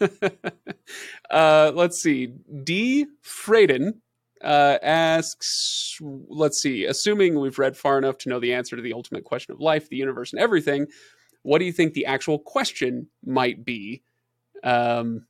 uh, 1.31 1.71
let's 1.73 2.01
see, 2.01 2.33
D. 2.63 3.07
Freyden 3.21 4.01
uh, 4.43 4.77
asks, 4.81 5.97
let's 6.01 6.61
see, 6.61 6.85
assuming 6.85 7.39
we've 7.39 7.59
read 7.59 7.77
far 7.77 7.97
enough 7.97 8.17
to 8.19 8.29
know 8.29 8.39
the 8.39 8.53
answer 8.53 8.75
to 8.75 8.81
the 8.81 8.93
ultimate 8.93 9.23
question 9.23 9.53
of 9.53 9.59
life, 9.59 9.89
the 9.89 9.95
universe, 9.95 10.33
and 10.33 10.41
everything, 10.41 10.87
what 11.43 11.59
do 11.59 11.65
you 11.65 11.71
think 11.71 11.93
the 11.93 12.05
actual 12.05 12.39
question 12.39 13.07
might 13.25 13.63
be? 13.63 14.03
Um, 14.63 15.25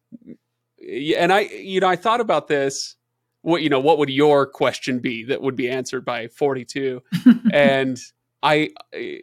and 0.88 1.34
I, 1.34 1.42
you 1.42 1.80
know, 1.80 1.88
I 1.88 1.96
thought 1.96 2.22
about 2.22 2.48
this. 2.48 2.96
What 3.42 3.62
you 3.62 3.70
know, 3.70 3.80
what 3.80 3.98
would 3.98 4.10
your 4.10 4.46
question 4.46 5.00
be 5.00 5.26
that 5.26 5.42
would 5.42 5.56
be 5.56 5.70
answered 5.70 6.06
by 6.06 6.28
forty-two? 6.28 7.02
and 7.54 8.00
I, 8.42 8.70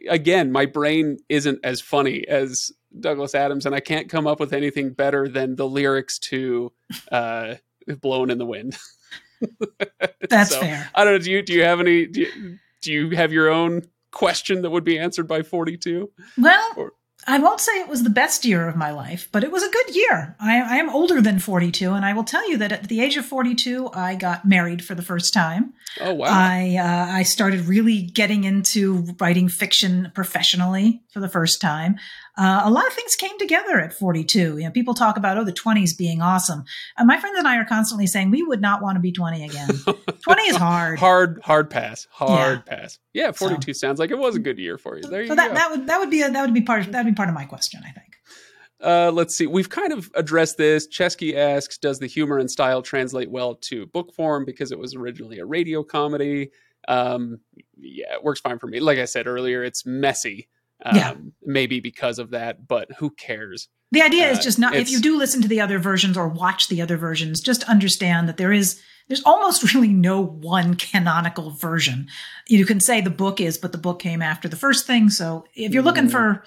again, 0.09 0.51
my 0.51 0.65
brain 0.67 1.17
isn't 1.27 1.59
as 1.63 1.81
funny 1.81 2.27
as 2.27 2.71
Douglas 2.99 3.33
Adams, 3.33 3.65
and 3.65 3.73
I 3.73 3.79
can't 3.79 4.09
come 4.09 4.27
up 4.27 4.39
with 4.39 4.53
anything 4.53 4.91
better 4.91 5.27
than 5.27 5.55
the 5.55 5.67
lyrics 5.67 6.19
to 6.19 6.71
uh, 7.11 7.55
"Blowing 8.01 8.29
in 8.29 8.37
the 8.37 8.45
Wind." 8.45 8.77
That's 10.29 10.51
so, 10.51 10.59
fair. 10.59 10.89
I 10.95 11.03
don't 11.03 11.13
know. 11.13 11.19
Do 11.19 11.31
you 11.31 11.41
do 11.41 11.53
you 11.53 11.63
have 11.63 11.79
any? 11.79 12.05
Do 12.05 12.21
you, 12.21 12.57
do 12.81 12.91
you 12.91 13.09
have 13.11 13.31
your 13.31 13.49
own 13.49 13.83
question 14.11 14.61
that 14.63 14.69
would 14.69 14.83
be 14.83 14.97
answered 14.99 15.27
by 15.27 15.41
forty 15.41 15.77
two? 15.77 16.11
Well. 16.37 16.73
Or, 16.77 16.93
I 17.27 17.37
won't 17.37 17.59
say 17.59 17.73
it 17.73 17.87
was 17.87 18.01
the 18.01 18.09
best 18.09 18.45
year 18.45 18.67
of 18.67 18.75
my 18.75 18.91
life, 18.91 19.29
but 19.31 19.43
it 19.43 19.51
was 19.51 19.61
a 19.61 19.69
good 19.69 19.95
year. 19.95 20.35
I, 20.39 20.59
I, 20.59 20.77
am 20.77 20.89
older 20.89 21.21
than 21.21 21.37
42, 21.37 21.91
and 21.91 22.03
I 22.03 22.13
will 22.13 22.23
tell 22.23 22.49
you 22.49 22.57
that 22.57 22.71
at 22.71 22.87
the 22.87 22.99
age 22.99 23.15
of 23.15 23.25
42, 23.25 23.91
I 23.93 24.15
got 24.15 24.43
married 24.43 24.83
for 24.83 24.95
the 24.95 25.03
first 25.03 25.31
time. 25.31 25.73
Oh 25.99 26.13
wow! 26.13 26.27
I 26.27 26.77
uh, 26.79 27.13
I 27.13 27.23
started 27.23 27.65
really 27.65 28.01
getting 28.01 28.43
into 28.43 29.15
writing 29.19 29.49
fiction 29.49 30.11
professionally 30.15 31.03
for 31.13 31.19
the 31.19 31.29
first 31.29 31.61
time 31.61 31.97
uh, 32.37 32.61
a 32.63 32.71
lot 32.71 32.87
of 32.87 32.93
things 32.93 33.15
came 33.15 33.37
together 33.37 33.79
at 33.79 33.93
42. 33.93 34.57
You 34.57 34.63
know, 34.63 34.71
people 34.71 34.93
talk 34.93 35.17
about, 35.17 35.37
oh, 35.37 35.43
the 35.43 35.51
20s 35.51 35.97
being 35.97 36.21
awesome. 36.21 36.63
Uh, 36.97 37.03
my 37.03 37.19
friends 37.19 37.37
and 37.37 37.47
I 37.47 37.57
are 37.57 37.65
constantly 37.65 38.07
saying 38.07 38.31
we 38.31 38.41
would 38.43 38.61
not 38.61 38.81
want 38.81 38.95
to 38.95 39.01
be 39.01 39.11
20 39.11 39.43
again. 39.43 39.69
20 40.21 40.41
is 40.43 40.55
hard. 40.55 40.97
hard, 40.99 41.41
hard 41.43 41.69
pass. 41.69 42.07
Hard 42.11 42.63
yeah. 42.65 42.75
pass. 42.75 42.99
Yeah, 43.13 43.31
42 43.31 43.73
so, 43.73 43.77
sounds 43.77 43.99
like 43.99 44.11
it 44.11 44.17
was 44.17 44.35
a 44.35 44.39
good 44.39 44.57
year 44.57 44.77
for 44.77 44.97
you. 44.97 45.03
There 45.03 45.21
you 45.21 45.27
so 45.27 45.35
that, 45.35 45.49
go. 45.49 45.55
that 45.55 45.71
would 45.71 45.87
that 45.87 45.99
would 45.99 46.09
be 46.09 46.21
a, 46.21 46.31
that 46.31 46.41
would 46.41 46.53
be 46.53 46.61
part 46.61 46.91
that 46.91 47.03
would 47.03 47.11
be 47.11 47.15
part 47.15 47.29
of 47.29 47.35
my 47.35 47.45
question, 47.45 47.81
I 47.85 47.91
think. 47.91 48.15
Uh, 48.81 49.11
let's 49.11 49.35
see. 49.35 49.45
We've 49.45 49.69
kind 49.69 49.93
of 49.93 50.09
addressed 50.15 50.57
this. 50.57 50.87
Chesky 50.87 51.35
asks, 51.35 51.77
does 51.77 51.99
the 51.99 52.07
humor 52.07 52.39
and 52.39 52.49
style 52.49 52.81
translate 52.81 53.29
well 53.29 53.55
to 53.55 53.85
book 53.87 54.13
form 54.13 54.43
because 54.43 54.71
it 54.71 54.79
was 54.79 54.95
originally 54.95 55.39
a 55.39 55.45
radio 55.45 55.83
comedy? 55.83 56.49
Um, 56.87 57.39
yeah, 57.77 58.15
it 58.15 58.23
works 58.23 58.39
fine 58.39 58.57
for 58.57 58.67
me. 58.67 58.79
Like 58.79 58.97
I 58.97 59.05
said 59.05 59.27
earlier, 59.27 59.63
it's 59.63 59.85
messy 59.85 60.47
um, 60.85 60.95
yeah. 60.95 61.13
Maybe 61.43 61.79
because 61.79 62.19
of 62.19 62.31
that, 62.31 62.67
but 62.67 62.91
who 62.97 63.09
cares? 63.11 63.69
The 63.91 64.01
idea 64.01 64.27
uh, 64.27 64.31
is 64.31 64.39
just 64.39 64.57
not, 64.57 64.75
if 64.75 64.89
you 64.89 64.99
do 64.99 65.17
listen 65.17 65.41
to 65.41 65.47
the 65.47 65.61
other 65.61 65.79
versions 65.79 66.17
or 66.17 66.27
watch 66.27 66.69
the 66.69 66.81
other 66.81 66.97
versions, 66.97 67.41
just 67.41 67.63
understand 67.63 68.27
that 68.29 68.37
there 68.37 68.51
is, 68.51 68.81
there's 69.07 69.23
almost 69.23 69.73
really 69.73 69.89
no 69.89 70.21
one 70.21 70.75
canonical 70.75 71.51
version. 71.51 72.07
You 72.47 72.65
can 72.65 72.79
say 72.79 73.01
the 73.01 73.09
book 73.09 73.41
is, 73.41 73.57
but 73.57 73.71
the 73.71 73.77
book 73.77 73.99
came 73.99 74.21
after 74.21 74.47
the 74.47 74.55
first 74.55 74.87
thing. 74.87 75.09
So 75.09 75.45
if 75.55 75.73
you're 75.73 75.83
looking 75.83 76.07
mm. 76.07 76.11
for 76.11 76.43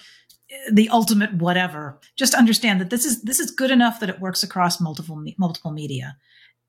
the 0.70 0.88
ultimate 0.88 1.34
whatever, 1.34 2.00
just 2.16 2.34
understand 2.34 2.80
that 2.80 2.90
this 2.90 3.04
is, 3.04 3.22
this 3.22 3.40
is 3.40 3.50
good 3.50 3.70
enough 3.70 4.00
that 4.00 4.08
it 4.08 4.20
works 4.20 4.42
across 4.42 4.80
multiple, 4.80 5.22
multiple 5.38 5.70
media. 5.70 6.16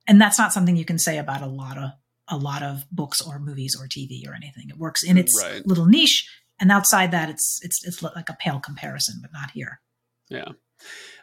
And 0.08 0.21
that's 0.21 0.38
not 0.38 0.54
something 0.54 0.75
you 0.75 0.86
can 0.86 0.99
say 0.99 1.17
about 1.17 1.41
a 1.41 1.47
lot 1.47 1.78
of, 1.78 1.91
a 2.28 2.38
lot 2.38 2.63
of 2.63 2.86
books 2.91 3.21
or 3.21 3.39
movies 3.39 3.78
or 3.80 3.88
TV 3.88 4.28
or 4.28 4.34
anything. 4.34 4.69
It 4.69 4.78
works 4.78 5.04
in 5.04 5.17
its 5.17 5.39
right. 5.43 5.65
little 5.65 5.86
niche 5.86 6.28
and 6.59 6.71
outside 6.71 7.11
that 7.11 7.29
it's 7.29 7.59
it's 7.63 7.85
it's 7.85 8.01
like 8.01 8.29
a 8.29 8.37
pale 8.39 8.59
comparison 8.59 9.19
but 9.21 9.31
not 9.33 9.51
here. 9.51 9.79
Yeah. 10.29 10.49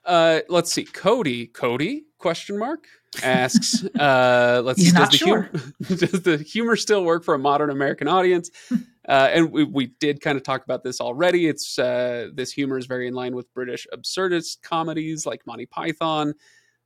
Uh, 0.04 0.40
let's 0.48 0.72
see. 0.72 0.84
Cody 0.84 1.46
cody 1.46 2.04
question 2.18 2.58
mark 2.58 2.86
asks 3.22 3.84
uh, 3.98 4.62
let's 4.64 4.80
He's 4.80 4.90
see 4.90 4.96
does 4.96 5.10
the, 5.10 5.16
sure. 5.16 5.42
humor, 5.42 5.72
does 5.96 6.22
the 6.22 6.36
humor 6.38 6.76
still 6.76 7.04
work 7.04 7.24
for 7.24 7.34
a 7.34 7.38
modern 7.38 7.70
american 7.70 8.08
audience? 8.08 8.50
Uh, 9.08 9.28
and 9.32 9.50
we, 9.50 9.64
we 9.64 9.86
did 9.98 10.20
kind 10.20 10.36
of 10.36 10.44
talk 10.44 10.62
about 10.62 10.84
this 10.84 11.00
already. 11.00 11.48
It's 11.48 11.76
uh, 11.76 12.28
this 12.32 12.52
humor 12.52 12.78
is 12.78 12.86
very 12.86 13.08
in 13.08 13.14
line 13.14 13.34
with 13.34 13.52
british 13.52 13.84
absurdist 13.92 14.62
comedies 14.62 15.26
like 15.26 15.44
monty 15.44 15.66
python 15.66 16.34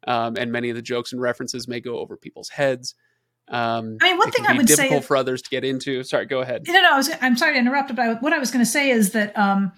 um, 0.07 0.35
and 0.39 0.51
many 0.51 0.71
of 0.71 0.77
the 0.77 0.83
jokes 0.83 1.13
and 1.13 1.21
references 1.21 1.69
may 1.69 1.79
go 1.79 1.99
over 1.99 2.17
people's 2.17 2.49
heads 2.49 2.95
um, 3.49 3.99
I 4.01 4.11
mean, 4.11 4.19
one 4.19 4.31
thing 4.31 4.47
I 4.47 4.57
would 4.57 4.67
difficult 4.67 5.03
say 5.03 5.07
for 5.07 5.17
others 5.17 5.43
to 5.43 5.51
get 5.51 5.65
into. 5.65 6.03
Sorry, 6.03 6.27
go 6.27 6.41
ahead. 6.41 6.65
No, 6.67 6.81
no, 6.81 6.93
I 6.93 6.97
was, 6.97 7.11
I'm 7.21 7.37
sorry 7.37 7.55
to 7.55 7.59
interrupt, 7.59 7.95
but 7.95 8.23
what 8.23 8.33
I 8.33 8.39
was 8.39 8.51
going 8.51 8.65
to 8.65 8.71
say 8.71 8.91
is 8.91 9.13
that, 9.13 9.37
um, 9.39 9.73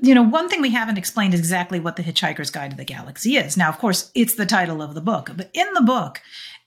you 0.00 0.14
know, 0.14 0.22
one 0.22 0.48
thing 0.48 0.62
we 0.62 0.70
haven't 0.70 0.96
explained 0.96 1.34
is 1.34 1.40
exactly 1.40 1.78
what 1.78 1.96
the 1.96 2.02
Hitchhiker's 2.02 2.50
Guide 2.50 2.70
to 2.70 2.76
the 2.76 2.84
Galaxy 2.84 3.36
is. 3.36 3.56
Now, 3.56 3.68
of 3.68 3.78
course, 3.78 4.10
it's 4.14 4.34
the 4.34 4.46
title 4.46 4.80
of 4.80 4.94
the 4.94 5.02
book, 5.02 5.30
but 5.36 5.50
in 5.52 5.66
the 5.74 5.82
book, 5.82 6.22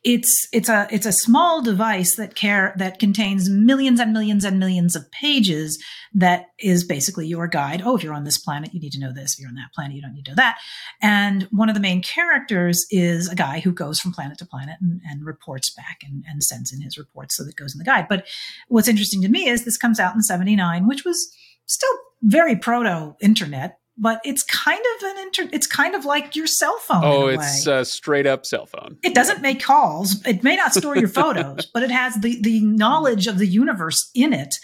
it's 0.08 0.48
it's 0.54 0.70
a 0.70 0.88
it's 0.90 1.06
a 1.06 1.12
small 1.12 1.62
device 1.62 2.16
that 2.16 2.34
care 2.34 2.74
that 2.78 2.98
contains 2.98 3.50
millions 3.50 4.00
and 4.00 4.14
millions 4.14 4.46
and 4.46 4.58
millions 4.58 4.96
of 4.96 5.12
pages 5.12 5.84
that 6.14 6.46
is 6.60 6.86
basically 6.86 7.28
your 7.28 7.46
guide. 7.46 7.82
Oh 7.84 7.98
if 7.98 8.04
you're 8.04 8.14
on 8.14 8.24
this 8.24 8.38
planet 8.38 8.74
you 8.74 8.80
need 8.80 8.94
to 8.94 9.02
know 9.02 9.12
this. 9.12 9.34
If 9.34 9.40
you're 9.40 9.50
on 9.50 9.56
that 9.56 9.74
planet 9.76 9.98
you 9.98 10.02
don't 10.02 10.14
need 10.14 10.24
to 10.24 10.32
know 10.32 10.36
that. 10.36 10.60
And 11.02 11.44
one 11.52 11.68
of 11.68 11.76
the 11.76 11.82
main 11.82 12.02
characters 12.02 12.86
is 12.90 13.28
a 13.28 13.36
guy 13.36 13.60
who 13.60 13.74
goes 13.74 14.00
from 14.00 14.14
planet 14.14 14.38
to 14.38 14.46
planet 14.46 14.78
and, 14.80 15.02
and 15.06 15.26
reports 15.26 15.74
back 15.76 15.98
and, 16.06 16.24
and 16.26 16.42
sends 16.42 16.72
in 16.72 16.82
his 16.82 16.98
reports 16.98 17.36
so 17.36 17.44
that 17.44 17.58
goes 17.58 17.76
in 17.76 17.80
the 17.80 17.84
guide. 17.84 18.08
But 18.08 18.28
what's 18.70 18.88
interesting 18.88 19.22
to 19.24 19.30
me 19.30 19.50
is 19.50 19.66
this 19.66 19.78
comes 19.78 20.00
out 20.00 20.16
in 20.16 20.22
79 20.22 20.88
which 20.88 21.04
was 21.04 21.36
still 21.66 21.94
very 22.22 22.56
proto 22.56 23.14
internet 23.20 23.80
but 23.98 24.22
it's 24.24 24.44
kind 24.44 24.80
of 24.80 25.10
an 25.10 25.20
inter 25.20 25.50
it's 25.52 25.68
kind 25.68 25.96
of 25.96 26.06
like 26.06 26.36
your 26.36 26.48
cell 26.48 26.78
phone 26.80 27.02
oh 27.04 27.28
it's 27.28 27.66
a 27.68 27.84
straight 27.86 28.28
up 28.28 28.46
cell 28.46 28.66
phone. 28.66 28.98
It 29.04 29.16
doesn't 29.16 29.42
make 29.42 29.62
calls. 29.62 30.26
It 30.26 30.44
may 30.44 30.56
not 30.56 30.74
store 30.74 30.96
your 30.96 31.08
photos 31.08 31.66
but 31.74 31.84
it 31.84 31.92
has 31.92 32.16
the 32.16 32.40
the 32.42 32.62
knowledge 32.62 33.28
of 33.28 33.38
the 33.38 33.48
universe 33.48 34.10
in 34.14 34.34
it. 34.34 34.56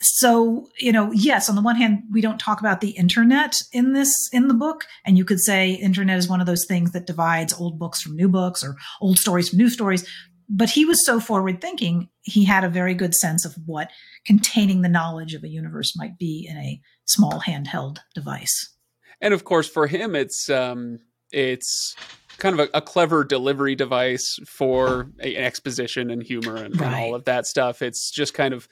So 0.00 0.68
you 0.78 0.92
know 0.92 1.12
yes 1.12 1.48
on 1.48 1.56
the 1.56 1.62
one 1.62 1.76
hand 1.76 2.02
we 2.10 2.20
don't 2.20 2.38
talk 2.38 2.60
about 2.60 2.80
the 2.80 2.90
internet 2.90 3.56
in 3.72 3.92
this 3.92 4.28
in 4.32 4.48
the 4.48 4.54
book 4.54 4.84
and 5.04 5.18
you 5.18 5.24
could 5.24 5.40
say 5.40 5.72
internet 5.72 6.18
is 6.18 6.28
one 6.28 6.40
of 6.40 6.46
those 6.46 6.64
things 6.66 6.92
that 6.92 7.06
divides 7.06 7.52
old 7.52 7.78
books 7.78 8.00
from 8.00 8.16
new 8.16 8.28
books 8.28 8.64
or 8.64 8.76
old 9.00 9.18
stories 9.18 9.48
from 9.50 9.58
new 9.58 9.68
stories 9.68 10.06
but 10.52 10.70
he 10.70 10.84
was 10.84 11.04
so 11.04 11.18
forward 11.18 11.60
thinking 11.60 12.10
he 12.20 12.44
had 12.44 12.62
a 12.62 12.68
very 12.68 12.94
good 12.94 13.14
sense 13.14 13.46
of 13.46 13.56
what 13.64 13.90
containing 14.26 14.82
the 14.82 14.88
knowledge 14.88 15.32
of 15.32 15.42
a 15.42 15.48
universe 15.48 15.96
might 15.96 16.18
be 16.18 16.46
in 16.48 16.58
a 16.58 16.80
small 17.06 17.40
handheld 17.40 17.98
device. 18.14 18.76
And 19.20 19.32
of 19.32 19.44
course, 19.44 19.68
for 19.68 19.86
him, 19.86 20.14
it's 20.14 20.50
um, 20.50 20.98
it's 21.32 21.96
kind 22.36 22.60
of 22.60 22.68
a, 22.68 22.78
a 22.78 22.82
clever 22.82 23.24
delivery 23.24 23.74
device 23.74 24.38
for 24.46 25.10
a, 25.20 25.36
an 25.36 25.44
exposition 25.44 26.10
and 26.10 26.22
humor 26.22 26.56
and, 26.56 26.78
and, 26.80 26.94
all 26.94 27.14
of 27.14 27.24
that 27.24 27.46
stuff. 27.46 27.80
It's 27.80 28.10
just 28.10 28.34
kind 28.34 28.52
of 28.52 28.68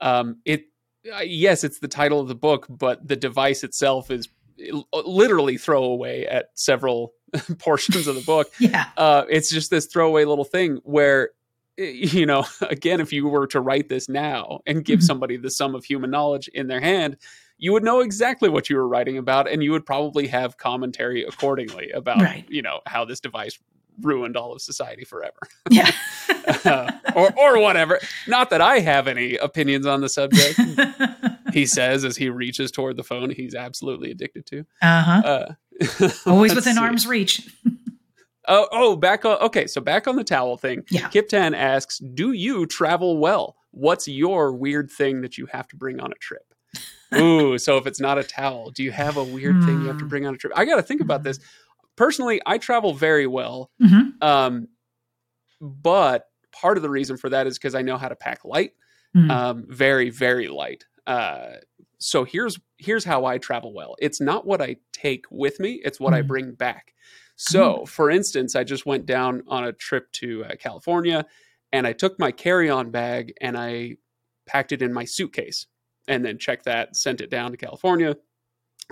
um, 0.00 0.40
it. 0.44 0.64
Uh, 1.10 1.20
yes, 1.20 1.64
it's 1.64 1.78
the 1.78 1.88
title 1.88 2.20
of 2.20 2.28
the 2.28 2.34
book, 2.34 2.66
but 2.68 3.06
the 3.06 3.16
device 3.16 3.64
itself 3.64 4.10
is 4.10 4.28
literally 4.92 5.56
throwaway 5.56 6.24
at 6.24 6.46
several 6.54 7.12
portions 7.58 8.06
of 8.06 8.14
the 8.14 8.22
book. 8.22 8.50
Yeah, 8.60 8.86
uh, 8.96 9.24
it's 9.28 9.50
just 9.50 9.70
this 9.70 9.86
throwaway 9.86 10.24
little 10.24 10.44
thing 10.44 10.80
where 10.84 11.30
you 11.76 12.24
know, 12.24 12.44
again, 12.62 13.00
if 13.00 13.12
you 13.12 13.28
were 13.28 13.46
to 13.48 13.60
write 13.60 13.88
this 13.88 14.08
now 14.08 14.60
and 14.66 14.84
give 14.84 15.00
mm-hmm. 15.00 15.06
somebody 15.06 15.36
the 15.36 15.50
sum 15.50 15.74
of 15.74 15.84
human 15.84 16.10
knowledge 16.10 16.48
in 16.48 16.68
their 16.68 16.80
hand, 16.80 17.16
you 17.58 17.72
would 17.72 17.82
know 17.82 18.00
exactly 18.00 18.48
what 18.48 18.68
you 18.68 18.76
were 18.76 18.86
writing 18.86 19.18
about 19.18 19.48
and 19.48 19.62
you 19.62 19.70
would 19.72 19.86
probably 19.86 20.26
have 20.26 20.56
commentary 20.56 21.24
accordingly 21.24 21.90
about 21.90 22.20
right. 22.20 22.44
you 22.48 22.62
know 22.62 22.80
how 22.86 23.04
this 23.04 23.20
device 23.20 23.58
ruined 24.00 24.36
all 24.36 24.52
of 24.52 24.60
society 24.60 25.04
forever 25.04 25.38
yeah 25.70 25.90
uh, 26.64 26.90
or 27.14 27.32
or 27.38 27.58
whatever 27.60 28.00
not 28.26 28.50
that 28.50 28.60
i 28.60 28.80
have 28.80 29.06
any 29.06 29.36
opinions 29.36 29.86
on 29.86 30.00
the 30.00 30.08
subject 30.08 30.58
he 31.54 31.66
says 31.66 32.04
as 32.04 32.16
he 32.16 32.28
reaches 32.28 32.70
toward 32.70 32.96
the 32.96 33.04
phone 33.04 33.30
he's 33.30 33.54
absolutely 33.54 34.10
addicted 34.10 34.44
to 34.46 34.66
uh-huh 34.82 35.22
uh, 35.24 36.08
always 36.26 36.54
within 36.54 36.74
see. 36.74 36.80
arm's 36.80 37.06
reach 37.06 37.48
Oh, 38.46 38.68
oh, 38.72 38.96
back 38.96 39.24
on. 39.24 39.38
Okay, 39.40 39.66
so 39.66 39.80
back 39.80 40.06
on 40.06 40.16
the 40.16 40.24
towel 40.24 40.56
thing. 40.56 40.84
Yeah. 40.90 41.08
Kip 41.08 41.28
Tan 41.28 41.54
asks, 41.54 41.98
"Do 41.98 42.32
you 42.32 42.66
travel 42.66 43.18
well? 43.18 43.56
What's 43.70 44.06
your 44.06 44.52
weird 44.52 44.90
thing 44.90 45.22
that 45.22 45.38
you 45.38 45.46
have 45.46 45.66
to 45.68 45.76
bring 45.76 46.00
on 46.00 46.12
a 46.12 46.16
trip?" 46.16 46.52
Ooh, 47.14 47.58
so 47.58 47.76
if 47.78 47.86
it's 47.86 48.00
not 48.00 48.18
a 48.18 48.24
towel, 48.24 48.70
do 48.70 48.82
you 48.82 48.92
have 48.92 49.16
a 49.16 49.24
weird 49.24 49.62
thing 49.64 49.80
you 49.80 49.86
have 49.86 49.98
to 49.98 50.04
hmm. 50.04 50.08
bring 50.08 50.26
on 50.26 50.34
a 50.34 50.36
trip? 50.36 50.52
I 50.56 50.64
got 50.64 50.76
to 50.76 50.82
think 50.82 51.00
about 51.00 51.22
this. 51.22 51.38
Personally, 51.96 52.40
I 52.44 52.58
travel 52.58 52.92
very 52.92 53.26
well. 53.26 53.70
Mm-hmm. 53.80 54.22
Um, 54.26 54.68
but 55.60 56.26
part 56.52 56.76
of 56.76 56.82
the 56.82 56.90
reason 56.90 57.16
for 57.16 57.30
that 57.30 57.46
is 57.46 57.56
because 57.56 57.74
I 57.74 57.82
know 57.82 57.96
how 57.96 58.08
to 58.08 58.16
pack 58.16 58.44
light, 58.44 58.72
mm-hmm. 59.16 59.30
um, 59.30 59.64
very, 59.68 60.10
very 60.10 60.48
light. 60.48 60.84
Uh, 61.06 61.56
so 61.98 62.24
here's 62.24 62.58
here's 62.78 63.04
how 63.04 63.24
I 63.24 63.38
travel 63.38 63.72
well. 63.72 63.96
It's 63.98 64.20
not 64.20 64.46
what 64.46 64.60
I 64.60 64.76
take 64.92 65.26
with 65.30 65.60
me; 65.60 65.80
it's 65.84 66.00
what 66.00 66.08
mm-hmm. 66.08 66.18
I 66.18 66.22
hmm. 66.22 66.28
bring 66.28 66.52
back. 66.52 66.94
So, 67.36 67.78
hmm. 67.78 67.84
for 67.86 68.10
instance, 68.10 68.54
I 68.54 68.64
just 68.64 68.86
went 68.86 69.06
down 69.06 69.42
on 69.48 69.64
a 69.64 69.72
trip 69.72 70.10
to 70.12 70.44
uh, 70.44 70.56
California, 70.56 71.26
and 71.72 71.86
I 71.86 71.92
took 71.92 72.18
my 72.18 72.30
carry-on 72.30 72.90
bag 72.90 73.34
and 73.40 73.56
I 73.56 73.96
packed 74.46 74.72
it 74.72 74.82
in 74.82 74.92
my 74.92 75.04
suitcase 75.04 75.66
and 76.06 76.24
then 76.24 76.38
checked 76.38 76.66
that, 76.66 76.96
sent 76.96 77.20
it 77.20 77.30
down 77.30 77.50
to 77.50 77.56
California 77.56 78.16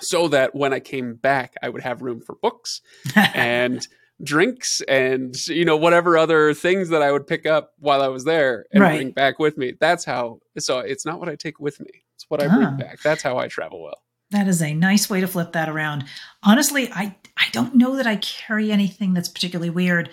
so 0.00 0.28
that 0.28 0.54
when 0.54 0.72
I 0.72 0.80
came 0.80 1.14
back, 1.14 1.54
I 1.62 1.68
would 1.68 1.82
have 1.82 2.02
room 2.02 2.20
for 2.20 2.34
books 2.34 2.80
and 3.14 3.86
drinks 4.22 4.80
and 4.82 5.34
you 5.48 5.64
know 5.64 5.76
whatever 5.76 6.16
other 6.16 6.54
things 6.54 6.90
that 6.90 7.02
I 7.02 7.12
would 7.12 7.26
pick 7.26 7.46
up 7.46 7.72
while 7.78 8.02
I 8.02 8.08
was 8.08 8.24
there 8.24 8.66
and 8.72 8.82
right. 8.82 8.96
bring 8.96 9.10
back 9.10 9.38
with 9.38 9.56
me. 9.56 9.74
That's 9.78 10.04
how. 10.04 10.40
So 10.58 10.78
it's 10.80 11.06
not 11.06 11.18
what 11.20 11.28
I 11.28 11.36
take 11.36 11.58
with 11.58 11.80
me; 11.80 12.04
it's 12.16 12.26
what 12.28 12.42
I 12.42 12.48
bring 12.48 12.66
ah. 12.66 12.76
back. 12.76 13.00
That's 13.02 13.22
how 13.22 13.38
I 13.38 13.48
travel 13.48 13.82
well. 13.82 13.98
That 14.30 14.48
is 14.48 14.62
a 14.62 14.72
nice 14.72 15.10
way 15.10 15.20
to 15.20 15.28
flip 15.28 15.52
that 15.52 15.68
around. 15.68 16.04
Honestly, 16.42 16.90
I 16.92 17.16
I 17.36 17.46
don't 17.52 17.74
know 17.74 17.96
that 17.96 18.06
I 18.06 18.16
carry 18.16 18.72
anything 18.72 19.14
that's 19.14 19.28
particularly 19.28 19.70
weird. 19.70 20.10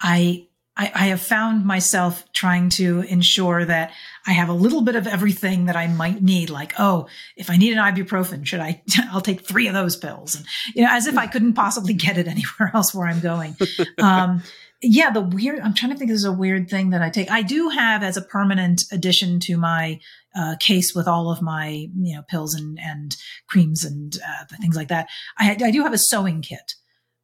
I 0.00 0.47
I, 0.78 0.92
I, 0.94 1.06
have 1.06 1.20
found 1.20 1.64
myself 1.64 2.24
trying 2.32 2.68
to 2.70 3.00
ensure 3.00 3.64
that 3.64 3.92
I 4.26 4.32
have 4.32 4.48
a 4.48 4.52
little 4.52 4.82
bit 4.82 4.94
of 4.94 5.08
everything 5.08 5.66
that 5.66 5.76
I 5.76 5.88
might 5.88 6.22
need. 6.22 6.50
Like, 6.50 6.74
oh, 6.78 7.08
if 7.36 7.50
I 7.50 7.56
need 7.56 7.76
an 7.76 7.78
ibuprofen, 7.78 8.46
should 8.46 8.60
I? 8.60 8.80
I'll 9.10 9.20
take 9.20 9.44
three 9.44 9.66
of 9.66 9.74
those 9.74 9.96
pills, 9.96 10.36
and 10.36 10.46
you 10.74 10.84
know, 10.84 10.90
as 10.90 11.06
if 11.06 11.18
I 11.18 11.26
couldn't 11.26 11.54
possibly 11.54 11.94
get 11.94 12.16
it 12.16 12.28
anywhere 12.28 12.70
else 12.72 12.94
where 12.94 13.08
I'm 13.08 13.20
going. 13.20 13.56
Um, 13.98 14.42
yeah, 14.80 15.10
the 15.10 15.20
weird. 15.20 15.58
I'm 15.58 15.74
trying 15.74 15.90
to 15.90 15.98
think. 15.98 16.10
There's 16.10 16.24
a 16.24 16.32
weird 16.32 16.70
thing 16.70 16.90
that 16.90 17.02
I 17.02 17.10
take. 17.10 17.30
I 17.30 17.42
do 17.42 17.68
have 17.70 18.04
as 18.04 18.16
a 18.16 18.22
permanent 18.22 18.84
addition 18.92 19.40
to 19.40 19.56
my 19.56 19.98
uh, 20.36 20.54
case 20.60 20.94
with 20.94 21.08
all 21.08 21.32
of 21.32 21.42
my 21.42 21.88
you 21.98 22.14
know 22.14 22.22
pills 22.22 22.54
and 22.54 22.78
and 22.80 23.16
creams 23.48 23.84
and 23.84 24.16
uh, 24.16 24.44
things 24.60 24.76
like 24.76 24.88
that. 24.88 25.08
I, 25.36 25.56
I 25.60 25.70
do 25.72 25.82
have 25.82 25.92
a 25.92 25.98
sewing 25.98 26.42
kit 26.42 26.74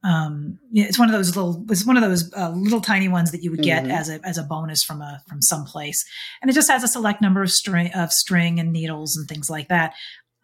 um, 0.04 0.58
it's 0.70 0.98
one 0.98 1.08
of 1.08 1.14
those 1.14 1.34
little 1.34 1.64
it's 1.70 1.86
one 1.86 1.96
of 1.96 2.02
those 2.02 2.30
uh, 2.34 2.50
little 2.50 2.82
tiny 2.82 3.08
ones 3.08 3.30
that 3.32 3.42
you 3.42 3.50
would 3.50 3.62
get 3.62 3.84
mm-hmm. 3.84 3.92
as 3.92 4.10
a 4.10 4.20
as 4.22 4.36
a 4.36 4.42
bonus 4.42 4.84
from 4.84 5.00
a 5.00 5.22
from 5.26 5.40
some 5.40 5.64
place. 5.64 6.04
And 6.42 6.50
it 6.50 6.54
just 6.54 6.70
has 6.70 6.84
a 6.84 6.88
select 6.88 7.22
number 7.22 7.42
of 7.42 7.50
string 7.50 7.90
of 7.94 8.12
string 8.12 8.60
and 8.60 8.70
needles 8.70 9.16
and 9.16 9.26
things 9.26 9.48
like 9.48 9.68
that. 9.68 9.94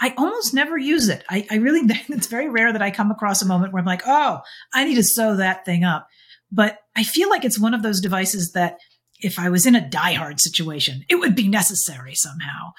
I 0.00 0.14
almost 0.16 0.54
never 0.54 0.78
use 0.78 1.10
it. 1.10 1.24
I, 1.28 1.46
I 1.50 1.56
really 1.56 1.80
it's 2.08 2.26
very 2.26 2.48
rare 2.48 2.72
that 2.72 2.80
i 2.80 2.90
come 2.90 3.10
across 3.10 3.42
a 3.42 3.46
moment 3.46 3.74
where 3.74 3.80
i'm 3.80 3.86
like 3.86 4.02
oh 4.06 4.40
i 4.72 4.84
need 4.84 4.94
to 4.94 5.04
sew 5.04 5.36
that 5.36 5.66
thing 5.66 5.84
up. 5.84 6.08
But 6.50 6.78
i 6.96 7.04
feel 7.04 7.28
like 7.28 7.44
it's 7.44 7.60
one 7.60 7.74
of 7.74 7.82
those 7.82 8.00
devices 8.00 8.52
that 8.52 8.78
if 9.18 9.38
i 9.38 9.50
was 9.50 9.66
in 9.66 9.74
a 9.74 9.86
die 9.86 10.14
hard 10.14 10.40
situation 10.40 11.04
it 11.10 11.16
would 11.16 11.36
be 11.36 11.48
necessary 11.48 12.14
somehow. 12.14 12.72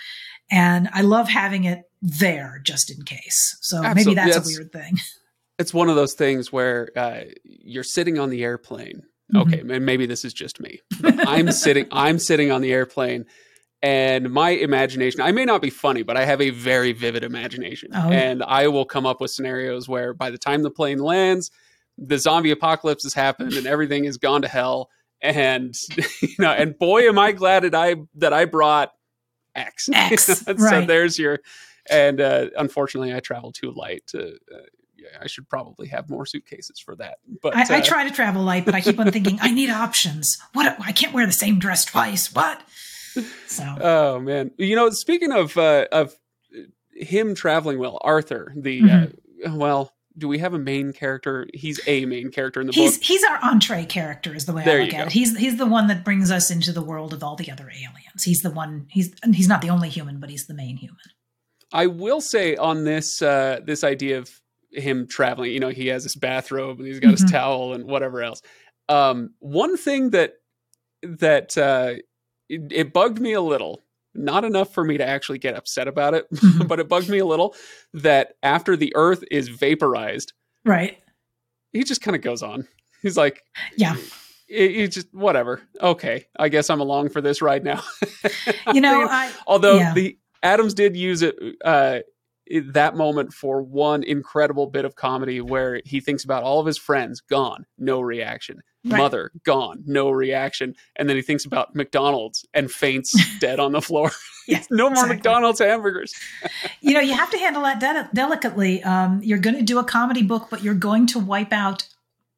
And 0.49 0.89
i 0.93 1.01
love 1.01 1.29
having 1.29 1.65
it 1.65 1.83
there 2.01 2.59
just 2.65 2.89
in 2.89 3.05
case. 3.05 3.55
So 3.61 3.83
Absolutely. 3.83 4.03
maybe 4.03 4.15
that's, 4.15 4.35
that's 4.35 4.49
a 4.49 4.59
weird 4.59 4.71
thing 4.71 4.97
it's 5.61 5.73
one 5.73 5.89
of 5.89 5.95
those 5.95 6.13
things 6.13 6.51
where 6.51 6.89
uh, 6.95 7.21
you're 7.43 7.83
sitting 7.83 8.19
on 8.19 8.29
the 8.29 8.43
airplane. 8.43 9.03
Mm-hmm. 9.33 9.53
Okay, 9.53 9.63
maybe 9.63 10.05
this 10.05 10.25
is 10.25 10.33
just 10.33 10.59
me. 10.59 10.81
I'm 11.03 11.51
sitting. 11.51 11.87
I'm 11.91 12.19
sitting 12.19 12.51
on 12.51 12.61
the 12.61 12.73
airplane, 12.73 13.25
and 13.81 14.29
my 14.29 14.49
imagination. 14.49 15.21
I 15.21 15.31
may 15.31 15.45
not 15.45 15.61
be 15.61 15.69
funny, 15.69 16.03
but 16.03 16.17
I 16.17 16.25
have 16.25 16.41
a 16.41 16.49
very 16.49 16.91
vivid 16.91 17.23
imagination, 17.23 17.91
oh. 17.95 18.09
and 18.09 18.43
I 18.43 18.67
will 18.67 18.85
come 18.85 19.05
up 19.05 19.21
with 19.21 19.31
scenarios 19.31 19.87
where 19.87 20.13
by 20.13 20.31
the 20.31 20.37
time 20.37 20.63
the 20.63 20.69
plane 20.69 20.99
lands, 20.99 21.49
the 21.97 22.17
zombie 22.17 22.51
apocalypse 22.51 23.03
has 23.03 23.13
happened 23.13 23.53
and 23.53 23.65
everything 23.65 24.03
has 24.03 24.17
gone 24.17 24.41
to 24.41 24.49
hell. 24.49 24.89
And 25.21 25.73
you 26.21 26.35
know, 26.39 26.51
and 26.51 26.77
boy, 26.77 27.07
am 27.07 27.17
I 27.17 27.31
glad 27.31 27.63
that 27.63 27.75
I 27.75 27.95
that 28.15 28.33
I 28.33 28.43
brought 28.45 28.91
X. 29.55 29.89
X. 29.93 30.23
so 30.45 30.53
right. 30.53 30.87
there's 30.87 31.17
your. 31.17 31.39
And 31.89 32.21
uh, 32.21 32.47
unfortunately, 32.57 33.13
I 33.13 33.19
travel 33.19 33.51
too 33.51 33.71
light 33.75 34.03
to 34.07 34.35
uh, 34.53 34.59
I 35.19 35.27
should 35.27 35.49
probably 35.49 35.87
have 35.87 36.09
more 36.09 36.25
suitcases 36.25 36.79
for 36.79 36.95
that. 36.97 37.17
But 37.41 37.55
I, 37.55 37.61
uh, 37.61 37.77
I 37.77 37.81
try 37.81 38.07
to 38.07 38.13
travel 38.13 38.43
light, 38.43 38.65
but 38.65 38.75
I 38.75 38.81
keep 38.81 38.99
on 38.99 39.11
thinking 39.11 39.39
I 39.41 39.51
need 39.51 39.69
options. 39.69 40.37
What? 40.53 40.75
I 40.79 40.91
can't 40.91 41.13
wear 41.13 41.25
the 41.25 41.31
same 41.31 41.59
dress 41.59 41.85
twice. 41.85 42.33
What? 42.33 42.61
So. 43.47 43.63
Oh 43.81 44.19
man, 44.19 44.51
you 44.57 44.75
know, 44.75 44.89
speaking 44.89 45.31
of 45.31 45.57
uh, 45.57 45.87
of 45.91 46.15
him 46.93 47.35
traveling 47.35 47.79
well, 47.79 47.99
Arthur, 48.01 48.53
the 48.55 48.81
uh, 48.81 48.85
mm-hmm. 48.85 49.51
uh, 49.51 49.55
well, 49.55 49.93
do 50.17 50.27
we 50.27 50.39
have 50.39 50.53
a 50.53 50.59
main 50.59 50.93
character? 50.93 51.47
He's 51.53 51.79
a 51.87 52.05
main 52.05 52.31
character 52.31 52.61
in 52.61 52.67
the 52.67 52.73
he's, 52.73 52.97
book. 52.97 53.03
He's 53.03 53.23
our 53.23 53.39
entree 53.43 53.85
character, 53.85 54.35
is 54.35 54.45
the 54.45 54.53
way 54.53 54.63
there 54.63 54.79
I 54.79 54.83
look 54.85 54.93
at 54.93 55.07
it. 55.07 55.13
He's 55.13 55.37
he's 55.37 55.57
the 55.57 55.65
one 55.65 55.87
that 55.87 56.03
brings 56.03 56.31
us 56.31 56.51
into 56.51 56.71
the 56.71 56.81
world 56.81 57.13
of 57.13 57.23
all 57.23 57.35
the 57.35 57.51
other 57.51 57.69
aliens. 57.69 58.23
He's 58.23 58.41
the 58.41 58.51
one. 58.51 58.87
He's 58.89 59.13
he's 59.33 59.47
not 59.47 59.61
the 59.61 59.69
only 59.69 59.89
human, 59.89 60.19
but 60.19 60.29
he's 60.29 60.47
the 60.47 60.53
main 60.53 60.77
human. 60.77 60.97
I 61.73 61.87
will 61.87 62.21
say 62.21 62.55
on 62.55 62.83
this 62.83 63.21
uh, 63.21 63.59
this 63.65 63.83
idea 63.83 64.17
of 64.17 64.29
him 64.71 65.07
traveling. 65.07 65.51
You 65.51 65.59
know, 65.59 65.69
he 65.69 65.87
has 65.87 66.03
his 66.03 66.15
bathrobe 66.15 66.79
and 66.79 66.87
he's 66.87 66.99
got 66.99 67.13
mm-hmm. 67.13 67.23
his 67.23 67.31
towel 67.31 67.73
and 67.73 67.85
whatever 67.85 68.21
else. 68.21 68.41
Um, 68.89 69.31
one 69.39 69.77
thing 69.77 70.11
that 70.11 70.33
that 71.03 71.57
uh, 71.57 71.93
it, 72.49 72.71
it, 72.71 72.93
bugged 72.93 73.19
me 73.19 73.33
a 73.33 73.41
little, 73.41 73.81
not 74.13 74.43
enough 74.43 74.73
for 74.73 74.83
me 74.83 74.97
to 74.97 75.07
actually 75.07 75.39
get 75.39 75.55
upset 75.55 75.87
about 75.87 76.13
it, 76.13 76.29
mm-hmm. 76.33 76.67
but 76.67 76.79
it 76.79 76.87
bugged 76.87 77.09
me 77.09 77.19
a 77.19 77.25
little 77.25 77.55
that 77.93 78.33
after 78.43 78.75
the 78.75 78.93
Earth 78.95 79.23
is 79.31 79.47
vaporized, 79.47 80.33
right? 80.65 80.97
He 81.73 81.83
just 81.83 82.01
kind 82.01 82.15
of 82.15 82.21
goes 82.21 82.43
on. 82.43 82.67
He's 83.01 83.17
like, 83.17 83.43
yeah. 83.75 83.95
He 84.47 84.87
just 84.89 85.13
whatever. 85.13 85.61
Okay, 85.81 86.25
I 86.37 86.49
guess 86.49 86.69
I'm 86.69 86.81
along 86.81 87.09
for 87.09 87.21
this 87.21 87.41
ride 87.41 87.63
now. 87.63 87.81
you 88.73 88.81
know, 88.81 89.03
I, 89.09 89.31
although 89.47 89.77
yeah. 89.77 89.93
the 89.93 90.17
Adams 90.43 90.73
did 90.73 90.97
use 90.97 91.21
it 91.21 91.37
uh, 91.63 91.99
that 92.59 92.95
moment 92.95 93.33
for 93.33 93.61
one 93.61 94.03
incredible 94.03 94.67
bit 94.67 94.85
of 94.85 94.95
comedy 94.95 95.41
where 95.41 95.81
he 95.85 95.99
thinks 95.99 96.23
about 96.23 96.43
all 96.43 96.59
of 96.59 96.65
his 96.65 96.77
friends 96.77 97.21
gone, 97.21 97.65
no 97.77 98.01
reaction. 98.01 98.61
Right. 98.83 98.97
Mother 98.97 99.31
gone, 99.43 99.83
no 99.85 100.09
reaction, 100.09 100.73
and 100.95 101.07
then 101.07 101.15
he 101.15 101.21
thinks 101.21 101.45
about 101.45 101.75
McDonald's 101.75 102.47
and 102.51 102.71
faints 102.71 103.13
dead 103.39 103.59
on 103.59 103.73
the 103.73 103.81
floor. 103.81 104.09
yeah, 104.47 104.63
no 104.71 104.85
more 104.85 104.93
exactly. 104.93 105.15
McDonald's 105.17 105.59
hamburgers. 105.59 106.15
you 106.81 106.95
know, 106.95 106.99
you 106.99 107.13
have 107.13 107.29
to 107.29 107.37
handle 107.37 107.61
that 107.61 107.79
de- 107.79 108.09
delicately. 108.11 108.81
Um, 108.81 109.21
you're 109.23 109.37
going 109.37 109.55
to 109.55 109.61
do 109.61 109.77
a 109.77 109.83
comedy 109.83 110.23
book, 110.23 110.47
but 110.49 110.63
you're 110.63 110.73
going 110.73 111.05
to 111.07 111.19
wipe 111.19 111.53
out 111.53 111.87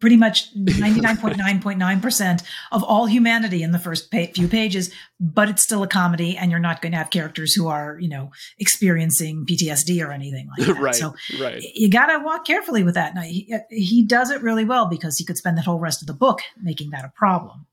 pretty 0.04 0.18
much 0.18 0.54
99.9.9% 0.58 2.44
of 2.74 2.84
all 2.84 3.06
humanity 3.06 3.64
in 3.64 3.72
the 3.72 3.80
first 3.80 4.12
pa- 4.12 4.26
few 4.36 4.50
pages, 4.50 4.92
but 5.18 5.48
it's 5.48 5.64
still 5.64 5.82
a 5.82 5.88
comedy 5.88 6.36
and 6.36 6.52
you're 6.52 6.60
not 6.60 6.82
going 6.82 6.92
to 6.92 6.98
have 6.98 7.10
characters 7.10 7.54
who 7.54 7.70
are, 7.70 7.98
you 8.02 8.10
know, 8.10 8.30
experiencing 8.60 9.46
PTSD 9.50 10.06
or 10.06 10.12
anything 10.12 10.50
like 10.50 10.68
that. 10.68 10.78
right, 10.78 10.94
so 10.94 11.16
right. 11.40 11.64
you 11.74 11.90
got 11.90 12.08
to 12.08 12.20
walk 12.22 12.44
carefully 12.44 12.84
with 12.84 12.96
that. 12.96 13.16
Now, 13.16 13.22
he, 13.22 13.56
he 13.70 14.04
does 14.04 14.30
it 14.30 14.42
really 14.42 14.66
well 14.66 14.88
because 14.88 15.18
he 15.18 15.24
could 15.24 15.38
spend 15.38 15.58
the 15.58 15.62
whole 15.62 15.80
rest 15.80 16.02
of 16.02 16.08
the 16.08 16.14
book 16.14 16.42
making 16.62 16.90
that 16.90 17.06
a 17.06 17.14
problem. 17.16 17.66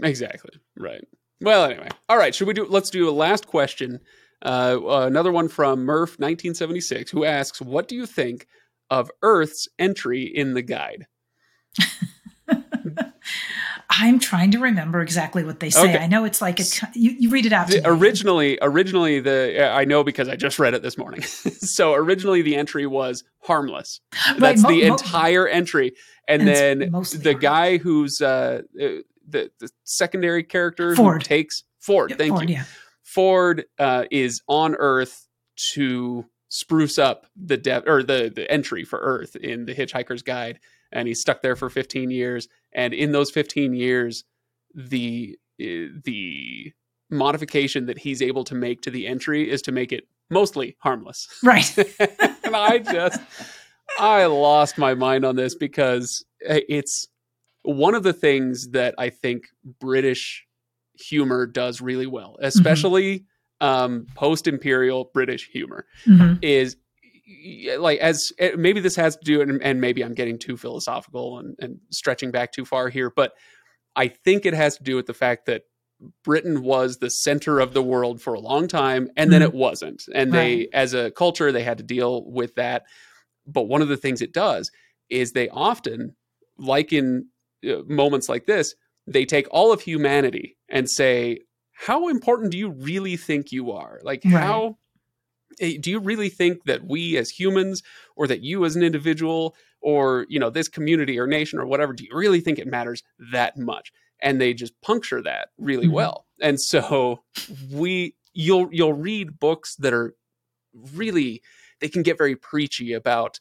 Exactly. 0.00 0.52
Right. 0.78 1.04
Well, 1.40 1.64
anyway. 1.64 1.88
All 2.08 2.16
right. 2.16 2.32
Should 2.32 2.46
we 2.46 2.54
do, 2.54 2.66
let's 2.66 2.90
do 2.90 3.08
a 3.08 3.10
last 3.10 3.48
question. 3.48 3.98
Uh, 4.42 4.78
another 4.84 5.32
one 5.32 5.48
from 5.48 5.80
Murph 5.80 6.20
1976 6.20 7.10
who 7.10 7.24
asks, 7.24 7.60
what 7.60 7.88
do 7.88 7.96
you 7.96 8.06
think 8.06 8.46
of 8.90 9.10
Earth's 9.22 9.66
entry 9.76 10.22
in 10.22 10.54
the 10.54 10.62
guide? 10.62 11.08
I'm 13.90 14.18
trying 14.18 14.50
to 14.52 14.58
remember 14.58 15.00
exactly 15.00 15.44
what 15.44 15.60
they 15.60 15.70
say. 15.70 15.90
Okay. 15.94 15.98
I 15.98 16.06
know 16.06 16.24
it's 16.24 16.42
like 16.42 16.58
a, 16.58 16.64
you, 16.94 17.14
you 17.18 17.30
read 17.30 17.46
it 17.46 17.52
out. 17.52 17.68
The, 17.68 17.82
originally, 17.84 18.58
originally 18.60 19.20
the 19.20 19.70
I 19.72 19.84
know 19.84 20.02
because 20.02 20.28
I 20.28 20.36
just 20.36 20.58
read 20.58 20.74
it 20.74 20.82
this 20.82 20.98
morning. 20.98 21.22
so 21.22 21.94
originally 21.94 22.42
the 22.42 22.56
entry 22.56 22.86
was 22.86 23.22
harmless. 23.40 24.00
Right, 24.28 24.40
That's 24.40 24.62
mo- 24.62 24.70
the 24.70 24.88
mo- 24.88 24.94
entire 24.94 25.46
entry, 25.46 25.94
and, 26.26 26.42
and 26.42 26.48
then 26.48 26.78
the 26.78 26.90
harmless. 26.90 27.40
guy 27.40 27.78
who's 27.78 28.20
uh, 28.20 28.62
uh, 28.80 28.86
the 29.28 29.50
the 29.60 29.70
secondary 29.84 30.42
character 30.42 30.96
Ford 30.96 31.22
takes 31.22 31.62
Ford. 31.78 32.10
Yeah, 32.10 32.16
thank 32.16 32.34
Ford, 32.34 32.48
you. 32.48 32.56
Yeah. 32.56 32.64
Ford 33.02 33.64
uh, 33.78 34.04
is 34.10 34.42
on 34.48 34.74
Earth 34.74 35.28
to 35.74 36.24
spruce 36.48 36.98
up 36.98 37.26
the 37.36 37.82
or 37.86 38.02
the 38.02 38.32
the 38.34 38.50
entry 38.50 38.84
for 38.84 38.98
Earth 38.98 39.36
in 39.36 39.66
the 39.66 39.74
Hitchhiker's 39.74 40.22
Guide, 40.22 40.58
and 40.94 41.08
he's 41.08 41.20
stuck 41.20 41.42
there 41.42 41.56
for 41.56 41.68
15 41.68 42.10
years. 42.10 42.48
And 42.72 42.94
in 42.94 43.12
those 43.12 43.30
15 43.30 43.74
years, 43.74 44.24
the 44.74 45.36
eh, 45.60 45.88
the 46.04 46.72
modification 47.10 47.86
that 47.86 47.98
he's 47.98 48.22
able 48.22 48.44
to 48.44 48.54
make 48.54 48.80
to 48.82 48.90
the 48.90 49.06
entry 49.06 49.50
is 49.50 49.60
to 49.62 49.72
make 49.72 49.92
it 49.92 50.08
mostly 50.30 50.76
harmless. 50.80 51.28
Right. 51.42 51.78
and 52.44 52.56
I 52.56 52.78
just 52.78 53.20
I 53.98 54.24
lost 54.26 54.78
my 54.78 54.94
mind 54.94 55.24
on 55.24 55.36
this 55.36 55.54
because 55.54 56.24
eh, 56.46 56.60
it's 56.68 57.06
one 57.62 57.94
of 57.94 58.02
the 58.02 58.12
things 58.12 58.70
that 58.70 58.94
I 58.98 59.10
think 59.10 59.44
British 59.80 60.46
humor 60.94 61.46
does 61.46 61.80
really 61.80 62.06
well, 62.06 62.32
mm-hmm. 62.32 62.46
especially 62.46 63.20
mm-hmm. 63.60 63.66
um, 63.66 64.06
post 64.14 64.46
imperial 64.46 65.10
British 65.12 65.48
humor, 65.48 65.86
mm-hmm. 66.06 66.34
is 66.42 66.76
like 67.78 67.98
as 68.00 68.32
eh, 68.38 68.52
maybe 68.56 68.80
this 68.80 68.96
has 68.96 69.16
to 69.16 69.24
do 69.24 69.40
and, 69.40 69.62
and 69.62 69.80
maybe 69.80 70.02
i'm 70.02 70.14
getting 70.14 70.38
too 70.38 70.56
philosophical 70.56 71.38
and, 71.38 71.56
and, 71.58 71.78
stretching 71.90 72.30
back 72.30 72.52
too 72.52 72.64
far 72.64 72.88
here 72.88 73.10
but 73.14 73.32
i 73.96 74.08
think 74.08 74.44
it 74.44 74.54
has 74.54 74.76
to 74.76 74.82
do 74.82 74.96
with 74.96 75.06
the 75.06 75.14
fact 75.14 75.46
that 75.46 75.62
britain 76.22 76.62
was 76.62 76.98
the 76.98 77.08
center 77.08 77.60
of 77.60 77.72
the 77.72 77.82
world 77.82 78.20
for 78.20 78.34
a 78.34 78.40
long 78.40 78.68
time 78.68 79.08
and 79.16 79.30
mm-hmm. 79.30 79.30
then 79.30 79.42
it 79.42 79.54
wasn't 79.54 80.02
and 80.14 80.32
right. 80.32 80.38
they 80.38 80.68
as 80.72 80.92
a 80.92 81.10
culture 81.12 81.50
they 81.50 81.62
had 81.62 81.78
to 81.78 81.84
deal 81.84 82.24
with 82.30 82.54
that 82.56 82.82
but 83.46 83.62
one 83.62 83.80
of 83.80 83.88
the 83.88 83.96
things 83.96 84.20
it 84.20 84.32
does 84.32 84.70
is 85.08 85.32
they 85.32 85.48
often 85.48 86.14
like 86.58 86.92
in 86.92 87.26
uh, 87.66 87.76
moments 87.86 88.28
like 88.28 88.46
this 88.46 88.74
they 89.06 89.24
take 89.24 89.46
all 89.50 89.72
of 89.72 89.80
humanity 89.80 90.56
and 90.68 90.90
say 90.90 91.38
how 91.72 92.08
important 92.08 92.52
do 92.52 92.58
you 92.58 92.70
really 92.70 93.16
think 93.16 93.50
you 93.50 93.72
are 93.72 93.98
like 94.02 94.22
right. 94.24 94.32
how 94.32 94.76
do 95.58 95.90
you 95.90 95.98
really 95.98 96.28
think 96.28 96.64
that 96.64 96.84
we 96.84 97.16
as 97.16 97.30
humans 97.30 97.82
or 98.16 98.26
that 98.26 98.42
you 98.42 98.64
as 98.64 98.76
an 98.76 98.82
individual 98.82 99.54
or 99.80 100.26
you 100.28 100.38
know 100.38 100.50
this 100.50 100.68
community 100.68 101.18
or 101.18 101.26
nation 101.26 101.58
or 101.58 101.66
whatever 101.66 101.92
do 101.92 102.04
you 102.04 102.10
really 102.12 102.40
think 102.40 102.58
it 102.58 102.66
matters 102.66 103.02
that 103.32 103.56
much 103.56 103.92
and 104.20 104.40
they 104.40 104.54
just 104.54 104.78
puncture 104.80 105.22
that 105.22 105.48
really 105.58 105.86
mm-hmm. 105.86 105.94
well 105.94 106.26
and 106.40 106.60
so 106.60 107.22
we 107.70 108.14
you'll 108.32 108.68
you'll 108.72 108.92
read 108.92 109.38
books 109.38 109.76
that 109.76 109.92
are 109.92 110.14
really 110.94 111.42
they 111.80 111.88
can 111.88 112.02
get 112.02 112.18
very 112.18 112.36
preachy 112.36 112.92
about 112.92 113.38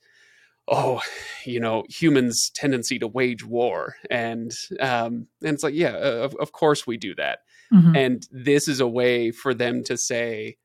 oh 0.67 1.01
you 1.45 1.59
know 1.59 1.83
humans 1.89 2.51
tendency 2.53 2.97
to 2.99 3.07
wage 3.07 3.43
war 3.43 3.95
and 4.09 4.53
um 4.79 5.27
and 5.41 5.53
it's 5.55 5.63
like 5.63 5.73
yeah 5.73 5.95
of, 5.95 6.35
of 6.35 6.51
course 6.51 6.87
we 6.87 6.97
do 6.97 7.13
that 7.15 7.39
mm-hmm. 7.73 7.95
and 7.95 8.27
this 8.31 8.67
is 8.67 8.79
a 8.79 8.87
way 8.87 9.31
for 9.31 9.53
them 9.53 9.83
to 9.83 9.97
say 9.97 10.57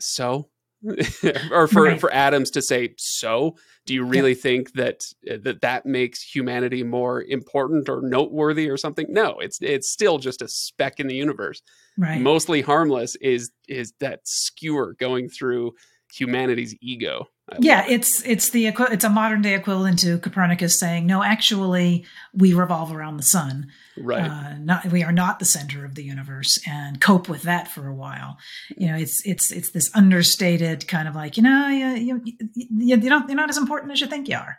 so 0.00 0.48
or 1.50 1.66
for 1.66 1.84
right. 1.84 2.00
for 2.00 2.12
Adams 2.12 2.50
to 2.50 2.60
say 2.60 2.92
so 2.98 3.56
do 3.86 3.94
you 3.94 4.04
really 4.04 4.32
yeah. 4.32 4.40
think 4.42 4.72
that 4.72 5.06
uh, 5.30 5.36
that 5.42 5.60
that 5.62 5.86
makes 5.86 6.22
humanity 6.22 6.82
more 6.82 7.22
important 7.22 7.88
or 7.88 8.02
noteworthy 8.02 8.68
or 8.68 8.76
something 8.76 9.06
no 9.08 9.38
it's 9.38 9.58
it's 9.62 9.90
still 9.90 10.18
just 10.18 10.42
a 10.42 10.48
speck 10.48 11.00
in 11.00 11.06
the 11.06 11.14
universe 11.14 11.62
right 11.96 12.20
mostly 12.20 12.60
harmless 12.60 13.16
is 13.16 13.50
is 13.68 13.94
that 14.00 14.20
skewer 14.24 14.94
going 14.98 15.28
through 15.28 15.72
humanity's 16.12 16.74
ego 16.82 17.26
yeah, 17.60 17.84
it's 17.88 18.24
it's 18.24 18.50
the 18.50 18.66
it's 18.66 19.04
a 19.04 19.08
modern 19.08 19.40
day 19.40 19.54
equivalent 19.54 20.00
to 20.00 20.18
Copernicus 20.18 20.80
saying, 20.80 21.06
"No, 21.06 21.22
actually, 21.22 22.04
we 22.34 22.52
revolve 22.52 22.92
around 22.92 23.18
the 23.18 23.22
sun. 23.22 23.68
Right? 23.96 24.24
Uh, 24.24 24.58
not 24.58 24.86
we 24.86 25.04
are 25.04 25.12
not 25.12 25.38
the 25.38 25.44
center 25.44 25.84
of 25.84 25.94
the 25.94 26.02
universe." 26.02 26.58
And 26.66 27.00
cope 27.00 27.28
with 27.28 27.42
that 27.42 27.68
for 27.68 27.86
a 27.86 27.94
while. 27.94 28.38
You 28.76 28.88
know, 28.88 28.96
it's 28.96 29.22
it's 29.24 29.52
it's 29.52 29.70
this 29.70 29.90
understated 29.94 30.88
kind 30.88 31.06
of 31.06 31.14
like, 31.14 31.36
you 31.36 31.44
know, 31.44 31.68
you 31.68 32.20
you, 32.24 32.36
you, 32.54 32.96
you 32.96 33.08
don't 33.08 33.28
you're 33.28 33.36
not 33.36 33.50
as 33.50 33.58
important 33.58 33.92
as 33.92 34.00
you 34.00 34.08
think 34.08 34.28
you 34.28 34.36
are. 34.36 34.58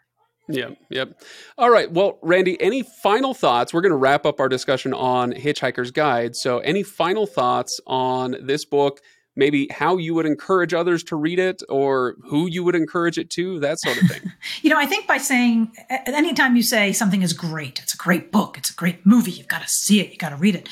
Yeah, 0.49 0.69
yep. 0.89 1.21
All 1.57 1.69
right. 1.69 1.91
Well, 1.91 2.19
Randee, 2.23 2.55
any 2.61 2.83
final 3.03 3.33
thoughts? 3.33 3.73
We're 3.73 3.81
going 3.81 3.91
to 3.91 3.97
wrap 3.97 4.25
up 4.25 4.39
our 4.39 4.47
discussion 4.47 4.93
on 4.93 5.33
Hitchhiker's 5.33 5.91
Guide. 5.91 6.37
So, 6.37 6.59
any 6.59 6.83
final 6.83 7.27
thoughts 7.27 7.79
on 7.85 8.37
this 8.41 8.63
book? 8.63 9.01
Maybe 9.37 9.67
how 9.71 9.97
you 9.97 10.13
would 10.15 10.25
encourage 10.25 10.73
others 10.73 11.03
to 11.05 11.15
read 11.15 11.39
it 11.39 11.61
or 11.69 12.15
who 12.23 12.47
you 12.47 12.63
would 12.63 12.75
encourage 12.75 13.17
it 13.17 13.29
to, 13.29 13.59
that 13.59 13.79
sort 13.79 14.01
of 14.01 14.09
thing. 14.09 14.31
you 14.61 14.69
know, 14.69 14.79
I 14.79 14.85
think 14.85 15.07
by 15.07 15.17
saying 15.17 15.71
anytime 15.89 16.55
you 16.55 16.63
say 16.63 16.91
something 16.91 17.21
is 17.21 17.33
great, 17.33 17.79
it's 17.79 17.93
a 17.93 17.97
great 17.97 18.31
book, 18.31 18.57
it's 18.57 18.71
a 18.71 18.73
great 18.73 19.05
movie, 19.05 19.31
you've 19.31 19.47
got 19.47 19.61
to 19.61 19.69
see 19.69 20.01
it, 20.01 20.09
you've 20.09 20.19
got 20.19 20.29
to 20.29 20.35
read 20.35 20.55
it. 20.55 20.67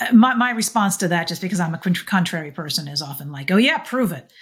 Uh, 0.00 0.12
my, 0.12 0.34
my 0.34 0.50
response 0.50 0.96
to 0.98 1.08
that, 1.08 1.28
just 1.28 1.42
because 1.42 1.60
I'm 1.60 1.74
a 1.74 1.78
contrary 1.78 2.52
person, 2.52 2.88
is 2.88 3.02
often 3.02 3.32
like, 3.32 3.50
oh, 3.50 3.56
yeah, 3.56 3.78
prove 3.78 4.12
it 4.12 4.32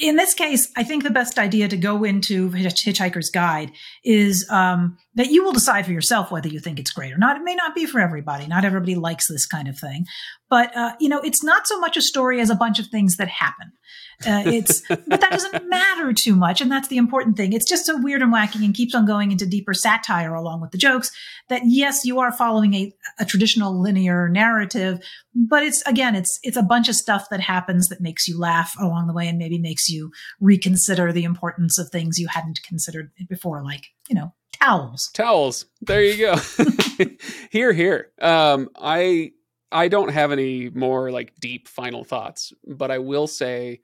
in 0.00 0.16
this 0.16 0.34
case, 0.34 0.70
I 0.76 0.82
think 0.82 1.04
the 1.04 1.10
best 1.10 1.38
idea 1.38 1.68
to 1.68 1.76
go 1.76 2.02
into 2.02 2.50
Hitchhiker's 2.50 3.30
Guide 3.30 3.70
is 4.04 4.48
um, 4.50 4.98
that 5.14 5.30
you 5.30 5.44
will 5.44 5.52
decide 5.52 5.86
for 5.86 5.92
yourself 5.92 6.30
whether 6.30 6.48
you 6.48 6.58
think 6.58 6.80
it's 6.80 6.90
great 6.90 7.12
or 7.12 7.18
not. 7.18 7.36
It 7.36 7.44
may 7.44 7.54
not 7.54 7.74
be 7.74 7.86
for 7.86 8.00
everybody. 8.00 8.46
Not 8.46 8.64
everybody 8.64 8.96
likes 8.96 9.28
this 9.28 9.46
kind 9.46 9.68
of 9.68 9.78
thing, 9.78 10.06
but 10.50 10.76
uh, 10.76 10.94
you 10.98 11.08
know, 11.08 11.20
it's 11.20 11.44
not 11.44 11.68
so 11.68 11.78
much 11.78 11.96
a 11.96 12.02
story 12.02 12.40
as 12.40 12.50
a 12.50 12.56
bunch 12.56 12.80
of 12.80 12.88
things 12.88 13.16
that 13.16 13.28
happen. 13.28 13.72
Uh, 14.24 14.42
it's 14.46 14.82
but 14.88 15.04
that 15.08 15.30
doesn't 15.30 15.68
matter 15.68 16.12
too 16.12 16.34
much, 16.34 16.60
and 16.60 16.70
that's 16.70 16.88
the 16.88 16.96
important 16.96 17.36
thing. 17.36 17.52
It's 17.52 17.68
just 17.68 17.84
so 17.84 18.00
weird 18.00 18.22
and 18.22 18.32
wacky, 18.32 18.64
and 18.64 18.74
keeps 18.74 18.94
on 18.94 19.04
going 19.04 19.30
into 19.30 19.46
deeper 19.46 19.74
satire 19.74 20.34
along 20.34 20.60
with 20.60 20.70
the 20.70 20.78
jokes. 20.78 21.10
That 21.48 21.62
yes, 21.66 22.04
you 22.04 22.18
are 22.20 22.32
following 22.32 22.74
a, 22.74 22.92
a 23.18 23.24
traditional 23.24 23.80
linear 23.80 24.28
narrative, 24.28 25.00
but 25.34 25.62
it's 25.62 25.82
again, 25.82 26.14
it's 26.14 26.38
it's 26.42 26.56
a 26.56 26.62
bunch 26.62 26.88
of 26.88 26.94
stuff 26.94 27.28
that 27.30 27.40
happens 27.40 27.88
that 27.88 28.00
makes 28.00 28.26
you 28.26 28.38
laugh 28.38 28.74
along 28.80 29.06
the 29.06 29.12
way, 29.12 29.28
and 29.28 29.38
maybe 29.38 29.58
makes 29.58 29.88
you 29.88 30.12
reconsider 30.40 31.12
the 31.12 31.24
importance 31.24 31.78
of 31.78 31.90
things 31.90 32.18
you 32.18 32.28
hadn't 32.28 32.60
considered 32.62 33.10
before, 33.28 33.62
like 33.62 33.86
you 34.08 34.14
know 34.14 34.32
towels. 34.52 35.10
Towels. 35.12 35.66
There 35.82 36.02
you 36.02 36.16
go. 36.16 36.36
here, 37.50 37.72
here. 37.72 38.12
Um, 38.20 38.70
I 38.76 39.32
I 39.72 39.88
don't 39.88 40.10
have 40.10 40.32
any 40.32 40.70
more 40.70 41.10
like 41.10 41.34
deep 41.40 41.68
final 41.68 42.04
thoughts, 42.04 42.52
but 42.66 42.90
I 42.90 42.98
will 42.98 43.26
say 43.26 43.80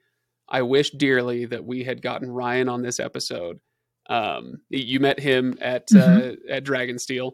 I 0.47 0.61
wish 0.61 0.91
dearly 0.91 1.45
that 1.45 1.65
we 1.65 1.83
had 1.83 2.01
gotten 2.01 2.31
Ryan 2.31 2.69
on 2.69 2.81
this 2.81 2.99
episode. 2.99 3.59
Um, 4.09 4.61
you 4.69 4.99
met 4.99 5.19
him 5.19 5.57
at 5.61 5.87
mm-hmm. 5.89 6.49
uh, 6.51 6.53
at 6.53 6.65
Dragonsteel, 6.65 7.31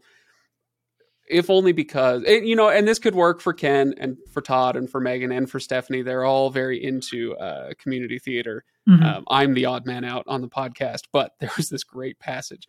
if 1.27 1.49
only 1.49 1.71
because 1.71 2.23
and, 2.23 2.47
you 2.47 2.55
know, 2.55 2.69
and 2.69 2.87
this 2.87 2.99
could 2.99 3.15
work 3.15 3.41
for 3.41 3.53
Ken 3.53 3.93
and 3.97 4.17
for 4.31 4.41
Todd 4.41 4.75
and 4.75 4.89
for 4.89 4.99
Megan 4.99 5.31
and 5.31 5.49
for 5.49 5.59
Stephanie. 5.59 6.03
They're 6.03 6.25
all 6.25 6.49
very 6.49 6.83
into 6.83 7.35
uh, 7.37 7.71
community 7.79 8.19
theater. 8.19 8.63
Mm-hmm. 8.87 9.03
Um, 9.03 9.23
I'm 9.29 9.53
the 9.53 9.65
odd 9.65 9.85
man 9.85 10.03
out 10.03 10.25
on 10.27 10.41
the 10.41 10.49
podcast, 10.49 11.03
but 11.11 11.33
there 11.39 11.51
was 11.57 11.69
this 11.69 11.83
great 11.83 12.19
passage. 12.19 12.67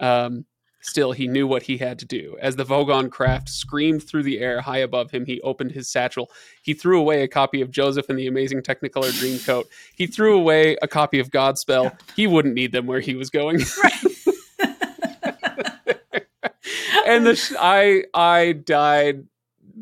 Um, 0.00 0.44
Still, 0.86 1.10
he 1.10 1.26
knew 1.26 1.48
what 1.48 1.64
he 1.64 1.78
had 1.78 1.98
to 1.98 2.04
do. 2.04 2.36
As 2.40 2.54
the 2.54 2.64
Vogon 2.64 3.10
craft 3.10 3.48
screamed 3.48 4.04
through 4.04 4.22
the 4.22 4.38
air 4.38 4.60
high 4.60 4.78
above 4.78 5.10
him, 5.10 5.26
he 5.26 5.40
opened 5.40 5.72
his 5.72 5.88
satchel. 5.88 6.30
He 6.62 6.74
threw 6.74 7.00
away 7.00 7.22
a 7.22 7.28
copy 7.28 7.60
of 7.60 7.72
Joseph 7.72 8.08
and 8.08 8.16
the 8.16 8.28
Amazing 8.28 8.62
Technicolor 8.62 9.10
Dreamcoat. 9.10 9.64
He 9.96 10.06
threw 10.06 10.38
away 10.38 10.76
a 10.82 10.86
copy 10.86 11.18
of 11.18 11.30
Godspell. 11.30 11.98
He 12.14 12.28
wouldn't 12.28 12.54
need 12.54 12.70
them 12.70 12.86
where 12.86 13.00
he 13.00 13.16
was 13.16 13.30
going. 13.30 13.56
and 17.06 17.26
the 17.26 17.34
sh- 17.34 17.52
I 17.58 18.04
I 18.14 18.52
died 18.52 19.24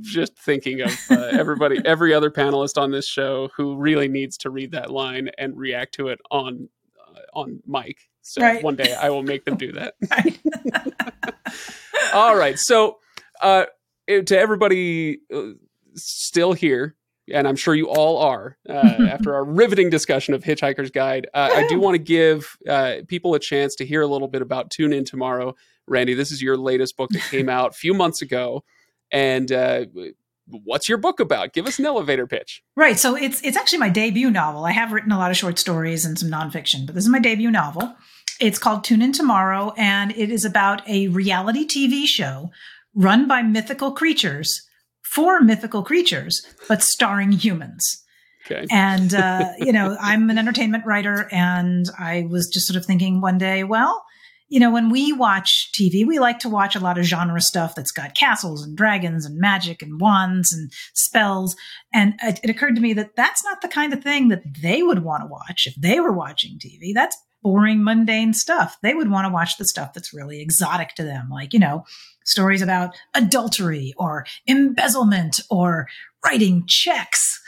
just 0.01 0.37
thinking 0.39 0.81
of 0.81 0.99
uh, 1.11 1.29
everybody, 1.33 1.79
every 1.85 2.15
other 2.15 2.31
panelist 2.31 2.81
on 2.81 2.91
this 2.91 3.07
show 3.07 3.51
who 3.57 3.77
really 3.77 4.09
needs 4.09 4.37
to 4.39 4.51
read 4.51 4.73
that 4.73 4.91
line 4.91 5.31
and 5.39 5.57
react 5.57 5.95
to 5.95 6.09
it 6.09 6.21
on 6.31 6.69
uh, 6.99 7.39
on 7.39 7.63
mic. 7.67 8.09
So 8.27 8.41
right. 8.41 8.63
one 8.63 8.75
day 8.75 8.95
I 8.95 9.11
will 9.11 9.23
make 9.23 9.45
them 9.45 9.57
do 9.57 9.73
that. 9.73 9.95
All 12.15 12.35
right. 12.35 12.59
So 12.59 12.99
uh, 13.43 13.67
to 14.09 14.39
everybody 14.39 15.19
uh, 15.33 15.51
still 15.95 16.55
here, 16.55 16.97
and 17.33 17.47
I'm 17.47 17.57
sure 17.57 17.75
you 17.75 17.89
all 17.89 18.19
are, 18.19 18.57
uh, 18.69 18.73
after 19.11 19.35
our 19.35 19.45
riveting 19.45 19.91
discussion 19.91 20.35
of 20.35 20.43
Hitchhiker's 20.43 20.91
Guide, 20.91 21.27
uh, 21.35 21.51
I 21.55 21.67
do 21.69 21.79
want 21.79 21.95
to 21.95 21.99
give 21.99 22.57
uh, 22.69 22.97
people 23.09 23.35
a 23.35 23.39
chance 23.39 23.75
to 23.77 23.87
hear 23.87 24.03
a 24.03 24.07
little 24.07 24.29
bit 24.29 24.43
about 24.43 24.71
Tune 24.71 24.93
In 24.93 25.05
Tomorrow. 25.05 25.55
Randee, 25.89 26.17
this 26.17 26.33
is 26.33 26.43
your 26.43 26.57
latest 26.57 26.97
book 26.97 27.11
that 27.11 27.23
came 27.31 27.49
out 27.49 27.71
a 27.71 27.75
few 27.75 27.93
months 27.93 28.23
ago. 28.23 28.65
And 29.11 29.53
uh, 29.53 29.87
what's 30.47 30.89
your 30.89 30.99
book 30.99 31.21
about? 31.21 31.53
Give 31.53 31.67
us 31.67 31.79
an 31.79 31.87
elevator 31.87 32.27
pitch. 32.27 32.63
Right. 32.75 32.99
So 32.99 33.17
it's 33.17 33.43
it's 33.43 33.57
actually 33.57 33.79
my 33.79 33.91
debut 33.91 34.31
novel. 34.31 34.65
I 34.65 34.73
have 34.73 34.93
written 34.93 35.13
a 35.13 35.19
lot 35.19 35.31
of 35.31 35.37
short 35.37 35.59
stories 35.59 36.05
and 36.05 36.19
some 36.19 36.31
nonfiction, 36.31 36.87
but 36.87 36.95
this 36.95 37.05
is 37.05 37.11
my 37.11 37.19
debut 37.19 37.51
novel. 37.51 37.95
It's 38.41 38.59
called 38.59 38.85
Tune 38.85 39.03
In 39.03 39.13
Tomorrow, 39.13 39.75
and 39.77 40.11
it 40.13 40.31
is 40.31 40.45
about 40.45 40.87
a 40.89 41.09
reality 41.09 41.67
TV 41.67 42.07
show 42.07 42.51
run 42.95 43.27
by 43.27 43.43
mythical 43.43 43.93
creatures 43.93 44.63
for 45.03 45.41
mythical 45.41 45.83
creatures, 45.83 46.43
but 46.69 46.83
starring 46.83 47.33
humans. 47.33 48.03
Okay. 48.47 48.67
And, 48.71 49.15
uh, 49.15 49.51
you 49.59 49.73
know, 49.73 49.97
I'm 50.01 50.31
an 50.31 50.39
entertainment 50.39 50.85
writer, 50.87 51.29
and 51.31 51.87
I 51.99 52.27
was 52.29 52.49
just 52.49 52.67
sort 52.67 52.77
of 52.77 52.85
thinking 52.85 53.21
one 53.21 53.39
day, 53.39 53.65
well, 53.65 54.05
you 54.49 54.61
know, 54.61 54.71
when 54.71 54.91
we 54.91 55.13
watch 55.13 55.71
TV, 55.73 56.07
we 56.07 56.19
like 56.19 56.39
to 56.41 56.49
watch 56.49 56.77
a 56.77 56.81
lot 56.81 56.99
of 56.99 57.05
genre 57.05 57.41
stuff 57.41 57.75
that's 57.75 57.91
got 57.91 58.15
castles 58.15 58.63
and 58.63 58.77
dragons 58.77 59.25
and 59.25 59.39
magic 59.39 59.83
and 59.83 60.01
wands 60.01 60.53
and 60.53 60.71
spells. 60.93 61.57
And 61.93 62.15
it, 62.23 62.41
it 62.43 62.51
occurred 62.51 62.77
to 62.77 62.83
me 62.83 62.93
that 62.93 63.17
that's 63.17 63.43
not 63.43 63.63
the 63.63 63.69
kind 63.69 63.93
of 63.93 64.03
thing 64.03 64.29
that 64.29 64.43
they 64.61 64.83
would 64.83 65.03
want 65.03 65.23
to 65.23 65.29
watch 65.29 65.67
if 65.67 65.75
they 65.77 65.99
were 65.99 66.13
watching 66.13 66.59
TV. 66.59 66.93
That's 66.95 67.17
boring, 67.45 67.85
mundane 67.85 68.33
stuff. 68.33 68.77
They 68.83 68.95
would 68.95 69.11
want 69.11 69.27
to 69.27 69.33
watch 69.33 69.59
the 69.59 69.65
stuff 69.65 69.93
that's 69.93 70.13
really 70.13 70.41
exotic 70.41 70.97
to 70.97 71.05
them, 71.05 71.29
like, 71.31 71.53
you 71.53 71.61
know, 71.61 71.85
stories 72.25 72.63
about 72.63 72.97
adultery 73.15 73.95
or 73.97 74.27
embezzlement 74.49 75.41
or 75.51 75.87
writing 76.25 76.65
checks 76.67 77.41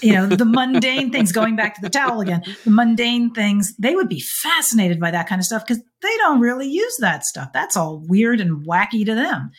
you 0.00 0.12
know, 0.12 0.26
the 0.26 0.44
mundane 0.44 1.10
things, 1.10 1.32
going 1.32 1.56
back 1.56 1.74
to 1.74 1.80
the 1.80 1.90
towel 1.90 2.20
again, 2.20 2.42
the 2.64 2.70
mundane 2.70 3.32
things, 3.32 3.74
they 3.76 3.94
would 3.94 4.08
be 4.08 4.20
fascinated 4.20 5.00
by 5.00 5.10
that 5.10 5.28
kind 5.28 5.40
of 5.40 5.44
stuff 5.44 5.66
because 5.66 5.82
they 6.02 6.16
don't 6.18 6.40
really 6.40 6.68
use 6.68 6.96
that 7.00 7.24
stuff. 7.24 7.52
That's 7.52 7.76
all 7.76 7.98
weird 8.06 8.40
and 8.40 8.66
wacky 8.66 9.04
to 9.04 9.14
them. 9.14 9.50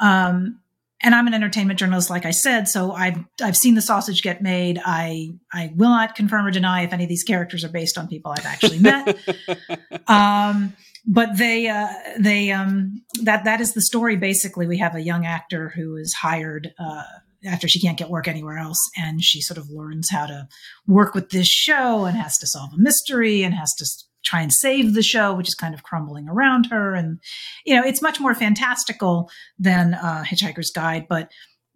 Um, 0.00 0.60
and 1.02 1.14
I'm 1.14 1.26
an 1.26 1.34
entertainment 1.34 1.78
journalist, 1.78 2.10
like 2.10 2.26
I 2.26 2.32
said, 2.32 2.66
so 2.68 2.92
I've 2.92 3.18
I've 3.42 3.56
seen 3.56 3.74
the 3.74 3.82
sausage 3.82 4.22
get 4.22 4.42
made. 4.42 4.80
I 4.84 5.30
I 5.52 5.72
will 5.76 5.90
not 5.90 6.14
confirm 6.14 6.46
or 6.46 6.50
deny 6.50 6.82
if 6.82 6.92
any 6.92 7.04
of 7.04 7.08
these 7.08 7.22
characters 7.22 7.64
are 7.64 7.68
based 7.68 7.96
on 7.96 8.08
people 8.08 8.32
I've 8.36 8.46
actually 8.46 8.80
met. 8.80 9.16
um, 10.08 10.74
but 11.06 11.36
they 11.36 11.68
uh, 11.68 11.88
they 12.18 12.50
um, 12.50 13.02
that 13.22 13.44
that 13.44 13.60
is 13.60 13.74
the 13.74 13.80
story. 13.80 14.16
Basically, 14.16 14.66
we 14.66 14.78
have 14.78 14.96
a 14.96 15.00
young 15.00 15.24
actor 15.24 15.68
who 15.68 15.96
is 15.96 16.14
hired 16.14 16.72
uh, 16.78 17.04
after 17.46 17.68
she 17.68 17.80
can't 17.80 17.98
get 17.98 18.10
work 18.10 18.26
anywhere 18.26 18.58
else 18.58 18.80
and 18.96 19.22
she 19.22 19.40
sort 19.40 19.58
of 19.58 19.70
learns 19.70 20.10
how 20.10 20.26
to 20.26 20.48
work 20.86 21.14
with 21.14 21.30
this 21.30 21.46
show 21.46 22.04
and 22.04 22.16
has 22.16 22.36
to 22.38 22.46
solve 22.46 22.72
a 22.74 22.78
mystery 22.78 23.42
and 23.42 23.54
has 23.54 23.72
to 23.74 23.86
try 24.28 24.42
and 24.42 24.52
save 24.52 24.94
the 24.94 25.02
show 25.02 25.34
which 25.34 25.48
is 25.48 25.54
kind 25.54 25.74
of 25.74 25.82
crumbling 25.82 26.28
around 26.28 26.66
her 26.66 26.94
and 26.94 27.18
you 27.64 27.74
know 27.74 27.82
it's 27.82 28.02
much 28.02 28.20
more 28.20 28.34
fantastical 28.34 29.30
than 29.58 29.94
uh, 29.94 30.22
hitchhiker's 30.28 30.70
guide 30.70 31.06
but 31.08 31.30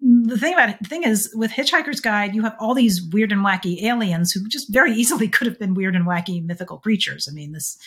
the 0.05 0.37
thing 0.37 0.53
about 0.53 0.69
it, 0.69 0.77
the 0.83 0.89
thing 0.89 1.05
is 1.05 1.33
with 1.35 1.53
hitchhiker's 1.53 2.01
guide 2.01 2.35
you 2.35 2.43
have 2.43 2.57
all 2.59 2.75
these 2.75 3.01
weird 3.13 3.33
and 3.33 3.45
wacky 3.45 3.83
aliens 3.83 4.33
who 4.33 4.47
just 4.49 4.73
very 4.73 4.93
easily 4.93 5.29
could 5.35 5.47
have 5.47 5.59
been 5.59 5.75
weird 5.75 5.97
and 5.97 6.07
wacky 6.07 6.45
mythical 6.45 6.79
creatures 6.79 7.27
i 7.31 7.35
mean 7.35 7.53
this 7.53 7.79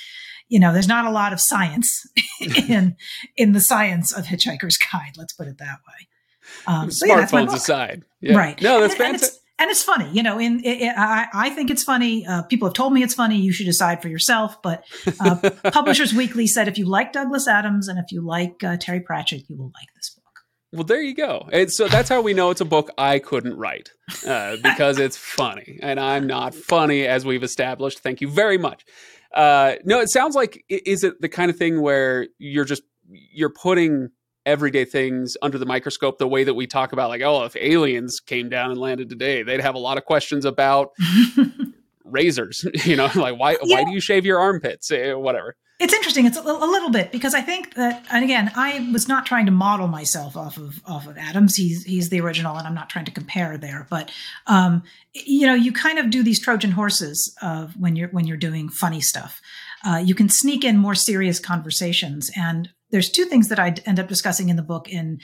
you 0.47 0.59
know 0.59 0.73
there's 0.73 0.87
not 0.87 1.05
a 1.05 1.11
lot 1.11 1.33
of 1.33 1.39
science 1.41 2.05
in 2.67 2.95
in 3.37 3.51
the 3.51 3.61
science 3.61 4.11
of 4.13 4.25
hitchhiker's 4.25 4.77
guide 4.91 5.13
let's 5.17 5.33
put 5.33 5.47
it 5.47 5.57
that 5.59 5.79
way 5.87 6.07
um, 6.67 6.91
so 6.91 7.07
Smartphones 7.07 7.49
yeah, 7.49 7.55
aside, 7.55 8.03
yeah. 8.21 8.37
right? 8.37 8.61
No, 8.61 8.79
that's 8.81 8.93
and, 8.93 9.03
fantastic. 9.03 9.41
And, 9.57 9.71
it's 9.71 9.83
funny, 9.83 10.09
you 10.11 10.23
know. 10.23 10.39
In 10.39 10.59
it, 10.63 10.81
it, 10.81 10.93
I, 10.97 11.27
I 11.33 11.49
think 11.49 11.71
it's 11.71 11.83
funny. 11.83 12.25
Uh, 12.25 12.43
people 12.43 12.67
have 12.67 12.73
told 12.73 12.93
me 12.93 13.03
it's 13.03 13.13
funny. 13.13 13.37
You 13.37 13.51
should 13.51 13.65
decide 13.65 14.01
for 14.01 14.09
yourself. 14.09 14.61
But 14.61 14.83
uh, 15.19 15.49
Publishers 15.71 16.13
Weekly 16.13 16.47
said 16.47 16.67
if 16.67 16.77
you 16.77 16.85
like 16.85 17.13
Douglas 17.13 17.47
Adams 17.47 17.87
and 17.87 17.99
if 17.99 18.11
you 18.11 18.21
like 18.21 18.63
uh, 18.63 18.77
Terry 18.77 18.99
Pratchett, 18.99 19.49
you 19.49 19.57
will 19.57 19.71
like 19.73 19.87
this 19.95 20.09
book. 20.09 20.23
Well, 20.71 20.83
there 20.83 21.01
you 21.01 21.15
go. 21.15 21.47
And 21.51 21.71
so 21.71 21.87
that's 21.87 22.09
how 22.09 22.21
we 22.21 22.33
know 22.33 22.49
it's 22.49 22.61
a 22.61 22.65
book 22.65 22.91
I 22.97 23.19
couldn't 23.19 23.55
write 23.55 23.91
uh, 24.27 24.57
because 24.61 24.99
it's 24.99 25.17
funny, 25.17 25.79
and 25.81 25.99
I'm 25.99 26.27
not 26.27 26.53
funny 26.53 27.07
as 27.07 27.25
we've 27.25 27.43
established. 27.43 27.99
Thank 27.99 28.19
you 28.19 28.27
very 28.27 28.57
much. 28.57 28.83
Uh, 29.33 29.75
no, 29.83 29.99
it 29.99 30.09
sounds 30.09 30.35
like 30.35 30.63
is 30.69 31.03
it 31.03 31.21
the 31.21 31.29
kind 31.29 31.49
of 31.49 31.57
thing 31.57 31.81
where 31.81 32.27
you're 32.37 32.65
just 32.65 32.83
you're 33.09 33.53
putting 33.53 34.09
everyday 34.45 34.85
things 34.85 35.35
under 35.41 35.57
the 35.57 35.65
microscope 35.65 36.17
the 36.17 36.27
way 36.27 36.43
that 36.43 36.53
we 36.53 36.67
talk 36.67 36.93
about 36.93 37.09
like 37.09 37.21
oh 37.21 37.43
if 37.43 37.55
aliens 37.55 38.19
came 38.19 38.49
down 38.49 38.71
and 38.71 38.79
landed 38.79 39.09
today 39.09 39.43
they'd 39.43 39.61
have 39.61 39.75
a 39.75 39.79
lot 39.79 39.97
of 39.97 40.05
questions 40.05 40.45
about 40.45 40.91
razors 42.05 42.65
you 42.85 42.95
know 42.95 43.09
like 43.15 43.37
why 43.37 43.51
yeah. 43.51 43.57
why 43.75 43.83
do 43.83 43.91
you 43.91 43.99
shave 43.99 44.25
your 44.25 44.39
armpits? 44.39 44.91
Eh, 44.91 45.13
whatever. 45.13 45.55
It's 45.77 45.93
interesting. 45.93 46.25
It's 46.25 46.37
a, 46.37 46.41
a, 46.41 46.71
little 46.71 46.89
bit 46.89 47.11
because 47.11 47.33
i 47.33 47.41
think 47.41 47.73
that 47.73 48.05
and 48.09 48.23
again 48.23 48.51
i 48.55 48.87
was 48.93 49.09
not 49.09 49.25
trying 49.25 49.45
to 49.45 49.51
model 49.51 49.87
myself 49.87 50.37
off 50.37 50.57
of 50.57 50.81
off 50.85 51.07
of 51.07 51.17
adams. 51.17 51.55
He's 51.55 51.83
he's 51.83 52.09
the 52.09 52.21
original 52.21 52.55
and 52.55 52.67
i'm 52.67 52.75
not 52.75 52.89
trying 52.89 53.05
to 53.05 53.11
compare 53.11 53.57
there. 53.57 53.87
But 53.89 54.11
um 54.47 54.83
you 55.13 55.45
know 55.45 55.53
you 55.53 55.73
kind 55.73 55.99
of 55.99 56.09
do 56.09 56.23
these 56.23 56.39
trojan 56.39 56.71
horses 56.71 57.35
of 57.41 57.75
when 57.77 57.95
you're 57.95 58.09
when 58.09 58.25
you're 58.25 58.37
doing 58.37 58.69
funny 58.69 59.01
stuff. 59.01 59.41
Uh, 59.83 59.97
you 59.97 60.15
can 60.15 60.29
sneak 60.29 60.63
in 60.63 60.77
more 60.77 60.95
serious 60.95 61.39
conversations 61.39 62.31
and 62.35 62.69
there's 62.91 63.09
two 63.09 63.25
things 63.25 63.49
that 63.49 63.59
I 63.59 63.75
end 63.85 63.99
up 63.99 64.07
discussing 64.07 64.49
in 64.49 64.55
the 64.55 64.63
book 64.63 64.89
in 64.89 65.19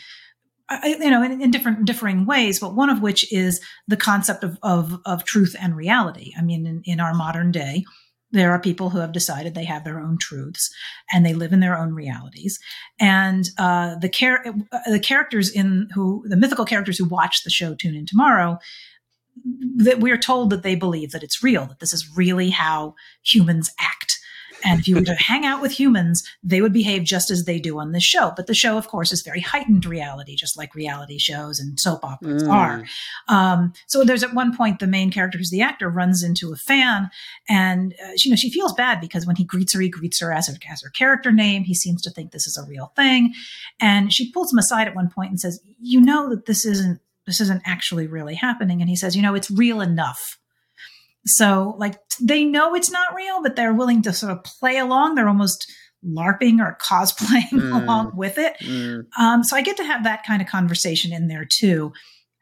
you 0.84 1.10
know 1.10 1.22
in, 1.22 1.42
in, 1.42 1.52
different 1.52 1.84
differing 1.86 2.26
ways 2.26 2.60
but 2.60 2.76
one 2.76 2.90
of 2.90 3.02
which 3.02 3.32
is 3.32 3.60
the 3.88 3.98
concept 3.98 4.44
of 4.44 4.58
of, 4.64 4.98
of 5.06 5.24
truth 5.24 5.56
and 5.60 5.76
reality. 5.76 6.34
I 6.38 6.42
mean 6.42 6.66
in, 6.66 6.82
in, 6.86 7.00
our 7.00 7.14
modern 7.14 7.52
day 7.52 7.84
there 8.32 8.52
are 8.52 8.60
people 8.60 8.90
who 8.90 9.00
have 9.00 9.12
decided 9.12 9.54
they 9.54 9.66
have 9.66 9.84
their 9.84 10.00
own 10.00 10.18
truths 10.18 10.74
and 11.12 11.26
they 11.26 11.34
live 11.34 11.52
in 11.52 11.60
their 11.60 11.78
own 11.78 11.94
realities. 11.94 12.60
And 13.00 13.50
uh, 13.58 13.96
the 13.96 14.08
char- 14.08 14.46
the 14.88 15.00
characters 15.00 15.52
in 15.52 15.90
who 15.94 16.24
the 16.26 16.38
mythical 16.38 16.66
characters 16.66 16.98
who 16.98 17.06
watch 17.06 17.44
the 17.44 17.50
show 17.50 17.76
tune 17.76 17.96
in 17.96 18.06
tomorrow 18.06 18.58
that 19.78 20.00
we're 20.00 20.18
told 20.18 20.50
that 20.50 20.64
they 20.64 20.76
believe 20.76 21.12
that 21.12 21.24
it's 21.24 21.44
real 21.44 21.66
that 21.66 21.80
this 21.80 21.94
is 21.94 22.10
really 22.16 22.50
how 22.50 22.96
humans 23.24 23.72
act 23.80 24.18
and 24.64 24.80
if 24.80 24.88
you 24.88 24.96
were 24.96 25.04
to 25.04 25.16
hang 25.20 25.46
out 25.46 25.62
with 25.62 25.72
humans, 25.72 26.24
they 26.44 26.62
would 26.62 26.74
behave 26.74 27.04
just 27.04 27.32
as 27.32 27.46
they 27.46 27.60
do 27.60 27.80
on 27.80 27.92
this 27.92 28.04
show. 28.04 28.34
But 28.36 28.48
the 28.48 28.54
show, 28.54 28.78
of 28.78 28.88
course, 28.88 29.12
is 29.12 29.22
very 29.22 29.42
heightened 29.42 29.86
reality, 29.86 30.36
just 30.36 30.58
like 30.58 30.76
reality 30.76 31.18
shows 31.18 31.60
and 31.60 31.80
soap 31.80 32.04
operas 32.04 32.44
mm. 32.44 32.52
are. 32.52 32.86
Um, 33.28 33.74
so 33.88 34.04
there's 34.04 34.24
at 34.24 34.34
one 34.34 34.56
point 34.56 34.80
the 34.80 34.88
main 34.88 35.12
character, 35.12 35.38
who's 35.38 35.52
the 35.52 35.62
actor, 35.62 35.90
runs 35.90 36.24
into 36.24 36.52
a 36.52 36.58
fan, 36.58 37.10
and 37.50 37.94
uh, 38.04 38.12
you 38.18 38.32
know 38.32 38.36
she 38.36 38.52
feels 38.52 38.74
bad 38.74 39.02
because 39.02 39.26
when 39.26 39.36
he 39.36 39.44
greets 39.44 39.74
her, 39.74 39.82
he 39.82 39.90
greets 39.90 40.20
her 40.20 40.34
as 40.34 40.48
her, 40.48 40.56
as 40.70 40.82
her 40.82 40.90
character 40.90 41.32
name. 41.32 41.64
He 41.64 41.76
seems 41.76 42.02
to 42.04 42.10
think 42.10 42.32
this 42.32 42.48
is 42.48 42.58
a 42.58 42.68
real 42.68 42.92
thing, 42.96 43.34
and 43.80 44.14
she 44.14 44.32
pulls 44.32 44.52
him 44.52 44.60
aside 44.60 44.88
at 44.88 44.96
one 44.96 45.10
point 45.10 45.32
and 45.32 45.40
says, 45.40 45.60
"You 45.80 46.02
know 46.02 46.30
that 46.30 46.46
this 46.46 46.66
isn't." 46.66 47.00
This 47.28 47.40
isn't 47.40 47.62
actually 47.66 48.08
really 48.08 48.34
happening. 48.34 48.82
And 48.82 48.90
he 48.90 48.96
says, 48.96 49.16
you 49.16 49.22
know, 49.22 49.36
it's 49.36 49.52
real 49.52 49.80
enough 49.80 50.40
so, 51.26 51.76
like, 51.78 51.96
they 52.20 52.44
know 52.44 52.76
it's 52.76 52.92
not 52.92 53.16
real, 53.16 53.42
but 53.42 53.56
they're 53.56 53.74
willing 53.74 54.02
to 54.04 54.14
sort 54.14 54.32
of 54.32 54.44
play 54.44 54.78
along. 54.78 55.16
They're 55.16 55.28
almost 55.28 55.72
LARPing 56.06 56.60
or 56.60 56.78
cosplaying 56.82 57.50
mm. 57.52 57.82
along 57.84 58.16
with 58.16 58.38
it. 58.38 58.56
Mm. 58.62 59.06
Um, 59.20 59.44
so, 59.44 59.56
I 59.56 59.62
get 59.62 59.78
to 59.78 59.84
have 59.84 60.04
that 60.04 60.26
kind 60.26 60.42
of 60.42 60.48
conversation 60.48 61.14
in 61.14 61.28
there 61.28 61.46
too. 61.46 61.94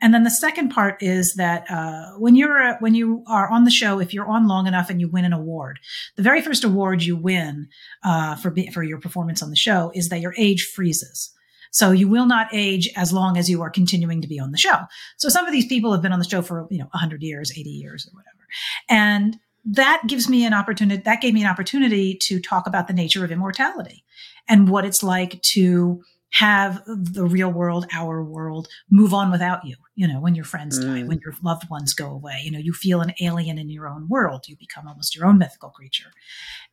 And 0.01 0.13
then 0.13 0.23
the 0.23 0.31
second 0.31 0.69
part 0.69 1.01
is 1.01 1.35
that 1.35 1.69
uh, 1.69 2.17
when 2.17 2.35
you're 2.35 2.77
when 2.77 2.95
you 2.95 3.23
are 3.27 3.49
on 3.49 3.65
the 3.65 3.71
show, 3.71 3.99
if 3.99 4.13
you're 4.13 4.29
on 4.29 4.47
long 4.47 4.65
enough 4.65 4.89
and 4.89 5.01
you 5.01 5.09
win 5.09 5.25
an 5.25 5.33
award, 5.33 5.79
the 6.15 6.23
very 6.23 6.41
first 6.41 6.63
award 6.63 7.03
you 7.03 7.17
win 7.17 7.67
uh, 8.03 8.35
for 8.35 8.49
be, 8.49 8.69
for 8.71 8.81
your 8.81 8.99
performance 8.99 9.43
on 9.43 9.49
the 9.49 9.57
show 9.57 9.91
is 9.93 10.09
that 10.09 10.21
your 10.21 10.33
age 10.37 10.63
freezes. 10.73 11.33
So 11.71 11.91
you 11.91 12.07
will 12.07 12.25
not 12.25 12.47
age 12.53 12.89
as 12.95 13.13
long 13.13 13.37
as 13.37 13.49
you 13.49 13.61
are 13.61 13.69
continuing 13.69 14.21
to 14.21 14.27
be 14.27 14.39
on 14.39 14.51
the 14.51 14.57
show. 14.57 14.77
So 15.17 15.29
some 15.29 15.45
of 15.45 15.51
these 15.51 15.67
people 15.67 15.91
have 15.91 16.01
been 16.01 16.13
on 16.13 16.19
the 16.19 16.25
show 16.25 16.41
for 16.41 16.67
you 16.71 16.79
know 16.79 16.87
100 16.91 17.21
years, 17.21 17.51
80 17.51 17.69
years, 17.69 18.07
or 18.07 18.15
whatever. 18.15 18.38
And 18.87 19.37
that 19.65 20.03
gives 20.07 20.29
me 20.29 20.45
an 20.45 20.53
opportunity, 20.53 21.01
that 21.01 21.21
gave 21.21 21.33
me 21.33 21.41
an 21.41 21.49
opportunity 21.49 22.15
to 22.23 22.39
talk 22.39 22.67
about 22.67 22.87
the 22.87 22.93
nature 22.93 23.23
of 23.23 23.31
immortality 23.31 24.03
and 24.47 24.69
what 24.69 24.85
it's 24.85 25.03
like 25.03 25.41
to 25.41 26.01
have 26.31 26.83
the 26.85 27.25
real 27.25 27.51
world, 27.51 27.87
our 27.91 28.23
world, 28.23 28.67
move 28.89 29.13
on 29.13 29.31
without 29.31 29.65
you. 29.65 29.75
You 29.95 30.07
know, 30.07 30.19
when 30.19 30.35
your 30.35 30.45
friends 30.45 30.79
mm. 30.79 30.83
die, 30.83 31.07
when 31.07 31.19
your 31.23 31.33
loved 31.43 31.69
ones 31.69 31.93
go 31.93 32.09
away, 32.09 32.41
you 32.43 32.51
know, 32.51 32.59
you 32.59 32.71
feel 32.71 33.01
an 33.01 33.13
alien 33.19 33.57
in 33.57 33.69
your 33.69 33.87
own 33.87 34.07
world. 34.07 34.45
You 34.47 34.55
become 34.55 34.87
almost 34.87 35.15
your 35.15 35.25
own 35.25 35.39
mythical 35.39 35.69
creature. 35.69 36.11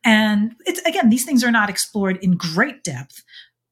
And 0.03 0.53
it's 0.65 0.79
again, 0.81 1.09
these 1.09 1.25
things 1.25 1.43
are 1.43 1.51
not 1.51 1.69
explored 1.69 2.17
in 2.21 2.37
great 2.37 2.83
depth, 2.83 3.23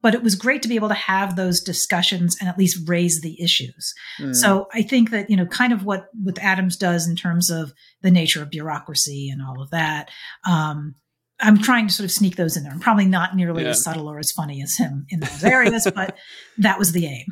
but 0.06 0.14
it 0.14 0.22
was 0.22 0.36
great 0.36 0.62
to 0.62 0.68
be 0.68 0.76
able 0.76 0.88
to 0.88 0.94
have 0.94 1.36
those 1.36 1.60
discussions 1.60 2.38
and 2.40 2.48
at 2.48 2.60
least 2.60 2.88
raise 2.88 3.22
the 3.22 3.42
issues. 3.42 3.92
Mm. 4.20 4.36
So 4.36 4.68
I 4.72 4.84
think 4.84 5.10
that, 5.10 5.32
you 5.32 5.36
know, 5.36 5.48
kind 5.48 5.74
of 5.74 5.84
what, 5.84 6.10
what 6.14 6.38
Adams 6.38 6.78
does 6.78 7.08
in 7.08 7.16
terms 7.16 7.50
of 7.50 7.74
the 8.04 8.12
nature 8.12 8.44
of 8.44 8.52
bureaucracy 8.52 9.32
and 9.32 9.42
all 9.42 9.64
of 9.64 9.72
that, 9.72 10.12
um, 10.48 10.94
I'm 11.40 11.58
trying 11.58 11.88
to 11.88 11.94
sort 11.94 12.06
of 12.06 12.12
sneak 12.12 12.36
those 12.36 12.56
in 12.56 12.62
there. 12.62 12.72
I'm 12.72 12.80
probably 12.80 13.08
not 13.08 13.36
nearly 13.36 13.64
yeah. 13.64 13.70
as 13.70 13.84
subtle 13.84 14.08
or 14.08 14.20
as 14.20 14.32
funny 14.32 14.62
as 14.62 14.76
him 14.76 15.08
in 15.10 15.22
those 15.22 15.44
areas, 15.44 15.88
but 15.96 16.16
that 16.60 16.78
was 16.78 16.92
the 16.92 17.08
aim. 17.08 17.26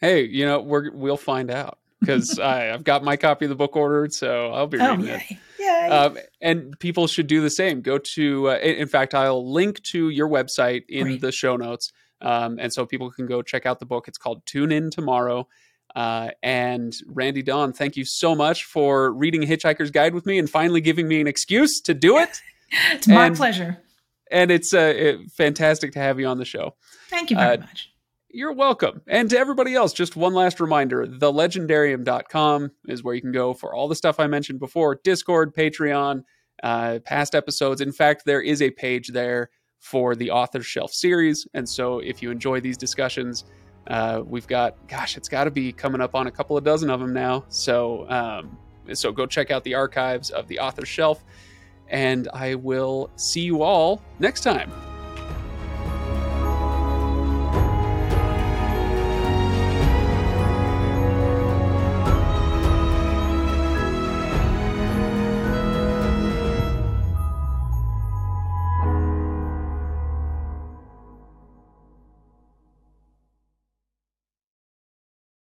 Hey, 0.00 0.24
you 0.24 0.46
know, 0.46 0.62
we're, 0.62 0.90
we'll 0.94 1.18
find 1.18 1.50
out 1.50 1.80
because 2.00 2.38
I've 2.38 2.82
got 2.82 3.04
my 3.04 3.18
copy 3.18 3.44
of 3.44 3.50
the 3.50 3.56
book 3.56 3.76
ordered, 3.76 4.14
so 4.14 4.52
I'll 4.52 4.66
be 4.66 4.78
oh, 4.80 4.96
reading 4.96 5.10
oh, 5.10 5.16
it. 5.16 5.36
Yay. 5.58 5.88
Um, 5.90 6.16
and 6.40 6.78
people 6.78 7.08
should 7.08 7.26
do 7.26 7.42
the 7.42 7.50
same. 7.50 7.82
Go 7.82 7.98
to, 7.98 8.52
uh, 8.52 8.56
in 8.56 8.88
fact, 8.88 9.14
I'll 9.14 9.52
link 9.52 9.82
to 9.82 10.08
your 10.08 10.30
website 10.30 10.84
in 10.88 11.02
Great. 11.04 11.20
the 11.20 11.30
show 11.30 11.56
notes. 11.56 11.92
Um, 12.20 12.58
and 12.58 12.72
so 12.72 12.86
people 12.86 13.10
can 13.10 13.26
go 13.26 13.42
check 13.42 13.66
out 13.66 13.78
the 13.78 13.86
book. 13.86 14.08
It's 14.08 14.18
called 14.18 14.44
Tune 14.46 14.72
In 14.72 14.90
Tomorrow. 14.90 15.48
Uh, 15.94 16.30
and 16.42 16.94
Randee 17.10 17.44
Dawn, 17.44 17.72
thank 17.72 17.96
you 17.96 18.04
so 18.04 18.34
much 18.34 18.64
for 18.64 19.12
reading 19.12 19.42
Hitchhiker's 19.42 19.90
Guide 19.90 20.14
with 20.14 20.26
me 20.26 20.38
and 20.38 20.48
finally 20.48 20.80
giving 20.80 21.08
me 21.08 21.20
an 21.20 21.26
excuse 21.26 21.80
to 21.82 21.94
do 21.94 22.18
it. 22.18 22.40
it's 22.92 23.08
my 23.08 23.26
and 23.26 23.36
pleasure. 23.36 23.78
and 24.30 24.50
it's 24.50 24.74
uh, 24.74 24.92
it, 24.94 25.30
fantastic 25.30 25.92
to 25.92 25.98
have 25.98 26.20
you 26.20 26.26
on 26.26 26.38
the 26.38 26.44
show. 26.44 26.74
Thank 27.08 27.30
you 27.30 27.36
very 27.36 27.56
uh, 27.56 27.60
much. 27.60 27.90
You're 28.28 28.52
welcome. 28.52 29.00
And 29.08 29.30
to 29.30 29.38
everybody 29.38 29.74
else, 29.74 29.94
just 29.94 30.16
one 30.16 30.34
last 30.34 30.60
reminder 30.60 31.06
thelegendarium.com 31.06 32.72
is 32.88 33.02
where 33.02 33.14
you 33.14 33.22
can 33.22 33.32
go 33.32 33.54
for 33.54 33.74
all 33.74 33.88
the 33.88 33.94
stuff 33.94 34.20
I 34.20 34.26
mentioned 34.26 34.58
before 34.58 35.00
Discord, 35.02 35.54
Patreon, 35.54 36.24
uh, 36.62 36.98
past 37.04 37.34
episodes. 37.34 37.80
In 37.80 37.92
fact, 37.92 38.24
there 38.26 38.42
is 38.42 38.60
a 38.60 38.70
page 38.70 39.08
there 39.08 39.48
for 39.86 40.16
the 40.16 40.28
Author 40.32 40.64
Shelf 40.64 40.92
series. 40.92 41.46
And 41.54 41.68
so 41.68 42.00
if 42.00 42.20
you 42.20 42.32
enjoy 42.32 42.60
these 42.60 42.76
discussions, 42.76 43.44
uh, 43.86 44.20
we've 44.26 44.48
got, 44.48 44.74
gosh, 44.88 45.16
it's 45.16 45.28
got 45.28 45.44
to 45.44 45.50
be 45.52 45.72
coming 45.72 46.00
up 46.00 46.16
on 46.16 46.26
a 46.26 46.30
couple 46.30 46.56
of 46.56 46.64
dozen 46.64 46.90
of 46.90 46.98
them 46.98 47.12
now. 47.12 47.44
So, 47.50 48.10
um, 48.10 48.58
so 48.92 49.12
go 49.12 49.26
check 49.26 49.52
out 49.52 49.62
the 49.62 49.74
archives 49.74 50.30
of 50.30 50.48
the 50.48 50.58
Author 50.58 50.84
Shelf. 50.84 51.24
And 51.88 52.28
I 52.34 52.56
will 52.56 53.10
see 53.14 53.42
you 53.42 53.62
all 53.62 54.02
next 54.18 54.40
time. 54.40 54.72